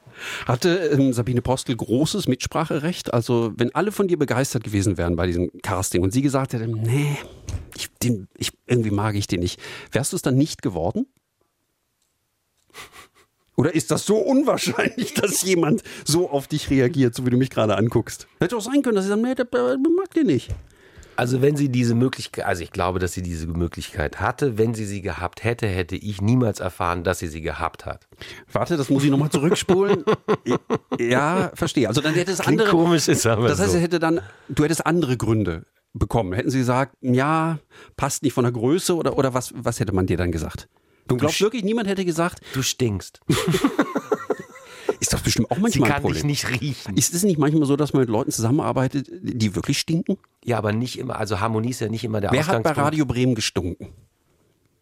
Hatte 0.46 0.76
ähm, 0.92 1.12
Sabine 1.12 1.42
Postel 1.42 1.76
großes 1.76 2.28
Mitspracherecht? 2.28 3.12
Also, 3.12 3.52
wenn 3.56 3.74
alle 3.74 3.90
von 3.90 4.06
dir 4.06 4.18
begeistert 4.18 4.62
gewesen 4.62 4.96
wären 4.96 5.16
bei 5.16 5.26
diesem 5.26 5.50
Casting 5.62 6.02
und 6.02 6.12
sie 6.12 6.22
gesagt 6.22 6.52
hätte, 6.52 6.68
nee, 6.68 7.18
ich, 7.76 7.90
den, 8.02 8.28
ich, 8.36 8.52
irgendwie 8.66 8.92
mag 8.92 9.16
ich 9.16 9.26
den 9.26 9.40
nicht, 9.40 9.60
wärst 9.90 10.12
du 10.12 10.16
es 10.16 10.22
dann 10.22 10.36
nicht 10.36 10.62
geworden? 10.62 11.06
Oder 13.62 13.76
ist 13.76 13.92
das 13.92 14.04
so 14.04 14.16
unwahrscheinlich, 14.16 15.14
dass 15.22 15.42
jemand 15.42 15.84
so 16.04 16.28
auf 16.28 16.48
dich 16.48 16.68
reagiert, 16.68 17.14
so 17.14 17.24
wie 17.24 17.30
du 17.30 17.36
mich 17.36 17.48
gerade 17.48 17.76
anguckst? 17.76 18.26
Hätte 18.40 18.56
auch 18.56 18.60
sein 18.60 18.82
können, 18.82 18.96
dass 18.96 19.04
sie 19.04 19.10
sagen, 19.10 19.22
nee, 19.22 19.36
der, 19.36 19.44
der 19.44 19.78
mag 19.78 20.12
den 20.16 20.26
nicht. 20.26 20.48
Also 21.14 21.42
wenn 21.42 21.54
sie 21.54 21.68
diese 21.68 21.94
Möglichkeit, 21.94 22.44
also 22.44 22.64
ich 22.64 22.72
glaube, 22.72 22.98
dass 22.98 23.12
sie 23.12 23.22
diese 23.22 23.46
Möglichkeit 23.46 24.18
hatte. 24.18 24.58
Wenn 24.58 24.74
sie 24.74 24.84
sie 24.84 25.00
gehabt 25.00 25.44
hätte, 25.44 25.68
hätte 25.68 25.94
ich 25.94 26.20
niemals 26.20 26.58
erfahren, 26.58 27.04
dass 27.04 27.20
sie 27.20 27.28
sie 27.28 27.40
gehabt 27.40 27.86
hat. 27.86 28.08
Warte, 28.50 28.76
das 28.76 28.90
muss 28.90 29.04
ich 29.04 29.10
nochmal 29.12 29.30
zurückspulen. 29.30 30.04
ja, 30.98 31.52
verstehe. 31.54 31.86
Also 31.86 32.00
dann 32.00 32.14
hätte 32.14 32.32
es 32.32 32.40
Klingt 32.40 32.62
andere. 32.62 32.76
komisch, 32.76 33.06
ist 33.06 33.24
aber 33.26 33.46
Das 33.46 33.60
heißt, 33.60 33.74
so. 33.74 33.78
hätte 33.78 34.00
dann, 34.00 34.22
du 34.48 34.64
hättest 34.64 34.84
andere 34.84 35.16
Gründe 35.16 35.66
bekommen. 35.92 36.32
Hätten 36.32 36.50
sie 36.50 36.58
gesagt, 36.58 36.96
ja, 37.00 37.60
passt 37.96 38.24
nicht 38.24 38.32
von 38.32 38.42
der 38.42 38.52
Größe 38.52 38.96
oder, 38.96 39.16
oder 39.16 39.34
was, 39.34 39.52
was 39.54 39.78
hätte 39.78 39.92
man 39.92 40.06
dir 40.06 40.16
dann 40.16 40.32
gesagt? 40.32 40.68
Du 41.08 41.16
glaubst 41.16 41.40
wirklich, 41.40 41.64
niemand 41.64 41.88
hätte 41.88 42.04
gesagt, 42.04 42.40
du 42.54 42.62
stinkst. 42.62 43.20
Ist 45.00 45.12
das 45.12 45.20
bestimmt 45.20 45.50
auch 45.50 45.56
manchmal 45.58 45.72
Sie 45.72 45.82
ein 45.82 45.88
kann 45.90 46.02
Problem. 46.02 46.14
dich 46.14 46.24
nicht 46.24 46.60
riechen. 46.60 46.96
Ist 46.96 47.12
es 47.12 47.24
nicht 47.24 47.36
manchmal 47.36 47.66
so, 47.66 47.74
dass 47.74 47.92
man 47.92 48.02
mit 48.02 48.08
Leuten 48.08 48.30
zusammenarbeitet, 48.30 49.08
die 49.10 49.56
wirklich 49.56 49.80
stinken? 49.80 50.16
Ja, 50.44 50.58
aber 50.58 50.72
nicht 50.72 50.96
immer, 50.96 51.16
also 51.16 51.40
Harmonie 51.40 51.70
ist 51.70 51.80
ja 51.80 51.88
nicht 51.88 52.04
immer 52.04 52.20
der 52.20 52.30
Wer 52.30 52.40
hat 52.40 52.46
bei 52.46 52.58
Ausgangspunkt. 52.58 52.86
Radio 52.86 53.04
Bremen 53.06 53.34
gestunken? 53.34 53.88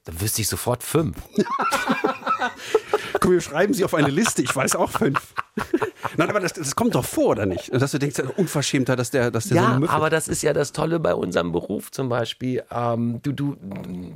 Da 0.05 0.21
wüsste 0.21 0.43
ich 0.43 0.49
sofort 0.49 0.83
fünf. 0.83 1.17
Komm, 3.21 3.33
wir 3.33 3.41
schreiben 3.41 3.75
sie 3.75 3.85
auf 3.85 3.95
eine 3.95 4.09
Liste, 4.09 4.43
ich 4.43 4.55
weiß 4.55 4.77
auch 4.77 4.91
fünf. 4.91 5.35
Nein, 6.17 6.31
aber 6.31 6.41
das, 6.41 6.55
das 6.55 6.75
kommt 6.75 6.95
doch 6.95 7.05
vor, 7.05 7.29
oder 7.29 7.47
nicht? 7.47 7.73
Dass 7.73 7.93
du 7.93 7.99
denkst, 7.99 8.21
Unverschämter, 8.37 8.97
dass 8.97 9.11
der, 9.11 9.31
dass 9.31 9.45
der 9.45 9.59
so 9.59 9.63
Ja, 9.63 9.71
eine 9.71 9.81
Müffe 9.81 9.93
aber 9.93 10.11
das 10.11 10.29
ist 10.29 10.43
ja 10.43 10.53
das 10.53 10.73
Tolle 10.73 10.99
bei 10.99 11.15
unserem 11.15 11.53
Beruf 11.53 11.91
zum 11.91 12.09
Beispiel. 12.09 12.63
Ähm, 12.71 13.21
du, 13.23 13.33
du, 13.33 13.57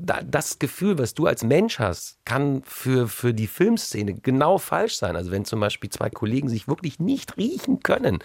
da, 0.00 0.20
das 0.22 0.58
Gefühl, 0.58 0.98
was 0.98 1.14
du 1.14 1.26
als 1.26 1.44
Mensch 1.44 1.78
hast, 1.78 2.18
kann 2.24 2.62
für, 2.64 3.08
für 3.08 3.34
die 3.34 3.46
Filmszene 3.46 4.14
genau 4.14 4.58
falsch 4.58 4.96
sein. 4.96 5.16
Also 5.16 5.30
wenn 5.30 5.44
zum 5.44 5.60
Beispiel 5.60 5.90
zwei 5.90 6.10
Kollegen 6.10 6.48
sich 6.48 6.66
wirklich 6.66 6.98
nicht 6.98 7.36
riechen 7.36 7.80
können 7.82 8.20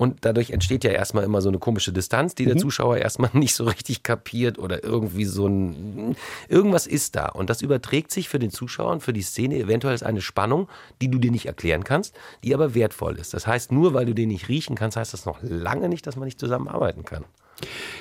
und 0.00 0.24
dadurch 0.24 0.48
entsteht 0.48 0.82
ja 0.82 0.92
erstmal 0.92 1.24
immer 1.24 1.42
so 1.42 1.50
eine 1.50 1.58
komische 1.58 1.92
Distanz, 1.92 2.34
die 2.34 2.46
der 2.46 2.54
Mhm. 2.54 2.60
Zuschauer 2.60 2.96
erstmal 2.96 3.28
nicht 3.34 3.54
so 3.54 3.64
richtig 3.64 4.02
kapiert 4.02 4.58
oder 4.58 4.82
irgendwie 4.82 5.26
so 5.26 5.46
ein, 5.46 6.16
irgendwas 6.48 6.86
ist 6.86 7.16
da. 7.16 7.26
Und 7.26 7.50
das 7.50 7.60
überträgt 7.60 8.10
sich 8.10 8.30
für 8.30 8.38
den 8.38 8.50
Zuschauer 8.50 8.92
und 8.92 9.02
für 9.02 9.12
die 9.12 9.20
Szene 9.20 9.56
eventuell 9.56 9.92
als 9.92 10.02
eine 10.02 10.22
Spannung, 10.22 10.68
die 11.02 11.10
du 11.10 11.18
dir 11.18 11.30
nicht 11.30 11.44
erklären 11.44 11.84
kannst, 11.84 12.14
die 12.44 12.54
aber 12.54 12.74
wertvoll 12.74 13.16
ist. 13.18 13.34
Das 13.34 13.46
heißt, 13.46 13.72
nur 13.72 13.92
weil 13.92 14.06
du 14.06 14.14
den 14.14 14.30
nicht 14.30 14.48
riechen 14.48 14.74
kannst, 14.74 14.96
heißt 14.96 15.12
das 15.12 15.26
noch 15.26 15.36
lange 15.42 15.90
nicht, 15.90 16.06
dass 16.06 16.16
man 16.16 16.24
nicht 16.24 16.40
zusammenarbeiten 16.40 17.04
kann. 17.04 17.26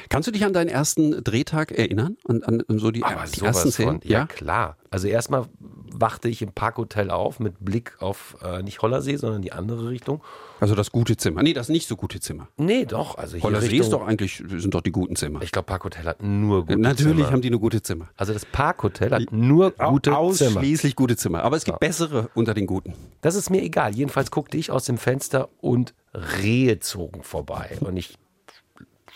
Kannst 0.10 0.28
du 0.28 0.32
dich 0.32 0.44
an 0.46 0.54
deinen 0.54 0.70
ersten 0.70 1.24
Drehtag 1.24 1.72
erinnern? 1.72 2.18
An, 2.28 2.44
an, 2.44 2.64
an 2.68 2.80
so 2.80 2.92
die, 2.92 3.04
Aber 3.04 3.24
die 3.26 3.40
sowas 3.40 3.58
ersten 3.58 3.72
Szenen? 3.72 4.02
Von, 4.02 4.10
ja, 4.10 4.26
klar. 4.26 4.78
Also 4.90 5.08
erstmal 5.08 5.46
wachte 5.94 6.30
ich 6.30 6.42
im 6.42 6.52
Parkhotel 6.52 7.12
auf 7.12 7.40
mit 7.40 7.56
Blick 7.60 8.02
auf 8.02 8.38
äh, 8.44 8.64
nicht 8.64 8.82
Hollersee, 8.82 9.18
sondern 9.18 9.42
die 9.42 9.52
andere 9.52 9.90
Richtung. 9.90 10.24
Also 10.60 10.76
das 10.76 10.92
gute 10.92 11.16
Zimmer. 11.16 11.44
Nee, 11.44 11.54
das 11.54 11.70
nicht 11.70 11.88
so 11.88 11.96
gute 11.96 12.20
Zimmer. 12.20 12.48
Nee, 12.58 12.86
doch. 12.86 13.18
Also 13.18 13.36
hier 13.36 13.44
Hollersee 13.44 13.68
Richtung, 13.68 13.82
ist 13.82 13.94
doch 13.94 14.08
eigentlich, 14.08 14.44
sind 14.48 14.74
doch 14.74 14.82
die 14.82 14.92
guten 14.92 15.16
Zimmer. 15.16 15.42
Ich 15.42 15.52
glaube, 15.52 15.66
Parkhotel 15.68 16.06
hat 16.06 16.24
nur 16.24 16.66
gute 16.66 16.80
Natürlich 16.80 17.18
Zimmer. 17.18 17.32
haben 17.32 17.42
die 17.42 17.50
nur 17.50 17.60
gute 17.60 17.82
Zimmer. 17.82 18.10
Also 18.18 18.34
das 18.34 18.46
Parkhotel 18.46 19.12
hat 19.12 19.32
nur 19.32 19.72
gute 19.72 20.10
Zimmer. 20.10 20.20
Ausschließlich 20.20 20.96
gute 20.96 21.18
Zimmer. 21.18 21.44
Aber 21.44 21.56
es 21.56 21.66
gibt 21.66 21.80
bessere 21.80 22.30
unter 22.34 22.54
den 22.54 22.66
guten. 22.66 22.94
Das 23.22 23.36
ist 23.36 23.50
mir 23.50 23.62
egal. 23.62 23.94
Jedenfalls 23.96 24.32
guckte 24.32 24.58
ich 24.58 24.72
aus 24.72 24.86
dem 24.86 24.98
Fenster 24.98 25.50
und 25.62 25.94
Rehe 26.14 26.80
zogen 26.80 27.24
vorbei. 27.24 27.78
Und 27.82 27.96
ich 27.98 28.18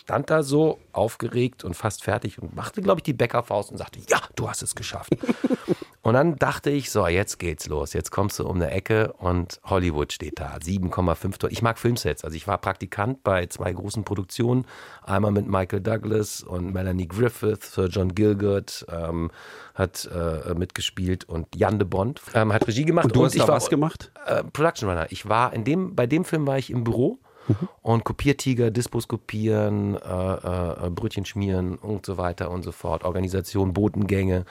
stand 0.04 0.30
da 0.30 0.44
so 0.44 0.80
aufgeregt 0.92 1.64
und 1.64 1.76
fast 1.76 2.04
fertig 2.04 2.42
und 2.42 2.56
machte, 2.56 2.82
glaube 2.82 3.00
ich, 3.00 3.04
die 3.04 3.14
Bäckerfaust 3.14 3.72
und 3.72 3.78
sagte, 3.78 4.00
ja, 4.10 4.20
du 4.36 4.50
hast 4.50 4.62
es 4.62 4.76
geschafft. 4.76 5.16
und 6.02 6.14
dann 6.14 6.36
dachte 6.36 6.70
ich, 6.70 6.92
so, 6.92 7.08
jetzt 7.08 7.40
geht's 7.40 7.68
los. 7.68 7.94
Jetzt 7.94 8.12
kommst 8.12 8.38
du 8.38 8.46
um 8.46 8.58
eine 8.58 8.70
Ecke 8.72 9.14
und 9.14 9.62
Hollywood 9.64 10.12
steht 10.12 10.40
da. 10.40 10.58
7,5 10.58 11.40
Tonnen. 11.40 11.54
Ich 11.54 11.62
mag 11.62 11.80
Filmsets. 11.80 12.26
Also 12.26 12.36
ich 12.36 12.48
war 12.48 12.58
Praktikant 12.58 13.24
bei 13.24 13.46
zwei 13.46 13.72
großen 13.72 14.04
Produktionen. 14.04 14.66
Einmal 15.04 15.32
mit 15.32 15.48
Michael 15.48 15.80
Douglas 15.80 16.44
und 16.44 16.74
Melanie 16.74 17.08
Griffith, 17.08 17.64
Sir 17.64 17.88
John 17.88 18.14
Gilgert 18.14 18.86
ähm, 18.92 19.32
hat 19.74 20.10
äh, 20.14 20.54
mitgespielt 20.54 21.24
und 21.30 21.56
Jan 21.56 21.80
de 21.80 21.88
Bond 21.88 22.22
ähm, 22.34 22.52
hat 22.52 22.68
Regie 22.68 22.84
gemacht. 22.84 23.06
Und 23.06 23.16
du 23.16 23.24
hast 23.24 23.36
ich 23.36 23.42
da 23.42 23.48
war, 23.48 23.56
was 23.56 23.70
gemacht? 23.70 24.12
Äh, 24.26 24.44
Production 24.44 24.90
Runner. 24.90 25.08
Ich 25.12 25.30
war 25.30 25.54
in 25.54 25.64
dem, 25.64 25.96
bei 25.96 26.08
dem 26.08 26.26
Film 26.26 26.46
war 26.46 26.58
ich 26.58 26.70
im 26.70 26.84
Büro 26.84 27.20
Mhm. 27.48 27.70
und 27.82 28.04
Kopiertiger, 28.04 28.72
Dispos 28.72 29.08
kopieren, 29.08 29.96
äh, 29.96 30.88
äh, 30.88 30.90
Brötchen 30.90 31.26
schmieren 31.26 31.76
und 31.76 32.06
so 32.06 32.18
weiter 32.18 32.52
und 32.52 32.64
so 32.64 32.72
fort. 32.72 33.04
Organisation, 33.04 33.74
Botengänge, 33.74 34.46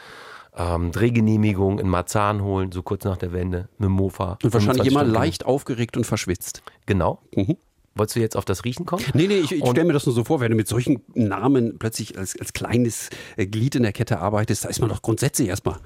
ähm, 0.57 0.93
Drehgenehmigung 0.93 1.79
in 1.79 1.89
Marzahn 1.89 2.43
holen, 2.43 2.73
so 2.73 2.83
kurz 2.83 3.05
nach 3.05 3.17
der 3.17 3.33
Wende, 3.33 3.69
mit 3.79 3.89
dem 3.89 3.93
Mofa. 3.93 4.39
Und 4.43 4.53
wahrscheinlich 4.53 4.85
25 4.85 4.93
immer 4.93 5.01
Stunden. 5.01 5.15
leicht 5.15 5.47
aufgeregt 5.47 5.97
und 5.97 6.05
verschwitzt. 6.05 6.63
Genau. 6.87 7.21
Mhm. 7.35 7.57
Wolltest 7.95 8.17
du 8.17 8.21
jetzt 8.21 8.37
auf 8.37 8.47
das 8.47 8.65
Riechen 8.65 8.87
kommen? 8.87 9.05
Nee, 9.13 9.27
nee, 9.27 9.37
ich, 9.37 9.53
ich 9.53 9.69
stelle 9.69 9.85
mir 9.85 9.93
das 9.93 10.07
nur 10.07 10.15
so 10.15 10.25
vor, 10.25 10.41
wenn 10.41 10.51
du 10.51 10.57
mit 10.57 10.67
solchen 10.67 11.03
Namen 11.15 11.79
plötzlich 11.79 12.17
als, 12.17 12.39
als 12.39 12.55
kleines 12.55 13.11
äh, 13.37 13.47
Glied 13.47 13.75
in 13.75 13.83
der 13.83 13.93
Kette 13.93 14.19
arbeitest, 14.19 14.65
da 14.65 14.71
ist 14.71 14.81
man 14.81 14.89
doch 14.89 15.03
grundsätzlich 15.03 15.49
erstmal. 15.49 15.77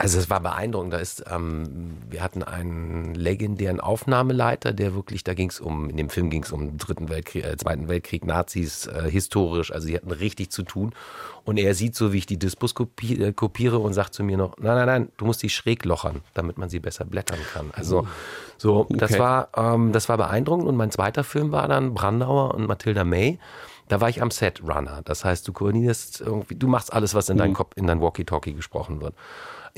Also 0.00 0.18
es 0.18 0.30
war 0.30 0.38
beeindruckend. 0.40 0.92
Da 0.92 0.98
ist, 0.98 1.24
ähm, 1.28 1.98
wir 2.08 2.22
hatten 2.22 2.44
einen 2.44 3.14
legendären 3.14 3.80
Aufnahmeleiter, 3.80 4.72
der 4.72 4.94
wirklich, 4.94 5.24
da 5.24 5.34
ging 5.34 5.50
es 5.50 5.60
um, 5.60 5.90
in 5.90 5.96
dem 5.96 6.08
Film 6.08 6.30
ging 6.30 6.44
es 6.44 6.52
um 6.52 6.66
den 6.66 6.78
Dritten 6.78 7.08
Weltkrieg, 7.08 7.44
äh, 7.44 7.56
Zweiten 7.56 7.88
Weltkrieg, 7.88 8.24
Nazis, 8.24 8.86
äh, 8.86 9.10
historisch, 9.10 9.72
also 9.72 9.86
sie 9.88 9.96
hatten 9.96 10.12
richtig 10.12 10.50
zu 10.50 10.62
tun. 10.62 10.94
Und 11.44 11.56
er 11.58 11.74
sieht 11.74 11.96
so, 11.96 12.12
wie 12.12 12.18
ich 12.18 12.26
die 12.26 12.38
Dispos 12.38 12.74
kopi 12.74 13.14
äh, 13.22 13.32
kopiere 13.32 13.78
und 13.78 13.92
sagt 13.92 14.14
zu 14.14 14.22
mir 14.22 14.36
noch, 14.36 14.56
nein, 14.58 14.76
nein, 14.76 14.86
nein, 14.86 15.08
du 15.16 15.24
musst 15.24 15.42
die 15.42 15.48
schräg 15.50 15.84
lochern, 15.84 16.20
damit 16.34 16.58
man 16.58 16.68
sie 16.68 16.78
besser 16.78 17.04
blättern 17.04 17.40
kann. 17.52 17.70
Also 17.72 18.06
so, 18.56 18.86
das 18.90 19.10
Okay. 19.12 19.18
war, 19.20 19.48
ähm, 19.56 19.92
das 19.92 20.08
war 20.08 20.16
beeindruckend. 20.16 20.68
Und 20.68 20.76
mein 20.76 20.90
zweiter 20.92 21.24
Film 21.24 21.50
war 21.50 21.66
dann 21.66 21.94
Brandauer 21.94 22.54
und 22.54 22.66
Mathilda 22.66 23.02
May. 23.04 23.38
Da 23.88 24.00
war 24.02 24.10
ich 24.10 24.20
am 24.20 24.30
Set 24.30 24.62
Runner. 24.62 25.00
Das 25.04 25.24
heißt, 25.24 25.48
du 25.48 25.52
koordinierst 25.52 26.20
irgendwie, 26.20 26.54
du 26.54 26.68
machst 26.68 26.92
alles, 26.92 27.14
was 27.14 27.30
in 27.30 27.38
deinem 27.38 27.54
Kopf, 27.54 27.72
in 27.76 27.86
dein 27.86 28.02
Walkie-Talkie 28.02 28.52
gesprochen 28.52 29.00
wird. 29.00 29.14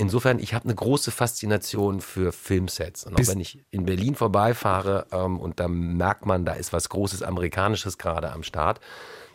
Insofern, 0.00 0.38
ich 0.38 0.54
habe 0.54 0.64
eine 0.64 0.74
große 0.74 1.10
Faszination 1.10 2.00
für 2.00 2.32
Filmsets. 2.32 3.04
Und 3.04 3.20
auch 3.20 3.26
wenn 3.26 3.38
ich 3.38 3.62
in 3.70 3.84
Berlin 3.84 4.14
vorbeifahre 4.14 5.06
ähm, 5.12 5.38
und 5.38 5.60
da 5.60 5.68
merkt 5.68 6.24
man, 6.24 6.46
da 6.46 6.54
ist 6.54 6.72
was 6.72 6.88
Großes 6.88 7.22
Amerikanisches 7.22 7.98
gerade 7.98 8.32
am 8.32 8.42
Start, 8.42 8.80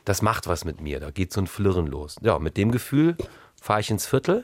das 0.05 0.23
macht 0.23 0.47
was 0.47 0.65
mit 0.65 0.81
mir. 0.81 0.99
Da 0.99 1.11
geht 1.11 1.31
so 1.31 1.39
ein 1.39 1.45
Flirren 1.45 1.85
los. 1.85 2.15
Ja, 2.21 2.39
mit 2.39 2.57
dem 2.57 2.71
Gefühl 2.71 3.15
fahre 3.61 3.81
ich 3.81 3.91
ins 3.91 4.07
Viertel, 4.07 4.43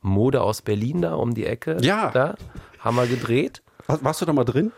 Mode 0.00 0.42
aus 0.42 0.60
Berlin 0.60 1.02
da 1.02 1.14
um 1.14 1.34
die 1.34 1.46
Ecke. 1.46 1.78
Ja. 1.82 2.10
Da 2.10 2.34
haben 2.80 2.96
wir 2.96 3.06
gedreht. 3.06 3.62
Warst, 3.86 4.02
warst 4.02 4.20
du 4.22 4.24
da 4.24 4.32
mal 4.32 4.44
drin? 4.44 4.72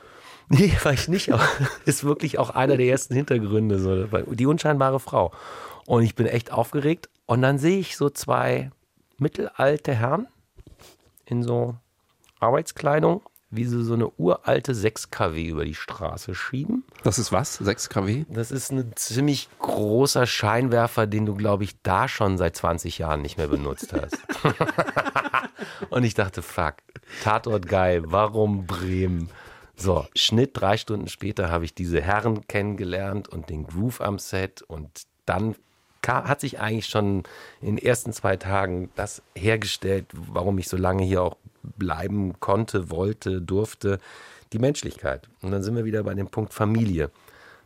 Nee, 0.50 0.74
war 0.82 0.92
ich 0.92 1.08
nicht. 1.08 1.32
Aber 1.32 1.48
ist 1.86 2.04
wirklich 2.04 2.38
auch 2.38 2.50
einer 2.50 2.76
der 2.76 2.88
ersten 2.88 3.14
Hintergründe. 3.14 3.78
So. 3.78 4.04
Die 4.34 4.44
unscheinbare 4.44 5.00
Frau. 5.00 5.32
Und 5.86 6.02
ich 6.02 6.14
bin 6.14 6.26
echt 6.26 6.52
aufgeregt. 6.52 7.08
Und 7.24 7.40
dann 7.40 7.58
sehe 7.58 7.78
ich 7.78 7.96
so 7.96 8.10
zwei 8.10 8.70
mittelalte 9.16 9.94
Herren 9.94 10.28
in 11.32 11.42
so 11.42 11.74
Arbeitskleidung, 12.40 13.22
wie 13.50 13.64
sie 13.64 13.82
so 13.82 13.94
eine 13.94 14.10
uralte 14.18 14.74
6 14.74 15.10
kW 15.10 15.48
über 15.48 15.64
die 15.64 15.74
Straße 15.74 16.34
schieben. 16.34 16.84
Das 17.04 17.18
ist 17.18 17.32
was? 17.32 17.54
6 17.54 17.88
kW? 17.88 18.24
Das 18.28 18.50
ist 18.50 18.70
ein 18.70 18.92
ziemlich 18.94 19.48
großer 19.58 20.26
Scheinwerfer, 20.26 21.06
den 21.06 21.26
du, 21.26 21.34
glaube 21.34 21.64
ich, 21.64 21.80
da 21.82 22.06
schon 22.06 22.38
seit 22.38 22.54
20 22.56 22.98
Jahren 22.98 23.22
nicht 23.22 23.38
mehr 23.38 23.48
benutzt 23.48 23.92
hast. 23.92 24.18
Und 25.90 26.04
ich 26.04 26.14
dachte, 26.14 26.42
fuck, 26.42 26.74
Tatort 27.22 27.66
geil, 27.66 28.02
warum 28.06 28.66
Bremen? 28.66 29.30
So, 29.74 30.06
Schnitt, 30.14 30.50
drei 30.54 30.76
Stunden 30.76 31.08
später 31.08 31.50
habe 31.50 31.64
ich 31.64 31.74
diese 31.74 32.00
Herren 32.00 32.46
kennengelernt 32.46 33.28
und 33.28 33.48
den 33.48 33.66
Groove 33.66 34.00
am 34.00 34.18
Set 34.18 34.62
und 34.62 35.02
dann 35.26 35.56
hat 36.06 36.40
sich 36.40 36.60
eigentlich 36.60 36.86
schon 36.86 37.22
in 37.60 37.76
den 37.76 37.78
ersten 37.78 38.12
zwei 38.12 38.36
Tagen 38.36 38.90
das 38.96 39.22
hergestellt, 39.34 40.06
warum 40.12 40.58
ich 40.58 40.68
so 40.68 40.76
lange 40.76 41.04
hier 41.04 41.22
auch 41.22 41.36
bleiben 41.62 42.38
konnte, 42.40 42.90
wollte, 42.90 43.40
durfte, 43.40 43.98
die 44.52 44.58
Menschlichkeit. 44.58 45.28
Und 45.40 45.52
dann 45.52 45.62
sind 45.62 45.76
wir 45.76 45.84
wieder 45.84 46.02
bei 46.02 46.14
dem 46.14 46.28
Punkt 46.28 46.52
Familie. 46.52 47.10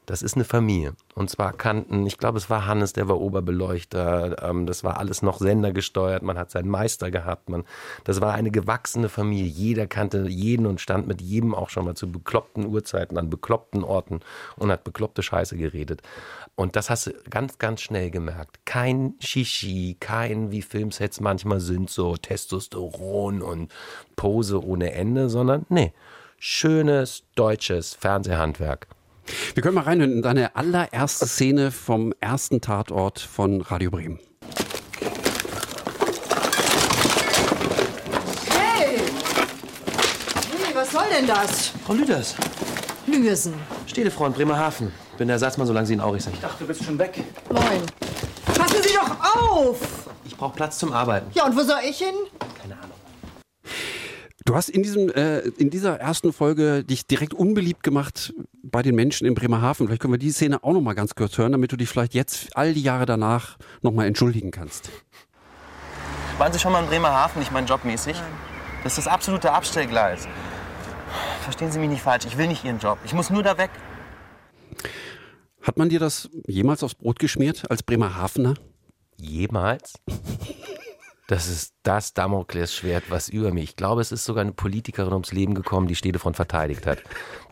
Das 0.06 0.22
ist 0.22 0.36
eine 0.36 0.44
Familie. 0.44 0.94
Und 1.16 1.30
zwar 1.30 1.52
kannten, 1.52 2.06
ich 2.06 2.16
glaube, 2.16 2.38
es 2.38 2.48
war 2.48 2.66
Hannes, 2.66 2.92
der 2.92 3.08
war 3.08 3.20
Oberbeleuchter. 3.20 4.40
Ähm, 4.40 4.64
das 4.64 4.84
war 4.84 4.98
alles 4.98 5.20
noch 5.20 5.38
sendergesteuert. 5.38 6.22
Man 6.22 6.38
hat 6.38 6.52
seinen 6.52 6.68
Meister 6.68 7.10
gehabt. 7.10 7.48
Man, 7.48 7.64
das 8.04 8.20
war 8.20 8.32
eine 8.32 8.52
gewachsene 8.52 9.08
Familie. 9.08 9.46
Jeder 9.46 9.88
kannte 9.88 10.28
jeden 10.28 10.66
und 10.66 10.80
stand 10.80 11.08
mit 11.08 11.20
jedem 11.20 11.56
auch 11.56 11.70
schon 11.70 11.84
mal 11.84 11.96
zu 11.96 12.10
bekloppten 12.10 12.66
Uhrzeiten 12.66 13.18
an 13.18 13.30
bekloppten 13.30 13.82
Orten 13.82 14.20
und 14.56 14.70
hat 14.70 14.84
bekloppte 14.84 15.24
Scheiße 15.24 15.56
geredet. 15.56 16.02
Und 16.54 16.76
das 16.76 16.88
hast 16.88 17.08
du 17.08 17.12
ganz, 17.28 17.58
ganz 17.58 17.80
schnell 17.80 18.12
gemerkt. 18.12 18.60
Kein 18.64 19.14
Shishi, 19.18 19.96
kein, 19.98 20.52
wie 20.52 20.62
Filmsets 20.62 21.20
manchmal 21.20 21.58
sind, 21.58 21.90
so 21.90 22.16
Testosteron 22.16 23.42
und 23.42 23.72
Pose 24.14 24.64
ohne 24.64 24.92
Ende, 24.92 25.28
sondern 25.28 25.66
nee, 25.68 25.92
schönes 26.38 27.24
deutsches 27.34 27.94
Fernsehhandwerk. 27.94 28.86
Wir 29.54 29.62
können 29.62 29.74
mal 29.74 29.82
rein 29.82 30.00
in 30.00 30.22
deine 30.22 30.54
allererste 30.56 31.26
Szene 31.26 31.70
vom 31.70 32.12
ersten 32.20 32.60
Tatort 32.60 33.18
von 33.20 33.60
Radio 33.60 33.90
Bremen. 33.90 34.18
Hey! 38.50 38.98
Hey, 40.62 40.74
was 40.74 40.90
soll 40.92 41.04
denn 41.10 41.26
das? 41.26 41.72
Frau 41.84 41.94
Lüders, 41.94 42.34
Lüsen. 43.06 43.54
Städtefrau 43.86 44.26
in 44.26 44.32
Bremerhaven. 44.32 44.92
Bin 45.18 45.28
der 45.28 45.36
Ersatzmann, 45.36 45.66
solange 45.66 45.86
Sie 45.86 45.94
in 45.94 46.00
Aurich 46.00 46.24
sind. 46.24 46.34
Ich 46.34 46.40
dachte, 46.40 46.58
du 46.60 46.66
bist 46.66 46.84
schon 46.84 46.98
weg. 46.98 47.24
Moin. 47.50 47.82
Passen 48.54 48.82
Sie 48.82 48.94
doch 48.94 49.36
auf! 49.36 49.78
Ich 50.24 50.36
brauche 50.36 50.54
Platz 50.54 50.78
zum 50.78 50.92
Arbeiten. 50.92 51.30
Ja, 51.32 51.46
und 51.46 51.56
wo 51.56 51.62
soll 51.62 51.80
ich 51.88 51.98
hin? 51.98 52.14
Du 54.44 54.54
hast 54.54 54.68
in, 54.68 54.82
diesem, 54.82 55.10
äh, 55.10 55.40
in 55.40 55.70
dieser 55.70 55.98
ersten 55.98 56.32
Folge 56.32 56.84
dich 56.84 57.06
direkt 57.06 57.34
unbeliebt 57.34 57.82
gemacht 57.82 58.34
bei 58.62 58.82
den 58.82 58.94
Menschen 58.94 59.26
in 59.26 59.34
Bremerhaven. 59.34 59.86
Vielleicht 59.86 60.02
können 60.02 60.12
wir 60.12 60.18
die 60.18 60.30
Szene 60.30 60.62
auch 60.62 60.72
noch 60.72 60.82
mal 60.82 60.94
ganz 60.94 61.14
kurz 61.14 61.38
hören, 61.38 61.52
damit 61.52 61.72
du 61.72 61.76
dich 61.76 61.88
vielleicht 61.88 62.14
jetzt 62.14 62.54
all 62.54 62.74
die 62.74 62.82
Jahre 62.82 63.06
danach 63.06 63.56
noch 63.82 63.92
mal 63.92 64.06
entschuldigen 64.06 64.50
kannst. 64.50 64.90
Waren 66.38 66.52
Sie 66.52 66.58
schon 66.58 66.72
mal 66.72 66.82
in 66.82 66.88
Bremerhaven, 66.88 67.40
nicht 67.40 67.50
mein 67.50 67.66
Jobmäßig? 67.66 68.16
Das 68.84 68.98
ist 68.98 69.06
das 69.06 69.12
absolute 69.12 69.52
Abstellgleis. 69.52 70.28
Verstehen 71.42 71.72
Sie 71.72 71.78
mich 71.78 71.88
nicht 71.88 72.02
falsch, 72.02 72.26
ich 72.26 72.36
will 72.36 72.46
nicht 72.46 72.64
Ihren 72.64 72.78
Job. 72.78 72.98
Ich 73.04 73.14
muss 73.14 73.30
nur 73.30 73.42
da 73.42 73.56
weg. 73.56 73.70
Hat 75.62 75.78
man 75.78 75.88
dir 75.88 75.98
das 75.98 76.28
jemals 76.46 76.82
aufs 76.82 76.94
Brot 76.94 77.18
geschmiert 77.18 77.70
als 77.70 77.82
Bremerhavener? 77.82 78.54
Jemals? 79.16 79.94
Das 81.28 81.48
ist 81.48 81.74
das 81.82 82.14
Damoklesschwert, 82.14 83.04
was 83.10 83.28
über 83.28 83.52
mich. 83.52 83.64
Ich 83.64 83.76
glaube, 83.76 84.00
es 84.00 84.12
ist 84.12 84.24
sogar 84.24 84.42
eine 84.42 84.52
Politikerin 84.52 85.12
ums 85.12 85.32
Leben 85.32 85.54
gekommen, 85.54 85.88
die 85.88 85.96
Städtefront 85.96 86.36
verteidigt 86.36 86.86
hat. 86.86 87.02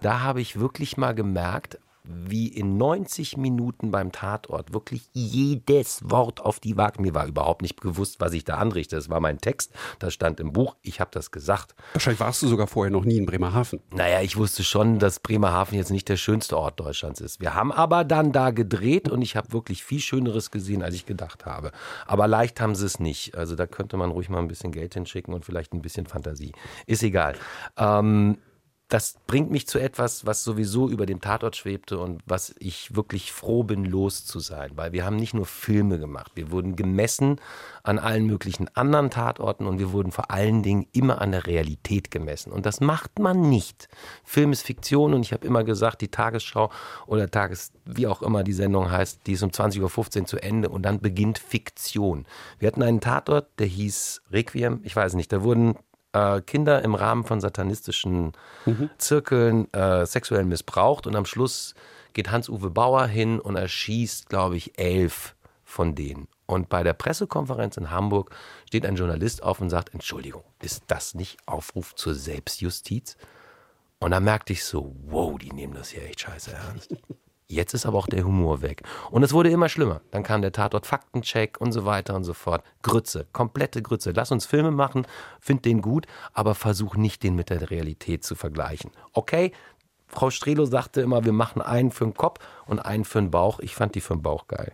Da 0.00 0.20
habe 0.20 0.40
ich 0.40 0.60
wirklich 0.60 0.96
mal 0.96 1.14
gemerkt, 1.14 1.78
wie 2.04 2.48
in 2.48 2.76
90 2.76 3.36
Minuten 3.36 3.90
beim 3.90 4.12
Tatort 4.12 4.72
wirklich 4.74 5.09
jedes 5.12 6.00
Wort 6.05 6.40
auf 6.40 6.61
die 6.61 6.76
Waage. 6.76 7.00
Mir 7.00 7.14
war 7.14 7.26
überhaupt 7.26 7.62
nicht 7.62 7.80
gewusst, 7.80 8.20
was 8.20 8.32
ich 8.34 8.44
da 8.44 8.57
anrichte. 8.57 8.96
Das 8.96 9.09
war 9.09 9.20
mein 9.20 9.38
Text, 9.38 9.72
das 9.98 10.12
stand 10.12 10.38
im 10.40 10.52
Buch, 10.52 10.76
ich 10.82 11.00
habe 11.00 11.11
das 11.12 11.30
gesagt. 11.30 11.74
Wahrscheinlich 11.94 12.20
warst 12.20 12.42
du 12.42 12.48
sogar 12.48 12.66
vorher 12.66 12.90
noch 12.90 13.05
nie 13.05 13.16
in 13.16 13.26
Bremerhaven. 13.26 13.80
Naja, 13.90 14.20
ich 14.20 14.36
wusste 14.36 14.64
schon, 14.64 14.98
dass 14.98 15.20
Bremerhaven 15.20 15.78
jetzt 15.78 15.90
nicht 15.90 16.09
der 16.09 16.16
schönste 16.16 16.59
Ort 16.59 16.78
Deutschlands 16.78 17.20
ist. 17.20 17.40
Wir 17.40 17.55
haben 17.55 17.72
aber 17.72 18.05
dann 18.05 18.32
da 18.32 18.50
gedreht 18.50 19.09
und 19.09 19.22
ich 19.22 19.36
habe 19.36 19.52
wirklich 19.52 19.82
viel 19.82 20.00
Schöneres 20.00 20.50
gesehen, 20.50 20.82
als 20.82 20.94
ich 20.94 21.07
gedacht 21.07 21.46
habe. 21.46 21.72
Aber 22.07 22.28
leicht 22.28 22.61
haben 22.61 22.74
sie 22.74 22.86
es 22.86 23.00
nicht. 23.00 23.34
Also 23.36 23.57
da 23.57 23.66
könnte 23.66 23.96
man 23.96 24.11
ruhig 24.11 24.28
mal 24.28 24.38
ein 24.38 24.48
bisschen 24.48 24.72
Geld 24.72 24.94
hinschicken 24.94 25.32
und 25.32 25.44
vielleicht 25.44 25.72
ein 25.72 25.80
bisschen 25.80 26.07
Fantasie. 26.07 26.52
Ist 26.86 27.02
egal. 27.02 27.34
Ähm, 27.78 28.38
das 28.95 29.16
bringt 29.26 29.51
mich 29.51 29.66
zu 29.66 29.80
etwas, 29.80 30.24
was 30.24 30.45
sowieso 30.45 30.88
über 30.88 31.05
dem 31.05 31.20
Tatort 31.20 31.57
schwebte 31.57 31.99
und 31.99 32.22
was 32.26 32.55
ich 32.61 32.95
wirklich 32.95 33.32
froh 33.32 33.64
bin, 33.64 33.84
los 33.84 34.24
zu 34.24 34.38
sein. 34.38 34.70
Weil 34.76 34.92
wir 34.92 35.05
haben 35.05 35.16
nicht 35.16 35.34
nur 35.34 35.47
Filme 35.47 35.99
gemacht, 35.99 36.30
wir 36.36 36.53
wurden 36.53 36.76
gemessen 36.76 37.40
an 37.82 37.99
allen 37.99 38.24
möglichen 38.24 38.68
anderen 38.76 39.11
Tatorten 39.11 39.66
und 39.66 39.80
wir 39.80 39.90
wurden 39.90 40.12
vor 40.12 40.30
allen 40.30 40.62
Dingen 40.62 40.86
immer 40.92 41.20
an 41.20 41.32
der 41.32 41.49
Realität 41.49 42.12
gemessen. 42.12 42.53
Und 42.53 42.66
das 42.66 42.80
macht 42.80 43.18
man 43.18 43.40
nicht. 43.49 43.88
Film 44.22 44.53
ist 44.53 44.62
Fiktion 44.62 45.12
und 45.12 45.22
ich 45.22 45.32
habe 45.32 45.45
immer 45.45 45.64
gesagt, 45.64 46.01
die 46.01 46.12
Tagesschau 46.12 46.70
oder 47.09 47.28
Tages, 47.28 47.72
wie 47.84 48.07
auch 48.07 48.22
immer 48.22 48.45
die 48.45 48.53
Sendung 48.53 48.92
heißt, 48.92 49.26
die 49.26 49.32
ist 49.32 49.42
um 49.42 49.51
20.15 49.51 50.20
Uhr 50.20 50.26
zu 50.26 50.40
Ende 50.40 50.68
und 50.68 50.82
dann 50.82 51.01
beginnt 51.01 51.40
Fiktion. 51.40 52.26
Wir 52.61 52.68
hatten 52.68 52.84
einen 52.84 53.01
Tatort, 53.01 53.49
der 53.59 53.66
hieß 53.66 54.22
Requiem, 54.30 54.82
ich 54.84 54.95
weiß 54.95 55.14
nicht, 55.14 55.32
da 55.32 55.42
wurden 55.42 55.74
äh, 56.14 56.40
Kinder 56.40 56.82
im 56.82 56.94
Rahmen 56.94 57.24
von 57.24 57.40
satanistischen 57.40 58.32
mhm. 58.64 58.88
Zirkeln 58.96 59.72
äh, 59.74 60.06
sexuell 60.06 60.44
missbraucht 60.44 61.06
und 61.06 61.16
am 61.16 61.26
Schluss 61.26 61.74
geht 62.14 62.30
Hans-Uwe 62.30 62.70
Bauer 62.70 63.06
hin 63.06 63.40
und 63.40 63.56
erschießt, 63.56 64.28
glaube 64.28 64.56
ich, 64.56 64.78
elf 64.78 65.34
von 65.64 65.94
denen. 65.94 66.28
Und 66.46 66.68
bei 66.68 66.82
der 66.82 66.92
Pressekonferenz 66.92 67.76
in 67.76 67.90
Hamburg 67.90 68.30
steht 68.66 68.86
ein 68.86 68.96
Journalist 68.96 69.42
auf 69.42 69.60
und 69.60 69.70
sagt, 69.70 69.92
Entschuldigung, 69.92 70.44
ist 70.62 70.84
das 70.86 71.14
nicht 71.14 71.38
Aufruf 71.46 71.94
zur 71.94 72.14
Selbstjustiz? 72.14 73.16
Und 73.98 74.12
da 74.12 74.20
merkte 74.20 74.52
ich 74.52 74.64
so, 74.64 74.94
wow, 75.06 75.36
die 75.38 75.50
nehmen 75.50 75.74
das 75.74 75.90
hier 75.90 76.04
echt 76.04 76.20
scheiße 76.20 76.52
ernst. 76.52 76.94
Jetzt 77.47 77.74
ist 77.74 77.84
aber 77.84 77.99
auch 77.99 78.07
der 78.07 78.24
Humor 78.24 78.62
weg. 78.62 78.82
Und 79.11 79.22
es 79.22 79.34
wurde 79.34 79.51
immer 79.51 79.68
schlimmer. 79.68 80.01
Dann 80.11 80.22
kam 80.22 80.40
der 80.40 80.53
Tatort 80.53 80.86
Faktencheck 80.86 81.61
und 81.61 81.72
so 81.72 81.84
weiter 81.84 82.14
und 82.14 82.24
so 82.24 82.32
fort. 82.32 82.64
Grütze, 82.82 83.26
komplette 83.32 83.82
Grütze. 83.82 84.12
Lass 84.12 84.32
uns 84.32 84.47
Filme 84.47 84.70
machen, 84.70 85.07
find 85.40 85.64
den 85.66 85.82
gut, 85.82 86.07
aber 86.32 86.55
versuch 86.55 86.97
nicht, 86.97 87.22
den 87.22 87.34
mit 87.34 87.51
der 87.51 87.70
Realität 87.70 88.24
zu 88.24 88.34
vergleichen. 88.34 88.92
Okay, 89.12 89.53
Frau 90.07 90.30
Strelo 90.30 90.64
sagte 90.64 91.03
immer, 91.03 91.24
wir 91.24 91.32
machen 91.32 91.61
einen 91.61 91.90
für 91.90 92.05
den 92.05 92.14
Kopf 92.14 92.40
und 92.66 92.78
einen 92.78 93.05
für 93.05 93.20
den 93.20 93.30
Bauch. 93.30 93.61
Ich 93.61 93.74
fand 93.74 93.95
die 93.95 94.01
für 94.01 94.14
den 94.14 94.22
Bauch 94.22 94.47
geil. 94.47 94.72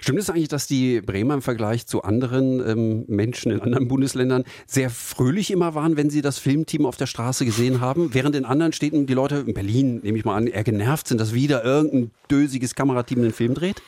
Stimmt 0.00 0.18
es 0.18 0.30
eigentlich, 0.30 0.48
dass 0.48 0.66
die 0.66 1.00
Bremer 1.00 1.34
im 1.34 1.42
Vergleich 1.42 1.86
zu 1.86 2.02
anderen 2.02 2.66
ähm, 2.66 3.04
Menschen 3.06 3.52
in 3.52 3.60
anderen 3.60 3.86
Bundesländern 3.86 4.44
sehr 4.66 4.88
fröhlich 4.90 5.50
immer 5.50 5.74
waren, 5.74 5.96
wenn 5.96 6.10
sie 6.10 6.22
das 6.22 6.38
Filmteam 6.38 6.86
auf 6.86 6.96
der 6.96 7.06
Straße 7.06 7.44
gesehen 7.44 7.80
haben? 7.80 8.14
Während 8.14 8.34
in 8.34 8.44
anderen 8.44 8.72
Städten 8.72 9.06
die 9.06 9.14
Leute, 9.14 9.44
in 9.46 9.54
Berlin 9.54 10.00
nehme 10.02 10.18
ich 10.18 10.24
mal 10.24 10.36
an, 10.36 10.46
eher 10.46 10.64
genervt 10.64 11.08
sind, 11.08 11.20
dass 11.20 11.34
wieder 11.34 11.64
irgendein 11.64 12.10
dösiges 12.30 12.74
Kamerateam 12.74 13.18
einen 13.18 13.32
Film 13.32 13.54
dreht? 13.54 13.82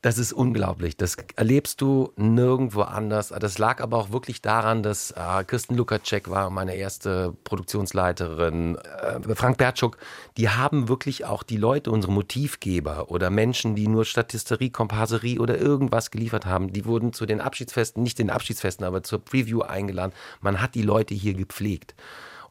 Das 0.00 0.16
ist 0.16 0.32
unglaublich. 0.32 0.96
Das 0.96 1.16
erlebst 1.34 1.80
du 1.80 2.12
nirgendwo 2.14 2.82
anders. 2.82 3.30
Das 3.30 3.58
lag 3.58 3.80
aber 3.80 3.96
auch 3.96 4.12
wirklich 4.12 4.40
daran, 4.40 4.84
dass 4.84 5.10
äh, 5.10 5.42
Kirsten 5.42 5.74
Lukacek 5.74 6.30
war 6.30 6.50
meine 6.50 6.76
erste 6.76 7.34
Produktionsleiterin, 7.42 8.76
äh, 8.76 9.34
Frank 9.34 9.58
Bertschuk. 9.58 9.98
Die 10.36 10.50
haben 10.50 10.88
wirklich 10.88 11.24
auch 11.24 11.42
die 11.42 11.56
Leute, 11.56 11.90
unsere 11.90 12.12
Motivgeber 12.12 13.10
oder 13.10 13.30
Menschen, 13.30 13.74
die 13.74 13.88
nur 13.88 14.04
Statisterie, 14.04 14.70
Komparserie 14.70 15.40
oder 15.40 15.58
irgendwas 15.58 16.12
geliefert 16.12 16.46
haben, 16.46 16.72
die 16.72 16.84
wurden 16.84 17.12
zu 17.12 17.26
den 17.26 17.40
Abschiedsfesten, 17.40 18.00
nicht 18.00 18.20
den 18.20 18.30
Abschiedsfesten, 18.30 18.86
aber 18.86 19.02
zur 19.02 19.18
Preview 19.18 19.62
eingeladen. 19.62 20.12
Man 20.40 20.62
hat 20.62 20.76
die 20.76 20.82
Leute 20.82 21.14
hier 21.14 21.34
gepflegt. 21.34 21.96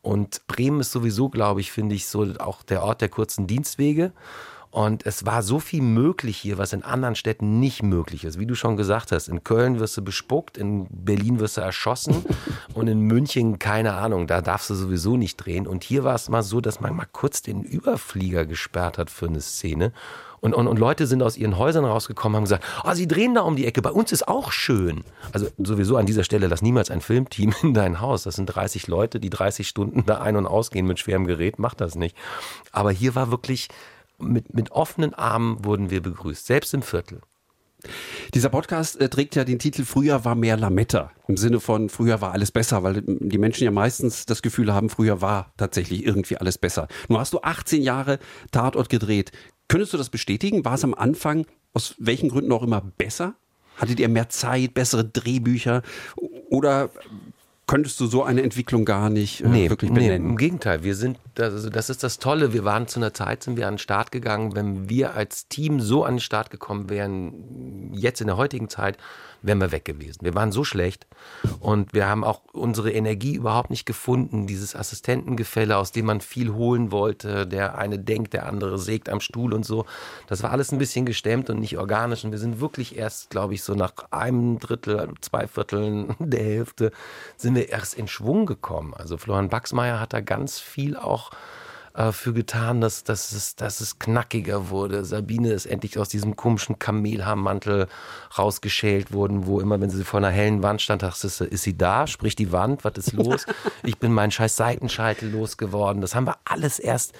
Und 0.01 0.45
Bremen 0.47 0.81
ist 0.81 0.91
sowieso, 0.91 1.29
glaube 1.29 1.61
ich, 1.61 1.71
finde 1.71 1.95
ich, 1.95 2.07
so 2.07 2.27
auch 2.39 2.63
der 2.63 2.83
Ort 2.83 2.99
der 2.99 3.09
kurzen 3.09 3.47
Dienstwege. 3.47 4.11
Und 4.69 5.05
es 5.05 5.25
war 5.25 5.43
so 5.43 5.59
viel 5.59 5.81
möglich 5.81 6.37
hier, 6.37 6.57
was 6.57 6.73
in 6.73 6.83
anderen 6.83 7.15
Städten 7.15 7.59
nicht 7.59 7.83
möglich 7.83 8.25
ist. 8.25 8.39
Wie 8.39 8.45
du 8.45 8.53
schon 8.53 8.77
gesagt 8.77 9.11
hast, 9.11 9.27
in 9.27 9.43
Köln 9.43 9.79
wirst 9.79 9.97
du 9.97 10.03
bespuckt, 10.03 10.57
in 10.57 10.87
Berlin 10.89 11.39
wirst 11.39 11.57
du 11.57 11.61
erschossen 11.61 12.25
und 12.73 12.87
in 12.87 12.99
München, 12.99 13.59
keine 13.59 13.93
Ahnung, 13.93 14.27
da 14.27 14.41
darfst 14.41 14.69
du 14.69 14.75
sowieso 14.75 15.17
nicht 15.17 15.37
drehen. 15.37 15.67
Und 15.67 15.83
hier 15.83 16.03
war 16.03 16.15
es 16.15 16.29
mal 16.29 16.43
so, 16.43 16.61
dass 16.61 16.81
man 16.81 16.95
mal 16.95 17.07
kurz 17.11 17.41
den 17.41 17.63
Überflieger 17.63 18.45
gesperrt 18.45 18.97
hat 18.97 19.09
für 19.09 19.27
eine 19.27 19.41
Szene. 19.41 19.93
Und, 20.39 20.53
und, 20.53 20.67
und 20.67 20.77
Leute 20.77 21.07
sind 21.07 21.23
aus 21.23 21.35
ihren 21.35 21.57
Häusern 21.57 21.83
rausgekommen 21.83 22.35
und 22.35 22.37
haben 22.37 22.43
gesagt, 22.43 22.65
oh, 22.83 22.93
sie 22.93 23.07
drehen 23.07 23.33
da 23.33 23.41
um 23.41 23.55
die 23.55 23.65
Ecke, 23.65 23.81
bei 23.81 23.89
uns 23.89 24.11
ist 24.11 24.27
auch 24.27 24.51
schön. 24.51 25.03
Also 25.31 25.47
sowieso 25.57 25.97
an 25.97 26.05
dieser 26.05 26.23
Stelle, 26.23 26.47
lass 26.47 26.61
niemals 26.61 26.91
ein 26.91 27.01
Filmteam 27.01 27.53
in 27.63 27.73
dein 27.73 28.01
Haus. 28.01 28.23
Das 28.23 28.35
sind 28.35 28.45
30 28.45 28.87
Leute, 28.87 29.19
die 29.19 29.29
30 29.29 29.67
Stunden 29.67 30.05
da 30.05 30.21
ein- 30.21 30.35
und 30.35 30.45
ausgehen 30.45 30.85
mit 30.85 30.99
schwerem 30.99 31.25
Gerät, 31.25 31.57
macht 31.57 31.81
das 31.81 31.95
nicht. 31.95 32.15
Aber 32.71 32.91
hier 32.91 33.15
war 33.15 33.31
wirklich 33.31 33.69
mit, 34.19 34.53
mit 34.53 34.71
offenen 34.71 35.13
Armen 35.13 35.63
wurden 35.63 35.89
wir 35.89 36.01
begrüßt, 36.01 36.45
selbst 36.45 36.73
im 36.73 36.81
Viertel. 36.81 37.21
Dieser 38.33 38.49
Podcast 38.49 38.99
äh, 38.99 39.07
trägt 39.07 39.35
ja 39.35 39.43
den 39.43 39.59
Titel 39.59 39.83
Früher 39.83 40.25
war 40.25 40.35
mehr 40.35 40.57
Lametta. 40.57 41.11
Im 41.27 41.37
Sinne 41.37 41.59
von 41.59 41.89
früher 41.89 42.21
war 42.21 42.31
alles 42.33 42.51
besser, 42.51 42.83
weil 42.83 43.03
die 43.05 43.37
Menschen 43.37 43.63
ja 43.63 43.71
meistens 43.71 44.25
das 44.25 44.41
Gefühl 44.41 44.73
haben, 44.73 44.89
früher 44.89 45.21
war 45.21 45.53
tatsächlich 45.57 46.05
irgendwie 46.05 46.37
alles 46.37 46.57
besser. 46.57 46.87
Nun 47.07 47.19
hast 47.19 47.33
du 47.33 47.41
18 47.41 47.81
Jahre 47.81 48.19
Tatort 48.51 48.89
gedreht. 48.89 49.31
Könntest 49.67 49.93
du 49.93 49.97
das 49.97 50.09
bestätigen? 50.09 50.65
War 50.65 50.73
es 50.73 50.83
am 50.83 50.93
Anfang 50.93 51.45
aus 51.73 51.95
welchen 51.99 52.29
Gründen 52.29 52.51
auch 52.51 52.63
immer 52.63 52.81
besser? 52.81 53.35
Hattet 53.77 53.99
ihr 53.99 54.09
mehr 54.09 54.29
Zeit, 54.29 54.73
bessere 54.73 55.05
Drehbücher? 55.05 55.83
Oder 56.49 56.89
könntest 57.67 57.99
du 57.99 58.07
so 58.07 58.23
eine 58.23 58.41
Entwicklung 58.41 58.85
gar 58.85 59.09
nicht 59.09 59.41
äh, 59.41 59.47
nee, 59.47 59.69
wirklich 59.69 59.91
benennen. 59.91 60.23
Nee, 60.23 60.29
Im 60.29 60.37
Gegenteil, 60.37 60.83
wir 60.83 60.95
sind, 60.95 61.19
also 61.37 61.69
das 61.69 61.89
ist 61.89 62.01
das 62.01 62.17
Tolle. 62.17 62.53
Wir 62.53 62.63
waren 62.63 62.87
zu 62.87 62.99
einer 62.99 63.13
Zeit, 63.13 63.43
sind 63.43 63.57
wir 63.57 63.67
an 63.67 63.73
den 63.73 63.79
Start 63.79 64.11
gegangen. 64.11 64.55
Wenn 64.55 64.89
wir 64.89 65.13
als 65.13 65.47
Team 65.49 65.81
so 65.81 66.03
an 66.05 66.15
den 66.15 66.19
Start 66.21 66.49
gekommen 66.49 66.89
wären, 66.89 67.91
jetzt 67.93 68.21
in 68.21 68.27
der 68.27 68.37
heutigen 68.37 68.69
Zeit, 68.69 68.97
wären 69.41 69.59
wir 69.59 69.71
weg 69.71 69.85
gewesen. 69.85 70.19
Wir 70.21 70.35
waren 70.35 70.51
so 70.51 70.63
schlecht 70.63 71.07
und 71.59 71.93
wir 71.93 72.07
haben 72.07 72.23
auch 72.23 72.41
unsere 72.53 72.91
Energie 72.91 73.35
überhaupt 73.35 73.69
nicht 73.69 73.85
gefunden. 73.85 74.47
Dieses 74.47 74.75
Assistentengefälle, 74.75 75.77
aus 75.77 75.91
dem 75.91 76.05
man 76.05 76.21
viel 76.21 76.53
holen 76.53 76.91
wollte. 76.91 77.47
Der 77.47 77.77
eine 77.77 77.99
denkt, 77.99 78.33
der 78.33 78.45
andere 78.45 78.77
sägt 78.77 79.09
am 79.09 79.19
Stuhl 79.19 79.53
und 79.53 79.65
so. 79.65 79.85
Das 80.27 80.43
war 80.43 80.51
alles 80.51 80.71
ein 80.71 80.77
bisschen 80.77 81.05
gestemmt 81.05 81.49
und 81.49 81.59
nicht 81.59 81.77
organisch. 81.77 82.23
Und 82.23 82.31
wir 82.31 82.39
sind 82.39 82.59
wirklich 82.59 82.97
erst, 82.97 83.29
glaube 83.29 83.53
ich, 83.53 83.63
so 83.63 83.73
nach 83.73 83.93
einem 84.11 84.59
Drittel, 84.59 85.13
zwei 85.21 85.47
Vierteln 85.47 86.15
der 86.19 86.43
Hälfte 86.43 86.91
sind 87.37 87.55
wir 87.55 87.69
erst 87.69 87.95
in 87.95 88.07
Schwung 88.07 88.45
gekommen. 88.45 88.93
Also 88.93 89.17
Florian 89.17 89.49
Baxmeier 89.49 89.99
hat 89.99 90.13
da 90.13 90.21
ganz 90.21 90.59
viel 90.59 90.97
auch 90.97 91.31
äh, 91.97 92.11
für 92.11 92.31
getan, 92.31 92.79
dass, 92.79 93.03
dass, 93.03 93.31
es, 93.31 93.55
dass 93.55 93.81
es 93.81 93.97
knackiger 93.97 94.69
wurde. 94.69 95.03
Sabine 95.03 95.51
ist 95.51 95.65
endlich 95.65 95.97
aus 95.97 96.09
diesem 96.09 96.35
komischen 96.35 96.77
Kamelhaarmantel 96.77 97.87
rausgeschält 98.37 99.11
worden, 99.11 99.47
wo 99.47 99.59
immer, 99.59 99.81
wenn 99.81 99.89
sie 99.89 100.03
vor 100.03 100.19
einer 100.19 100.29
hellen 100.29 100.61
Wand 100.61 100.81
stand, 100.81 101.01
dachte 101.01 101.27
sie, 101.27 101.45
ist 101.45 101.63
sie 101.63 101.75
da? 101.75 102.05
Sprich 102.05 102.35
die 102.35 102.51
Wand, 102.51 102.83
was 102.83 102.93
ist 102.97 103.13
los? 103.13 103.47
ich 103.83 103.97
bin 103.97 104.13
meinen 104.13 104.29
scheiß 104.29 104.55
Seitenscheitel 104.55 105.31
losgeworden. 105.31 106.01
Das 106.01 106.13
haben 106.13 106.27
wir 106.27 106.37
alles 106.45 106.77
erst 106.77 107.13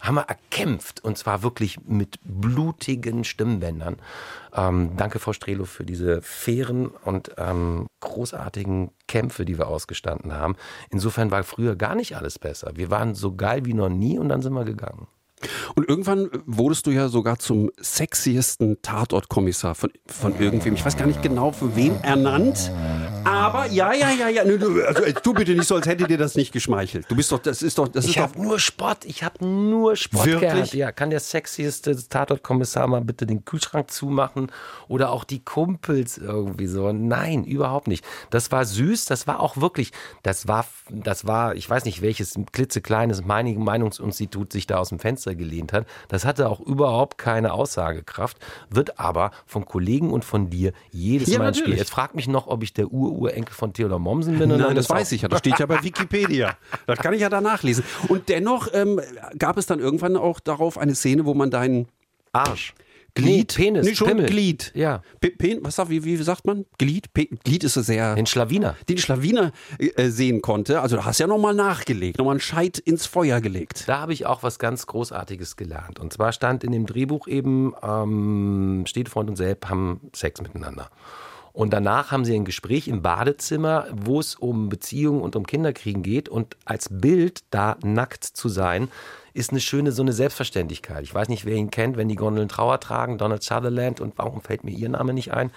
haben 0.00 0.14
wir 0.14 0.22
erkämpft 0.22 1.04
und 1.04 1.18
zwar 1.18 1.42
wirklich 1.42 1.78
mit 1.86 2.18
blutigen 2.24 3.24
Stimmbändern. 3.24 3.96
Ähm, 4.54 4.96
danke, 4.96 5.18
Frau 5.18 5.32
Strelo, 5.32 5.64
für 5.64 5.84
diese 5.84 6.22
fairen 6.22 6.86
und 6.88 7.32
ähm, 7.36 7.86
großartigen 8.00 8.90
Kämpfe, 9.06 9.44
die 9.44 9.58
wir 9.58 9.68
ausgestanden 9.68 10.32
haben. 10.32 10.56
Insofern 10.90 11.30
war 11.30 11.44
früher 11.44 11.76
gar 11.76 11.94
nicht 11.94 12.16
alles 12.16 12.38
besser. 12.38 12.72
Wir 12.74 12.90
waren 12.90 13.14
so 13.14 13.36
geil 13.36 13.64
wie 13.64 13.74
noch 13.74 13.90
nie 13.90 14.18
und 14.18 14.28
dann 14.28 14.42
sind 14.42 14.54
wir 14.54 14.64
gegangen. 14.64 15.06
Und 15.74 15.88
irgendwann 15.88 16.28
wurdest 16.46 16.86
du 16.86 16.90
ja 16.90 17.08
sogar 17.08 17.38
zum 17.38 17.70
sexiesten 17.80 18.82
Tatortkommissar 18.82 19.74
von, 19.74 19.90
von 20.06 20.38
irgendwem. 20.38 20.74
Ich 20.74 20.84
weiß 20.84 20.96
gar 20.96 21.06
nicht 21.06 21.22
genau, 21.22 21.52
für 21.52 21.74
wen 21.76 21.96
ernannt. 22.02 22.70
Aber 23.24 23.66
ja, 23.66 23.92
ja, 23.92 24.10
ja, 24.10 24.28
ja. 24.28 24.42
Also, 24.42 25.12
tu 25.22 25.34
bitte 25.34 25.52
nicht 25.54 25.66
so, 25.66 25.76
als 25.76 25.86
hätte 25.86 26.04
dir 26.04 26.18
das 26.18 26.34
nicht 26.34 26.52
geschmeichelt. 26.52 27.06
Du 27.08 27.16
bist 27.16 27.32
doch, 27.32 27.38
das 27.38 27.62
ist 27.62 27.78
doch, 27.78 27.88
das 27.88 28.04
ich 28.04 28.16
ist 28.16 28.22
doch. 28.22 28.34
nur 28.36 28.58
Sport. 28.58 29.04
Ich 29.04 29.22
habe 29.22 29.44
nur 29.44 29.96
Sport 29.96 30.26
Wirklich? 30.26 30.52
gehabt. 30.52 30.74
Ja, 30.74 30.92
kann 30.92 31.10
der 31.10 31.20
sexieste 31.20 31.96
Tatortkommissar 32.08 32.86
mal 32.86 33.00
bitte 33.00 33.26
den 33.26 33.44
Kühlschrank 33.44 33.90
zumachen 33.90 34.50
oder 34.88 35.10
auch 35.10 35.24
die 35.24 35.44
Kumpels 35.44 36.18
irgendwie 36.18 36.66
so? 36.66 36.92
Nein, 36.92 37.44
überhaupt 37.44 37.88
nicht. 37.88 38.04
Das 38.30 38.52
war 38.52 38.64
süß. 38.64 39.06
Das 39.06 39.26
war 39.26 39.40
auch 39.40 39.56
wirklich. 39.58 39.92
Das 40.22 40.48
war, 40.48 40.66
das 40.90 41.26
war. 41.26 41.54
Ich 41.54 41.68
weiß 41.68 41.84
nicht, 41.84 42.02
welches 42.02 42.34
klitzekleines 42.52 43.24
Meinungsinstitut 43.24 44.52
sich 44.52 44.66
da 44.66 44.78
aus 44.78 44.90
dem 44.90 44.98
Fenster 44.98 45.29
gelehnt 45.34 45.72
hat. 45.72 45.86
Das 46.08 46.24
hatte 46.24 46.48
auch 46.48 46.60
überhaupt 46.60 47.18
keine 47.18 47.52
Aussagekraft. 47.52 48.38
Wird 48.68 48.98
aber 48.98 49.30
von 49.46 49.64
Kollegen 49.64 50.10
und 50.10 50.24
von 50.24 50.50
dir 50.50 50.72
jedes 50.90 51.28
Ja, 51.28 51.38
Mal 51.38 51.46
natürlich. 51.46 51.66
Spiel. 51.66 51.78
Jetzt 51.78 51.90
fragt 51.90 52.14
mich 52.14 52.28
noch, 52.28 52.46
ob 52.46 52.62
ich 52.62 52.72
der 52.72 52.92
Ururenkel 52.92 53.54
von 53.54 53.72
Theodor 53.72 53.98
Mommsen 53.98 54.38
bin. 54.38 54.48
Nein, 54.50 54.74
das 54.74 54.90
weiß 54.90 55.12
ich 55.12 55.22
ja. 55.22 55.28
Das 55.28 55.40
steht 55.40 55.58
ja 55.58 55.66
bei 55.66 55.80
Wikipedia. 55.82 56.56
Das 56.86 56.98
kann 56.98 57.14
ich 57.14 57.20
ja 57.20 57.28
da 57.28 57.40
nachlesen. 57.40 57.84
Und 58.08 58.28
dennoch 58.28 58.68
ähm, 58.72 59.00
gab 59.38 59.56
es 59.56 59.66
dann 59.66 59.78
irgendwann 59.80 60.16
auch 60.16 60.40
darauf 60.40 60.78
eine 60.78 60.94
Szene, 60.94 61.24
wo 61.24 61.34
man 61.34 61.50
deinen 61.50 61.88
Arsch. 62.32 62.74
Glied, 63.14 63.54
Nee, 63.58 63.64
Penis, 63.64 63.86
nee, 63.86 63.94
schon 63.94 64.08
Pimmel. 64.08 64.26
Glied. 64.26 64.72
Ja. 64.74 65.02
Pe 65.20 65.30
Pen, 65.30 65.58
was 65.62 65.76
sagt, 65.76 65.90
wie, 65.90 66.04
wie 66.04 66.16
sagt 66.16 66.46
man? 66.46 66.64
Glied? 66.78 67.12
Pe 67.12 67.26
Glied 67.44 67.64
ist 67.64 67.74
so 67.74 67.82
sehr. 67.82 68.14
Den 68.14 68.26
Schlawiner. 68.26 68.76
Den 68.88 68.98
Schlawiner 68.98 69.52
äh, 69.78 70.08
sehen 70.08 70.42
konnte. 70.42 70.80
Also, 70.80 70.96
du 70.96 71.04
hast 71.04 71.18
ja 71.18 71.26
nochmal 71.26 71.54
nachgelegt, 71.54 72.18
nochmal 72.18 72.34
einen 72.34 72.40
Scheit 72.40 72.78
ins 72.78 73.06
Feuer 73.06 73.40
gelegt. 73.40 73.84
Da 73.86 74.00
habe 74.00 74.12
ich 74.12 74.26
auch 74.26 74.42
was 74.42 74.58
ganz 74.58 74.86
Großartiges 74.86 75.56
gelernt. 75.56 75.98
Und 75.98 76.12
zwar 76.12 76.32
stand 76.32 76.64
in 76.64 76.72
dem 76.72 76.86
Drehbuch 76.86 77.26
eben, 77.26 77.74
ähm, 77.82 78.84
Städtefreund 78.86 79.30
und 79.30 79.36
Selb 79.36 79.68
haben 79.68 80.00
Sex 80.14 80.40
miteinander. 80.40 80.90
Und 81.60 81.74
danach 81.74 82.10
haben 82.10 82.24
sie 82.24 82.34
ein 82.34 82.46
Gespräch 82.46 82.88
im 82.88 83.02
Badezimmer, 83.02 83.84
wo 83.92 84.18
es 84.18 84.34
um 84.34 84.70
Beziehungen 84.70 85.20
und 85.20 85.36
um 85.36 85.46
Kinderkriegen 85.46 86.02
geht. 86.02 86.30
Und 86.30 86.56
als 86.64 86.88
Bild 86.90 87.42
da 87.50 87.76
nackt 87.82 88.24
zu 88.24 88.48
sein, 88.48 88.88
ist 89.34 89.50
eine 89.50 89.60
schöne, 89.60 89.92
so 89.92 90.00
eine 90.00 90.14
Selbstverständlichkeit. 90.14 91.02
Ich 91.02 91.14
weiß 91.14 91.28
nicht, 91.28 91.44
wer 91.44 91.56
ihn 91.56 91.70
kennt, 91.70 91.98
wenn 91.98 92.08
die 92.08 92.14
Gondeln 92.14 92.48
Trauer 92.48 92.80
tragen, 92.80 93.18
Donald 93.18 93.42
Sutherland 93.42 94.00
und 94.00 94.14
warum 94.16 94.40
fällt 94.40 94.64
mir 94.64 94.70
ihr 94.70 94.88
Name 94.88 95.12
nicht 95.12 95.34
ein? 95.34 95.50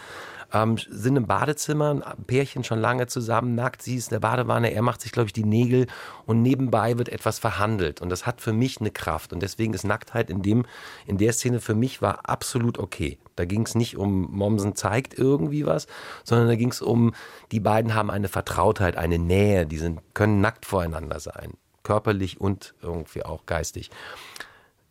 Ähm, 0.53 0.77
sind 0.77 1.15
im 1.15 1.25
Badezimmer, 1.25 1.89
ein 2.05 2.23
Pärchen 2.25 2.63
schon 2.63 2.79
lange 2.79 3.07
zusammen, 3.07 3.55
nackt, 3.55 3.81
sie 3.81 3.95
ist 3.95 4.11
in 4.11 4.15
der 4.15 4.19
Badewanne, 4.19 4.71
er 4.71 4.81
macht 4.83 5.01
sich, 5.01 5.11
glaube 5.11 5.27
ich, 5.27 5.33
die 5.33 5.43
Nägel 5.43 5.87
und 6.25 6.41
nebenbei 6.41 6.97
wird 6.97 7.09
etwas 7.09 7.39
verhandelt. 7.39 8.01
Und 8.01 8.09
das 8.09 8.25
hat 8.25 8.39
für 8.39 8.53
mich 8.53 8.79
eine 8.79 8.91
Kraft. 8.91 9.33
Und 9.33 9.41
deswegen 9.41 9.73
ist 9.73 9.83
Nacktheit 9.83 10.29
in, 10.29 10.41
dem, 10.41 10.65
in 11.07 11.17
der 11.17 11.33
Szene 11.33 11.59
für 11.59 11.75
mich 11.75 12.01
war 12.01 12.29
absolut 12.29 12.77
okay. 12.77 13.17
Da 13.35 13.45
ging 13.45 13.65
es 13.65 13.73
nicht 13.73 13.97
um 13.97 14.29
Mommsen 14.31 14.75
zeigt 14.75 15.17
irgendwie 15.17 15.65
was, 15.65 15.87
sondern 16.23 16.47
da 16.47 16.55
ging 16.55 16.69
es 16.69 16.81
um, 16.81 17.13
die 17.51 17.59
beiden 17.59 17.95
haben 17.95 18.11
eine 18.11 18.27
Vertrautheit, 18.27 18.95
eine 18.95 19.17
Nähe, 19.17 19.65
die 19.65 19.77
sind, 19.77 20.01
können 20.13 20.39
nackt 20.39 20.65
voreinander 20.65 21.19
sein 21.19 21.53
körperlich 21.83 22.41
und 22.41 22.73
irgendwie 22.81 23.23
auch 23.23 23.45
geistig. 23.45 23.91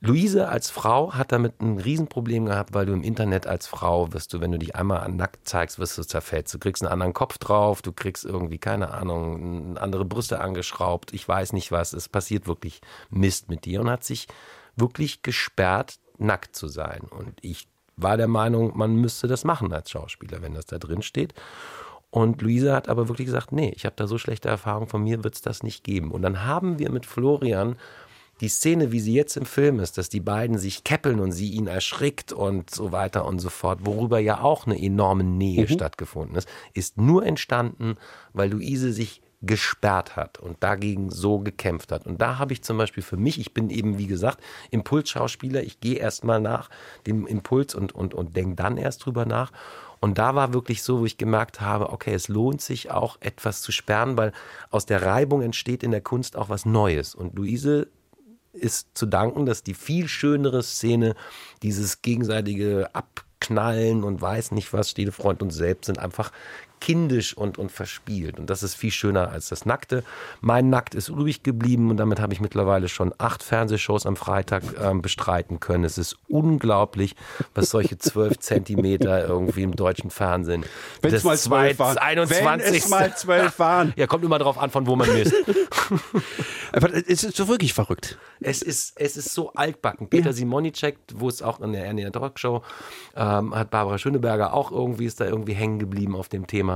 Luise 0.04 0.48
als 0.48 0.68
Frau 0.68 1.14
hat 1.14 1.30
damit 1.30 1.60
ein 1.60 1.78
Riesenproblem 1.78 2.46
gehabt, 2.46 2.74
weil 2.74 2.86
du 2.86 2.92
im 2.92 3.04
Internet 3.04 3.46
als 3.46 3.68
Frau 3.68 4.12
wirst 4.12 4.34
du, 4.34 4.40
wenn 4.40 4.50
du 4.50 4.58
dich 4.58 4.74
einmal 4.74 5.08
nackt 5.08 5.48
zeigst, 5.48 5.78
wirst 5.78 5.96
du 5.96 6.02
zerfetzt. 6.02 6.52
Du 6.52 6.58
kriegst 6.58 6.82
einen 6.82 6.92
anderen 6.92 7.12
Kopf 7.12 7.38
drauf, 7.38 7.82
du 7.82 7.92
kriegst 7.92 8.24
irgendwie, 8.24 8.58
keine 8.58 8.90
Ahnung, 8.90 9.78
andere 9.78 10.04
Brüste 10.04 10.40
angeschraubt, 10.40 11.14
ich 11.14 11.26
weiß 11.28 11.52
nicht 11.52 11.70
was. 11.70 11.92
Es 11.92 12.08
passiert 12.08 12.48
wirklich 12.48 12.80
Mist 13.10 13.48
mit 13.48 13.64
dir 13.64 13.80
und 13.80 13.90
hat 13.90 14.02
sich 14.02 14.26
wirklich 14.74 15.22
gesperrt, 15.22 16.00
nackt 16.18 16.56
zu 16.56 16.66
sein. 16.66 17.02
Und 17.02 17.38
ich 17.40 17.68
war 17.96 18.16
der 18.16 18.28
Meinung, 18.28 18.76
man 18.76 18.96
müsste 18.96 19.28
das 19.28 19.44
machen 19.44 19.72
als 19.72 19.88
Schauspieler, 19.88 20.42
wenn 20.42 20.54
das 20.54 20.66
da 20.66 20.78
drin 20.78 21.02
steht. 21.02 21.32
Und 22.10 22.42
Luisa 22.42 22.74
hat 22.74 22.88
aber 22.88 23.08
wirklich 23.08 23.26
gesagt, 23.26 23.52
nee, 23.52 23.72
ich 23.74 23.86
habe 23.86 23.96
da 23.96 24.06
so 24.06 24.18
schlechte 24.18 24.48
Erfahrungen, 24.48 24.88
von 24.88 25.02
mir 25.02 25.24
wird 25.24 25.34
es 25.34 25.42
das 25.42 25.62
nicht 25.62 25.84
geben. 25.84 26.10
Und 26.10 26.22
dann 26.22 26.44
haben 26.44 26.78
wir 26.78 26.90
mit 26.90 27.06
Florian 27.06 27.76
die 28.42 28.48
Szene, 28.48 28.90
wie 28.90 28.98
sie 28.98 29.14
jetzt 29.14 29.36
im 29.36 29.46
Film 29.46 29.78
ist, 29.78 29.96
dass 29.98 30.08
die 30.08 30.20
beiden 30.20 30.58
sich 30.58 30.82
keppeln 30.82 31.20
und 31.20 31.30
sie 31.30 31.50
ihn 31.50 31.68
erschrickt 31.68 32.32
und 32.32 32.70
so 32.70 32.90
weiter 32.90 33.24
und 33.24 33.38
so 33.38 33.50
fort, 33.50 33.86
worüber 33.86 34.18
ja 34.18 34.40
auch 34.40 34.66
eine 34.66 34.82
enorme 34.82 35.22
Nähe 35.22 35.62
mhm. 35.62 35.68
stattgefunden 35.68 36.36
ist, 36.36 36.48
ist 36.74 36.98
nur 36.98 37.24
entstanden, 37.24 37.96
weil 38.32 38.50
Luise 38.50 38.92
sich 38.92 39.22
gesperrt 39.42 40.16
hat 40.16 40.38
und 40.38 40.60
dagegen 40.60 41.10
so 41.10 41.38
gekämpft 41.38 41.92
hat. 41.92 42.04
Und 42.04 42.20
da 42.20 42.38
habe 42.38 42.52
ich 42.52 42.62
zum 42.62 42.78
Beispiel 42.78 43.02
für 43.04 43.16
mich, 43.16 43.38
ich 43.38 43.54
bin 43.54 43.70
eben, 43.70 43.96
wie 43.96 44.08
gesagt, 44.08 44.42
Impulsschauspieler, 44.72 45.62
ich 45.62 45.78
gehe 45.78 45.96
erst 45.96 46.24
mal 46.24 46.40
nach 46.40 46.68
dem 47.06 47.28
Impuls 47.28 47.76
und, 47.76 47.92
und, 47.92 48.12
und 48.12 48.36
denke 48.36 48.56
dann 48.56 48.76
erst 48.76 49.04
drüber 49.06 49.24
nach. 49.24 49.52
Und 50.00 50.18
da 50.18 50.34
war 50.34 50.52
wirklich 50.52 50.82
so, 50.82 51.00
wo 51.00 51.06
ich 51.06 51.16
gemerkt 51.16 51.60
habe, 51.60 51.90
okay, 51.90 52.12
es 52.12 52.26
lohnt 52.26 52.60
sich 52.60 52.90
auch 52.90 53.18
etwas 53.20 53.62
zu 53.62 53.70
sperren, 53.70 54.16
weil 54.16 54.32
aus 54.70 54.84
der 54.84 55.02
Reibung 55.02 55.42
entsteht 55.42 55.84
in 55.84 55.92
der 55.92 56.00
Kunst 56.00 56.36
auch 56.36 56.48
was 56.48 56.64
Neues. 56.64 57.14
Und 57.14 57.36
Luise 57.36 57.86
ist 58.52 58.88
zu 58.94 59.06
danken, 59.06 59.46
dass 59.46 59.62
die 59.62 59.74
viel 59.74 60.08
schönere 60.08 60.62
Szene, 60.62 61.14
dieses 61.62 62.02
gegenseitige 62.02 62.90
Abknallen 62.94 64.04
und 64.04 64.20
weiß 64.20 64.52
nicht 64.52 64.72
was, 64.72 64.90
steht 64.90 65.12
Freund 65.14 65.42
und 65.42 65.50
selbst 65.50 65.86
sind 65.86 65.98
einfach 65.98 66.32
kindisch 66.82 67.36
und, 67.36 67.58
und 67.58 67.70
verspielt. 67.70 68.40
Und 68.40 68.50
das 68.50 68.64
ist 68.64 68.74
viel 68.74 68.90
schöner 68.90 69.30
als 69.30 69.48
das 69.48 69.64
Nackte. 69.66 70.02
Mein 70.40 70.68
Nackt 70.68 70.96
ist 70.96 71.08
übrig 71.08 71.44
geblieben 71.44 71.90
und 71.90 71.96
damit 71.96 72.18
habe 72.18 72.32
ich 72.32 72.40
mittlerweile 72.40 72.88
schon 72.88 73.14
acht 73.18 73.44
Fernsehshows 73.44 74.04
am 74.04 74.16
Freitag 74.16 74.64
ähm, 74.82 75.00
bestreiten 75.00 75.60
können. 75.60 75.84
Es 75.84 75.96
ist 75.96 76.16
unglaublich, 76.28 77.14
was 77.54 77.70
solche 77.70 77.98
zwölf 77.98 78.36
Zentimeter 78.40 79.24
irgendwie 79.28 79.62
im 79.62 79.76
deutschen 79.76 80.10
Fernsehen. 80.10 80.64
Wenn 81.00 81.14
es 81.14 81.22
mal 81.22 81.38
zwölf 81.38 81.78
waren. 81.78 81.98
21. 81.98 82.44
Wenn 82.44 82.74
es 82.76 82.88
mal 82.88 83.16
zwölf 83.16 83.58
waren. 83.60 83.92
Ja, 83.94 84.08
kommt 84.08 84.24
immer 84.24 84.40
darauf 84.40 84.58
an, 84.58 84.70
von 84.70 84.84
wo 84.88 84.96
man 84.96 85.12
misst. 85.12 85.34
Aber 86.72 86.92
es 86.92 87.22
ist 87.22 87.36
so 87.36 87.46
wirklich 87.46 87.74
verrückt. 87.74 88.18
Es 88.40 88.60
ist, 88.62 88.98
es 88.98 89.16
ist 89.16 89.34
so 89.34 89.52
altbacken. 89.52 90.08
Peter 90.08 90.30
ja. 90.30 90.32
Simonicek, 90.32 90.96
wo 91.14 91.28
es 91.28 91.42
auch 91.42 91.60
in 91.60 91.74
der, 91.74 91.84
in 91.90 91.98
der 91.98 92.10
Talkshow 92.10 92.62
ähm, 93.14 93.54
hat 93.54 93.70
Barbara 93.70 93.98
Schöneberger 93.98 94.52
auch 94.54 94.72
irgendwie, 94.72 95.06
ist 95.06 95.20
da 95.20 95.26
irgendwie 95.26 95.52
hängen 95.52 95.78
geblieben 95.78 96.16
auf 96.16 96.28
dem 96.28 96.46
Thema. 96.46 96.71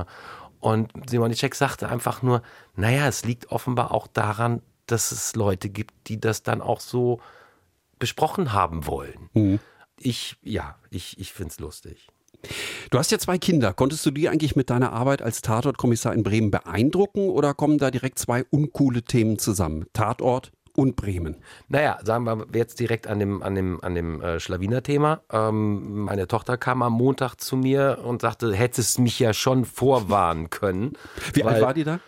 Und 0.59 0.91
Simonicek 1.09 1.55
sagte 1.55 1.89
einfach 1.89 2.21
nur, 2.21 2.41
naja, 2.75 3.07
es 3.07 3.25
liegt 3.25 3.51
offenbar 3.51 3.91
auch 3.93 4.07
daran, 4.07 4.61
dass 4.87 5.11
es 5.11 5.35
Leute 5.35 5.69
gibt, 5.69 5.93
die 6.07 6.19
das 6.19 6.43
dann 6.43 6.61
auch 6.61 6.79
so 6.79 7.19
besprochen 7.99 8.53
haben 8.53 8.85
wollen. 8.85 9.29
Mhm. 9.33 9.59
Ich, 9.99 10.37
ja, 10.43 10.75
ich, 10.89 11.19
ich 11.19 11.33
finde 11.33 11.51
es 11.51 11.59
lustig. 11.59 12.07
Du 12.91 12.97
hast 12.97 13.11
ja 13.11 13.17
zwei 13.17 13.37
Kinder. 13.37 13.73
Konntest 13.73 14.05
du 14.05 14.11
die 14.11 14.29
eigentlich 14.29 14.55
mit 14.55 14.69
deiner 14.69 14.93
Arbeit 14.93 15.21
als 15.21 15.41
Tatortkommissar 15.41 16.13
in 16.13 16.23
Bremen 16.23 16.51
beeindrucken 16.51 17.29
oder 17.29 17.53
kommen 17.53 17.77
da 17.77 17.91
direkt 17.91 18.19
zwei 18.19 18.43
uncoole 18.43 19.03
Themen 19.03 19.39
zusammen? 19.39 19.85
Tatort 19.93 20.51
und 20.77 20.95
Bremen. 20.95 21.37
Naja, 21.69 21.97
sagen 22.03 22.25
wir 22.25 22.45
jetzt 22.53 22.79
direkt 22.79 23.07
an 23.07 23.17
dem, 23.17 23.41
an 23.41 23.55
dem, 23.55 23.83
an 23.83 23.95
dem 23.95 24.21
äh, 24.21 24.39
Schlawiner-Thema. 24.39 25.21
Ähm, 25.31 26.03
meine 26.03 26.27
Tochter 26.27 26.55
kam 26.55 26.83
am 26.83 26.93
Montag 26.93 27.35
zu 27.37 27.57
mir 27.57 27.99
und 28.03 28.21
sagte, 28.21 28.53
hättest 28.53 28.99
mich 28.99 29.19
ja 29.19 29.33
schon 29.33 29.65
vorwarnen 29.65 30.51
können. 30.51 30.93
Wie 31.33 31.43
alt 31.43 31.63
war 31.63 31.73
die 31.73 31.83
da? 31.83 31.99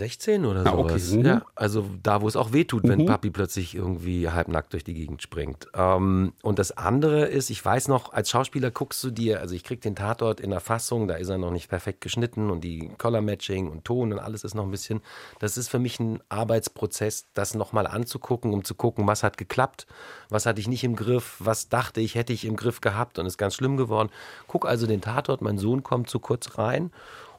16 0.00 0.46
oder 0.46 0.60
okay. 0.74 0.98
sowas. 0.98 1.12
Mhm. 1.12 1.24
Ja, 1.26 1.42
also 1.54 1.86
da, 2.02 2.22
wo 2.22 2.28
es 2.28 2.34
auch 2.34 2.52
wehtut, 2.52 2.88
wenn 2.88 3.00
mhm. 3.00 3.06
Papi 3.06 3.30
plötzlich 3.30 3.74
irgendwie 3.74 4.28
halbnackt 4.30 4.72
durch 4.72 4.82
die 4.82 4.94
Gegend 4.94 5.22
springt. 5.22 5.68
Ähm, 5.74 6.32
und 6.42 6.58
das 6.58 6.72
andere 6.72 7.26
ist, 7.26 7.50
ich 7.50 7.62
weiß 7.62 7.88
noch, 7.88 8.12
als 8.12 8.30
Schauspieler 8.30 8.70
guckst 8.70 9.04
du 9.04 9.10
dir, 9.10 9.40
also 9.40 9.54
ich 9.54 9.62
krieg 9.62 9.82
den 9.82 9.94
Tatort 9.94 10.40
in 10.40 10.50
der 10.50 10.60
Fassung, 10.60 11.06
da 11.06 11.14
ist 11.14 11.28
er 11.28 11.36
noch 11.36 11.50
nicht 11.50 11.68
perfekt 11.68 12.00
geschnitten 12.00 12.50
und 12.50 12.64
die 12.64 12.90
Color-Matching 12.96 13.68
und 13.68 13.84
Ton 13.84 14.12
und 14.12 14.18
alles 14.18 14.42
ist 14.42 14.54
noch 14.54 14.64
ein 14.64 14.70
bisschen, 14.70 15.02
das 15.38 15.58
ist 15.58 15.68
für 15.68 15.78
mich 15.78 16.00
ein 16.00 16.20
Arbeitsprozess, 16.30 17.26
das 17.34 17.54
nochmal 17.54 17.86
anzugucken, 17.86 18.54
um 18.54 18.64
zu 18.64 18.74
gucken, 18.74 19.06
was 19.06 19.22
hat 19.22 19.36
geklappt, 19.36 19.86
was 20.30 20.46
hatte 20.46 20.60
ich 20.60 20.68
nicht 20.68 20.82
im 20.82 20.96
Griff, 20.96 21.36
was 21.38 21.68
dachte 21.68 22.00
ich, 22.00 22.14
hätte 22.14 22.32
ich 22.32 22.46
im 22.46 22.56
Griff 22.56 22.80
gehabt 22.80 23.18
und 23.18 23.26
ist 23.26 23.36
ganz 23.36 23.54
schlimm 23.54 23.76
geworden. 23.76 24.08
Guck 24.48 24.66
also 24.66 24.86
den 24.86 25.02
Tatort, 25.02 25.42
mein 25.42 25.58
Sohn 25.58 25.82
kommt 25.82 26.08
zu 26.08 26.20
kurz 26.20 26.56
rein 26.56 26.90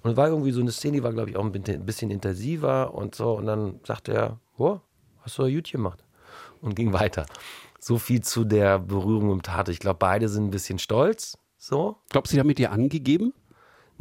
und 0.03 0.17
war 0.17 0.27
irgendwie 0.27 0.51
so 0.51 0.61
eine 0.61 0.71
Szene, 0.71 0.97
die 0.97 1.03
war, 1.03 1.13
glaube 1.13 1.29
ich, 1.29 1.37
auch 1.37 1.43
ein 1.43 1.51
bisschen 1.51 2.11
intensiver 2.11 2.93
und 2.93 3.15
so. 3.15 3.33
Und 3.33 3.45
dann 3.45 3.79
sagte 3.83 4.13
er, 4.13 4.39
oh, 4.57 4.79
hast 5.21 5.37
du 5.37 5.51
gut 5.51 5.71
gemacht? 5.71 6.03
Und 6.61 6.75
ging 6.75 6.93
weiter. 6.93 7.25
So 7.79 7.97
viel 7.97 8.21
zu 8.21 8.43
der 8.43 8.79
Berührung 8.79 9.31
im 9.31 9.41
Tat. 9.41 9.69
Ich 9.69 9.79
glaube, 9.79 9.97
beide 9.99 10.29
sind 10.29 10.45
ein 10.45 10.51
bisschen 10.51 10.79
stolz. 10.79 11.37
So. 11.57 11.97
Glaubst 12.09 12.31
du, 12.31 12.35
die 12.35 12.39
haben 12.39 12.47
mit 12.47 12.57
dir 12.57 12.71
angegeben? 12.71 13.33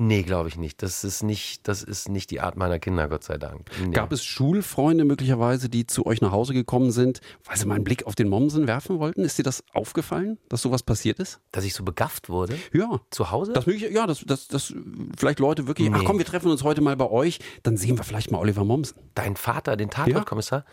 Nee, 0.02 0.22
glaube 0.22 0.48
ich 0.48 0.56
nicht. 0.56 0.82
Das 0.82 1.04
ist 1.04 1.22
nicht, 1.22 1.68
das 1.68 1.82
ist 1.82 2.08
nicht 2.08 2.30
die 2.30 2.40
Art 2.40 2.56
meiner 2.56 2.78
Kinder, 2.78 3.06
Gott 3.06 3.22
sei 3.22 3.36
Dank. 3.36 3.68
Nee. 3.84 3.90
Gab 3.90 4.10
es 4.12 4.24
Schulfreunde 4.24 5.04
möglicherweise, 5.04 5.68
die 5.68 5.86
zu 5.86 6.06
euch 6.06 6.22
nach 6.22 6.32
Hause 6.32 6.54
gekommen 6.54 6.90
sind, 6.90 7.20
weil 7.44 7.58
sie 7.58 7.66
mal 7.66 7.74
einen 7.74 7.84
Blick 7.84 8.06
auf 8.06 8.14
den 8.14 8.30
Mommsen 8.30 8.66
werfen 8.66 8.98
wollten? 8.98 9.24
Ist 9.24 9.36
dir 9.36 9.42
das 9.42 9.62
aufgefallen, 9.74 10.38
dass 10.48 10.62
sowas 10.62 10.82
passiert 10.82 11.18
ist? 11.18 11.40
Dass 11.52 11.64
ich 11.64 11.74
so 11.74 11.84
begafft 11.84 12.30
wurde? 12.30 12.56
Ja. 12.72 12.98
Zu 13.10 13.30
Hause? 13.30 13.52
Das 13.52 13.66
mögliche, 13.66 13.92
ja, 13.92 14.06
dass, 14.06 14.20
dass, 14.20 14.48
dass 14.48 14.72
vielleicht 15.18 15.38
Leute 15.38 15.66
wirklich, 15.66 15.90
nee. 15.90 15.96
ach 15.98 16.04
komm, 16.06 16.16
wir 16.16 16.24
treffen 16.24 16.50
uns 16.50 16.64
heute 16.64 16.80
mal 16.80 16.96
bei 16.96 17.10
euch, 17.10 17.38
dann 17.62 17.76
sehen 17.76 17.98
wir 17.98 18.04
vielleicht 18.04 18.30
mal 18.30 18.38
Oliver 18.38 18.64
Mommsen. 18.64 18.96
Dein 19.14 19.36
Vater, 19.36 19.76
den 19.76 19.90
Tatortkommissar? 19.90 20.64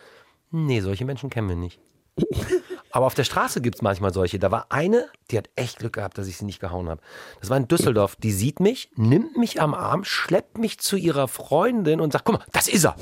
Ja. 0.54 0.58
Nee, 0.58 0.80
solche 0.80 1.04
Menschen 1.04 1.30
kennen 1.30 1.50
wir 1.50 1.58
nicht. 1.58 1.82
Aber 2.98 3.06
auf 3.06 3.14
der 3.14 3.26
Straße 3.26 3.62
gibt 3.62 3.76
es 3.76 3.84
manchmal 3.84 4.12
solche. 4.12 4.40
Da 4.40 4.50
war 4.50 4.66
eine, 4.70 5.08
die 5.30 5.38
hat 5.38 5.52
echt 5.56 5.78
Glück 5.78 5.94
gehabt, 5.94 6.18
dass 6.18 6.26
ich 6.26 6.38
sie 6.38 6.46
nicht 6.46 6.60
gehauen 6.60 6.90
habe. 6.90 7.00
Das 7.40 7.52
war 7.52 7.58
in 7.58 7.68
Düsseldorf. 7.68 8.16
Die 8.16 8.32
sieht 8.32 8.60
mich, 8.60 8.90
nimmt 8.96 9.38
mich 9.38 9.62
am 9.62 9.76
Arm, 9.76 10.04
schleppt 10.04 10.58
mich 10.58 10.80
zu 10.80 10.96
ihrer 10.96 11.28
Freundin 11.28 12.02
und 12.02 12.12
sagt: 12.12 12.26
Guck 12.26 12.40
mal, 12.40 12.46
das 12.54 12.68
ist 12.68 12.86
er. 12.86 12.96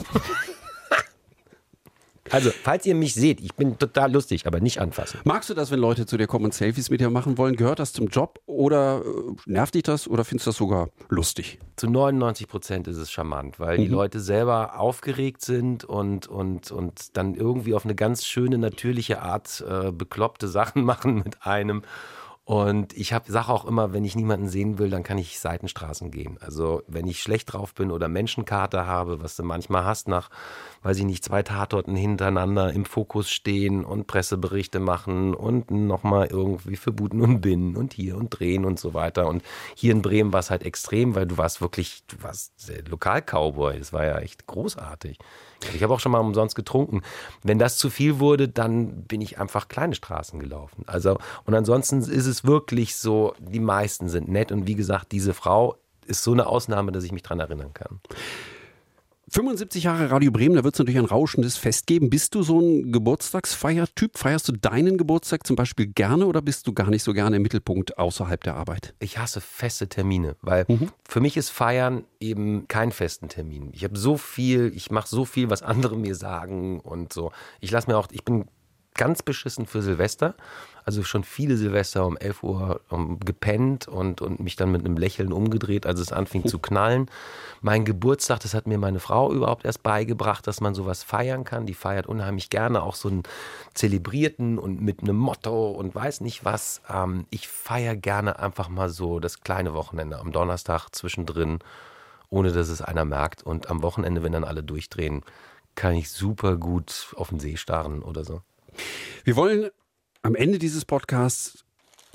Also, 2.31 2.49
falls 2.49 2.85
ihr 2.85 2.95
mich 2.95 3.13
seht, 3.13 3.39
ich 3.39 3.53
bin 3.53 3.77
total 3.77 4.11
lustig, 4.11 4.47
aber 4.47 4.59
nicht 4.59 4.79
anfassen. 4.79 5.19
Magst 5.25 5.49
du 5.49 5.53
das, 5.53 5.69
wenn 5.69 5.79
Leute 5.79 6.05
zu 6.05 6.17
dir 6.17 6.27
kommen 6.27 6.45
und 6.45 6.53
Selfies 6.53 6.89
mit 6.89 6.99
dir 6.99 7.09
machen 7.09 7.37
wollen? 7.37 7.55
Gehört 7.55 7.79
das 7.79 7.93
zum 7.93 8.07
Job 8.07 8.39
oder 8.47 9.03
äh, 9.05 9.35
nervt 9.45 9.75
dich 9.75 9.83
das 9.83 10.07
oder 10.07 10.25
findest 10.25 10.47
du 10.47 10.49
das 10.49 10.57
sogar 10.57 10.89
lustig? 11.09 11.59
Zu 11.75 11.87
99 11.89 12.47
Prozent 12.47 12.87
ist 12.87 12.97
es 12.97 13.11
charmant, 13.11 13.59
weil 13.59 13.77
mhm. 13.77 13.81
die 13.83 13.87
Leute 13.89 14.19
selber 14.19 14.79
aufgeregt 14.79 15.41
sind 15.41 15.83
und, 15.83 16.27
und, 16.27 16.71
und 16.71 17.15
dann 17.15 17.35
irgendwie 17.35 17.75
auf 17.75 17.85
eine 17.85 17.95
ganz 17.95 18.25
schöne, 18.25 18.57
natürliche 18.57 19.21
Art 19.21 19.63
äh, 19.67 19.91
bekloppte 19.91 20.47
Sachen 20.47 20.83
machen 20.85 21.21
mit 21.23 21.45
einem. 21.45 21.83
Und 22.45 22.95
ich 22.95 23.09
sage 23.09 23.49
auch 23.49 23.65
immer, 23.65 23.91
wenn 23.91 24.05
ich 24.05 24.15
niemanden 24.15 24.49
sehen 24.49 24.77
will, 24.77 24.91
dann 24.91 25.01
kann 25.01 25.17
ich 25.17 25.39
Seitenstraßen 25.39 26.11
gehen. 26.11 26.37
Also 26.41 26.83
wenn 26.87 27.07
ich 27.07 27.19
schlecht 27.19 27.51
drauf 27.51 27.73
bin 27.73 27.89
oder 27.89 28.07
Menschenkarte 28.07 28.85
habe, 28.85 29.23
was 29.23 29.35
du 29.35 29.41
manchmal 29.41 29.83
hast 29.83 30.07
nach, 30.07 30.29
weiß 30.83 30.99
ich 30.99 31.05
nicht, 31.05 31.25
zwei 31.25 31.41
Tatorten 31.41 31.95
hintereinander 31.95 32.71
im 32.71 32.85
Fokus 32.85 33.31
stehen 33.31 33.83
und 33.83 34.05
Presseberichte 34.05 34.79
machen 34.79 35.33
und 35.33 35.71
nochmal 35.71 36.27
irgendwie 36.27 36.75
für 36.75 36.91
Buden 36.91 37.21
und 37.21 37.41
Binnen 37.41 37.75
und 37.75 37.93
hier 37.93 38.15
und 38.15 38.29
drehen 38.29 38.63
und 38.63 38.79
so 38.79 38.93
weiter. 38.93 39.25
Und 39.25 39.41
hier 39.73 39.91
in 39.91 40.03
Bremen 40.03 40.31
war 40.31 40.41
es 40.41 40.51
halt 40.51 40.61
extrem, 40.61 41.15
weil 41.15 41.25
du 41.25 41.39
warst 41.39 41.61
wirklich, 41.61 42.03
du 42.05 42.21
warst 42.21 42.71
Lokal-Cowboy. 42.87 43.79
Das 43.79 43.91
war 43.91 44.05
ja 44.05 44.19
echt 44.19 44.45
großartig. 44.45 45.17
Ich 45.73 45.83
habe 45.83 45.93
auch 45.93 45.99
schon 45.99 46.11
mal 46.11 46.19
umsonst 46.19 46.55
getrunken. 46.55 47.01
Wenn 47.43 47.59
das 47.59 47.77
zu 47.77 47.89
viel 47.89 48.19
wurde, 48.19 48.47
dann 48.47 49.03
bin 49.03 49.21
ich 49.21 49.39
einfach 49.39 49.67
kleine 49.67 49.95
Straßen 49.95 50.39
gelaufen. 50.39 50.83
Also, 50.87 51.17
und 51.45 51.53
ansonsten 51.53 51.99
ist 51.99 52.25
es 52.25 52.43
wirklich 52.43 52.95
so, 52.95 53.33
die 53.39 53.59
meisten 53.59 54.09
sind 54.09 54.27
nett 54.27 54.51
und 54.51 54.67
wie 54.67 54.75
gesagt, 54.75 55.11
diese 55.11 55.33
Frau 55.33 55.77
ist 56.05 56.23
so 56.23 56.33
eine 56.33 56.47
Ausnahme, 56.47 56.91
dass 56.91 57.03
ich 57.03 57.11
mich 57.11 57.23
dran 57.23 57.39
erinnern 57.39 57.73
kann. 57.73 57.99
75 59.29 59.83
Jahre 59.83 60.11
Radio 60.11 60.31
Bremen, 60.31 60.55
da 60.55 60.63
wird 60.63 60.75
es 60.75 60.79
natürlich 60.79 60.99
ein 60.99 61.05
rauschendes 61.05 61.57
Fest 61.57 61.87
geben. 61.87 62.11
Bist 62.11 62.35
du 62.35 62.43
so 62.43 62.59
ein 62.59 62.91
Geburtstagsfeiertyp? 62.91 64.17
Feierst 64.17 64.47
du 64.47 64.51
deinen 64.51 64.97
Geburtstag 64.97 65.47
zum 65.47 65.55
Beispiel 65.55 65.87
gerne 65.87 66.27
oder 66.27 66.43
bist 66.43 66.67
du 66.67 66.73
gar 66.73 66.91
nicht 66.91 67.01
so 67.01 67.11
gerne 67.11 67.37
im 67.37 67.41
Mittelpunkt 67.41 67.97
außerhalb 67.97 68.43
der 68.43 68.55
Arbeit? 68.55 68.93
Ich 68.99 69.17
hasse 69.17 69.41
feste 69.41 69.87
Termine, 69.87 70.35
weil 70.41 70.67
für 71.07 71.21
mich 71.21 71.37
ist 71.37 71.49
Feiern 71.49 72.03
eben 72.19 72.67
kein 72.67 72.91
festen 72.91 73.27
Termin. 73.27 73.71
Ich 73.73 73.83
habe 73.83 73.97
so 73.97 74.15
viel, 74.15 74.71
ich 74.75 74.91
mache 74.91 75.07
so 75.07 75.25
viel, 75.25 75.49
was 75.49 75.63
andere 75.63 75.97
mir 75.97 76.13
sagen 76.13 76.79
und 76.79 77.11
so. 77.11 77.31
Ich 77.61 77.71
lasse 77.71 77.89
mir 77.89 77.97
auch, 77.97 78.07
ich 78.11 78.23
bin 78.23 78.45
ganz 78.95 79.21
beschissen 79.21 79.65
für 79.65 79.81
Silvester. 79.81 80.35
Also 80.85 81.03
schon 81.03 81.23
viele 81.23 81.57
Silvester 81.57 82.05
um 82.05 82.15
11 82.15 82.43
Uhr 82.43 82.81
um, 82.89 83.19
gepennt 83.19 83.87
und, 83.87 84.21
und 84.21 84.39
mich 84.39 84.55
dann 84.55 84.71
mit 84.71 84.85
einem 84.85 84.97
Lächeln 84.97 85.33
umgedreht, 85.33 85.87
als 85.87 85.99
es 85.99 86.11
anfing 86.11 86.45
zu 86.45 86.59
knallen. 86.59 87.09
Mein 87.61 87.85
Geburtstag, 87.85 88.41
das 88.41 88.53
hat 88.53 88.67
mir 88.67 88.77
meine 88.77 88.99
Frau 88.99 89.33
überhaupt 89.33 89.65
erst 89.65 89.81
beigebracht, 89.81 90.45
dass 90.45 90.61
man 90.61 90.75
sowas 90.75 91.01
feiern 91.01 91.43
kann. 91.43 91.65
Die 91.65 91.73
feiert 91.73 92.05
unheimlich 92.05 92.51
gerne 92.51 92.83
auch 92.83 92.93
so 92.93 93.09
einen 93.09 93.23
zelebrierten 93.73 94.59
und 94.59 94.79
mit 94.79 95.01
einem 95.01 95.17
Motto 95.17 95.71
und 95.71 95.95
weiß 95.95 96.21
nicht 96.21 96.45
was. 96.45 96.81
Ähm, 96.87 97.25
ich 97.31 97.47
feiere 97.47 97.95
gerne 97.95 98.37
einfach 98.37 98.69
mal 98.69 98.89
so 98.89 99.19
das 99.19 99.41
kleine 99.41 99.73
Wochenende 99.73 100.19
am 100.19 100.31
Donnerstag 100.31 100.89
zwischendrin, 100.91 101.59
ohne 102.29 102.51
dass 102.51 102.69
es 102.69 102.83
einer 102.83 103.05
merkt. 103.05 103.41
Und 103.41 103.71
am 103.71 103.81
Wochenende, 103.81 104.21
wenn 104.21 104.33
dann 104.33 104.43
alle 104.43 104.61
durchdrehen, 104.61 105.23
kann 105.73 105.95
ich 105.95 106.11
super 106.11 106.57
gut 106.57 107.13
auf 107.17 107.29
den 107.29 107.39
See 107.39 107.57
starren 107.57 108.03
oder 108.03 108.23
so. 108.23 108.41
Wir 109.23 109.35
wollen 109.35 109.69
am 110.21 110.35
Ende 110.35 110.59
dieses 110.59 110.85
Podcasts 110.85 111.65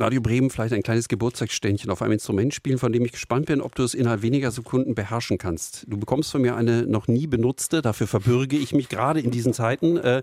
Radio 0.01 0.23
Bremen 0.23 0.49
vielleicht 0.49 0.73
ein 0.73 0.83
kleines 0.83 1.09
Geburtstagsständchen 1.09 1.91
auf 1.91 2.01
einem 2.01 2.13
Instrument 2.13 2.55
spielen, 2.55 2.79
von 2.79 2.91
dem 2.91 3.05
ich 3.05 3.13
gespannt 3.13 3.47
bin, 3.47 3.61
ob 3.61 3.75
du 3.75 3.83
es 3.83 3.93
innerhalb 3.93 4.23
weniger 4.23 4.51
Sekunden 4.51 4.95
beherrschen 4.95 5.37
kannst. 5.37 5.85
Du 5.89 5.99
bekommst 5.99 6.33
von 6.33 6.41
mir 6.41 6.57
eine 6.57 6.87
noch 6.87 7.07
nie 7.07 7.27
benutzte, 7.27 7.83
dafür 7.83 8.07
verbürge 8.07 8.57
ich 8.57 8.73
mich 8.73 8.89
gerade 8.89 9.21
in 9.21 9.31
diesen 9.31 9.53
Zeiten, 9.53 9.99
äh, 9.99 10.23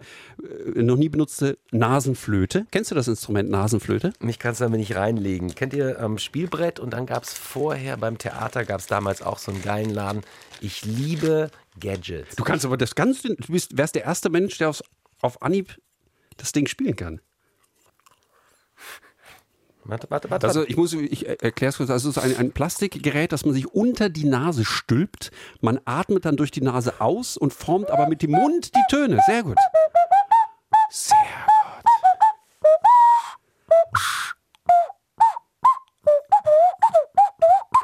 noch 0.73 0.97
nie 0.97 1.09
benutzte 1.09 1.59
Nasenflöte. 1.71 2.65
Kennst 2.71 2.89
du 2.89 2.95
das 2.95 3.07
Instrument 3.07 3.51
Nasenflöte? 3.51 4.13
Mich 4.19 4.39
kannst 4.39 4.61
du 4.61 4.65
damit 4.65 4.79
nicht 4.79 4.95
reinlegen. 4.95 5.53
Kennt 5.53 5.73
ihr 5.73 5.99
ähm, 5.99 6.17
Spielbrett? 6.17 6.79
Und 6.79 6.91
dann 6.91 7.05
gab 7.05 7.23
es 7.23 7.33
vorher 7.33 7.97
beim 7.97 8.17
Theater, 8.17 8.65
gab 8.65 8.79
es 8.79 8.88
damals 8.88 9.21
auch 9.21 9.38
so 9.38 9.51
einen 9.51 9.61
geilen 9.61 9.91
Laden. 9.91 10.23
Ich 10.59 10.85
liebe 10.85 11.51
Gadgets. 11.79 12.35
Du 12.35 12.43
kannst 12.43 12.65
aber 12.65 12.77
das 12.77 12.95
Ganze, 12.95 13.35
du 13.35 13.51
bist, 13.51 13.77
wärst 13.77 13.93
der 13.93 14.05
erste 14.05 14.31
Mensch, 14.31 14.57
der 14.57 14.69
aufs, 14.69 14.83
auf 15.21 15.41
Anhieb 15.43 15.77
das 16.38 16.51
Ding 16.51 16.67
spielen 16.67 16.95
kann. 16.95 17.21
Warte, 19.88 20.07
warte, 20.09 20.29
warte. 20.29 20.47
Also 20.47 20.67
ich 20.67 20.75
muss, 20.75 20.91
ich 20.91 21.27
erkläre 21.27 21.69
es 21.69 21.77
kurz. 21.77 21.89
Also 21.89 22.09
es 22.09 22.17
ist 22.17 22.23
ein, 22.23 22.35
ein 22.38 22.51
Plastikgerät, 22.51 23.31
das 23.31 23.45
man 23.45 23.53
sich 23.53 23.73
unter 23.73 24.09
die 24.09 24.25
Nase 24.25 24.65
stülpt. 24.65 25.31
Man 25.61 25.79
atmet 25.85 26.25
dann 26.25 26.35
durch 26.35 26.51
die 26.51 26.61
Nase 26.61 26.99
aus 26.99 27.38
und 27.38 27.53
formt 27.53 27.89
aber 27.89 28.07
mit 28.07 28.21
dem 28.21 28.31
Mund 28.31 28.75
die 28.75 28.83
Töne. 28.89 29.21
Sehr 29.25 29.43
gut. 29.43 29.57
Sehr 30.89 31.17
gut. 31.17 31.47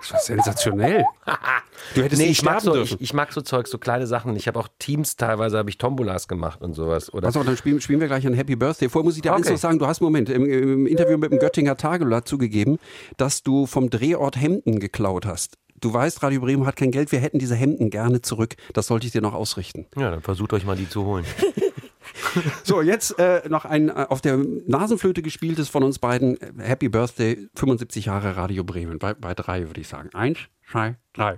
Das 0.02 0.12
war 0.12 0.20
sensationell. 0.20 1.06
Du 1.96 2.02
hättest 2.04 2.22
nee, 2.22 2.28
nicht 2.30 2.40
ich 2.40 2.46
mag, 2.46 2.62
so, 2.62 2.76
ich, 2.76 3.00
ich 3.00 3.14
mag 3.14 3.32
so 3.34 3.42
Zeug, 3.42 3.68
so 3.68 3.78
kleine 3.78 4.08
Sachen. 4.08 4.36
Ich 4.36 4.48
habe 4.48 4.60
auch 4.60 4.68
Teams, 4.80 5.16
teilweise 5.16 5.58
habe 5.58 5.70
ich 5.70 5.78
Tombolas 5.78 6.28
gemacht 6.28 6.62
und 6.62 6.74
sowas. 6.74 7.14
Oder 7.14 7.28
Also 7.28 7.44
dann 7.44 7.58
spielen, 7.58 7.82
spielen 7.82 8.00
wir 8.00 8.08
gleich 8.08 8.26
ein 8.26 8.34
Happy 8.34 8.56
Birthday. 8.56 8.90
Vorher 8.90 9.06
muss 9.06 9.16
ich 9.16 9.22
dir 9.22 9.34
eins 9.34 9.46
Okay. 9.46 9.54
noch 9.54 9.60
sagen, 9.60 9.80
du 9.80 9.88
hast 9.88 10.02
Moment, 10.02 10.30
im, 10.30 10.46
im 10.46 10.88
Interview 10.88 11.18
mit 11.18 11.32
dem 11.32 11.40
Göttinger 11.40 11.78
Tageblatt 11.78 12.28
zugegeben, 12.28 12.80
dass 13.18 13.44
du 13.44 13.66
vom 13.66 13.90
Drehort 13.90 14.40
Hemden 14.40 14.80
geklaut 14.80 15.26
hast. 15.26 15.58
Du 15.80 15.94
weißt, 15.94 16.24
Radio 16.24 16.40
Bremen 16.40 16.66
hat 16.66 16.78
kein 16.78 16.92
Geld, 16.92 17.12
wir 17.12 17.20
hätten 17.20 17.40
diese 17.40 17.56
Hemden 17.56 17.90
gerne 17.90 18.22
zurück. 18.22 18.56
Das 18.72 18.88
sollte 18.88 19.06
ich 19.06 19.12
dir 19.12 19.22
noch 19.22 19.34
ausrichten. 19.34 19.86
ja, 19.98 20.10
dann 20.12 20.22
versucht 20.22 20.54
euch 20.54 20.66
mal 20.66 20.76
die 20.78 20.88
zu 20.90 21.06
holen. 21.06 21.26
So, 22.64 22.82
jetzt 22.82 23.18
äh, 23.20 23.48
noch 23.48 23.66
ein 23.66 23.90
äh, 23.90 24.06
auf 24.10 24.20
der 24.22 24.38
Nasenflöte 24.38 25.22
gespieltes 25.22 25.70
von 25.70 25.84
uns 25.84 26.00
beiden 26.00 26.40
äh, 26.42 26.52
Happy 26.60 26.90
Birthday, 26.90 27.48
75 27.56 28.06
Jahre 28.06 28.36
Radio 28.36 28.64
Bremen. 28.64 28.98
Bei, 29.00 29.14
bei 29.14 29.34
drei 29.34 29.68
würde 29.68 29.82
ich 29.82 29.88
sagen. 29.88 30.10
Eins, 30.14 30.40
zwei, 30.70 30.96
drei. 31.14 31.38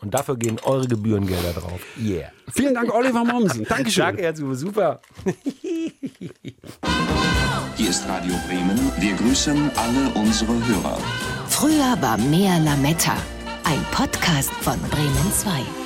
Und 0.00 0.12
dafür 0.12 0.36
gehen 0.36 0.60
eure 0.64 0.86
Gebührengelder 0.86 1.54
drauf. 1.54 1.80
Yeah. 1.98 2.30
Vielen 2.52 2.74
Dank, 2.74 2.94
Oliver 2.94 3.24
Mommsen. 3.24 3.64
Dankeschön. 3.68 4.04
Danke, 4.04 4.22
Herr 4.22 4.34
Zube, 4.34 4.54
super. 4.54 5.00
Hier 7.76 7.88
ist 7.90 8.06
Radio 8.06 8.34
Bremen. 8.46 8.92
Wir 8.98 9.14
grüßen 9.14 9.70
alle 9.76 10.10
unsere 10.14 10.52
Hörer. 10.52 10.98
Früher 11.48 11.96
war 12.00 12.18
mehr 12.18 12.60
Lametta. 12.60 13.16
Ein 13.64 13.82
Podcast 13.92 14.50
von 14.50 14.78
Bremen 14.90 15.32
2. 15.32 15.83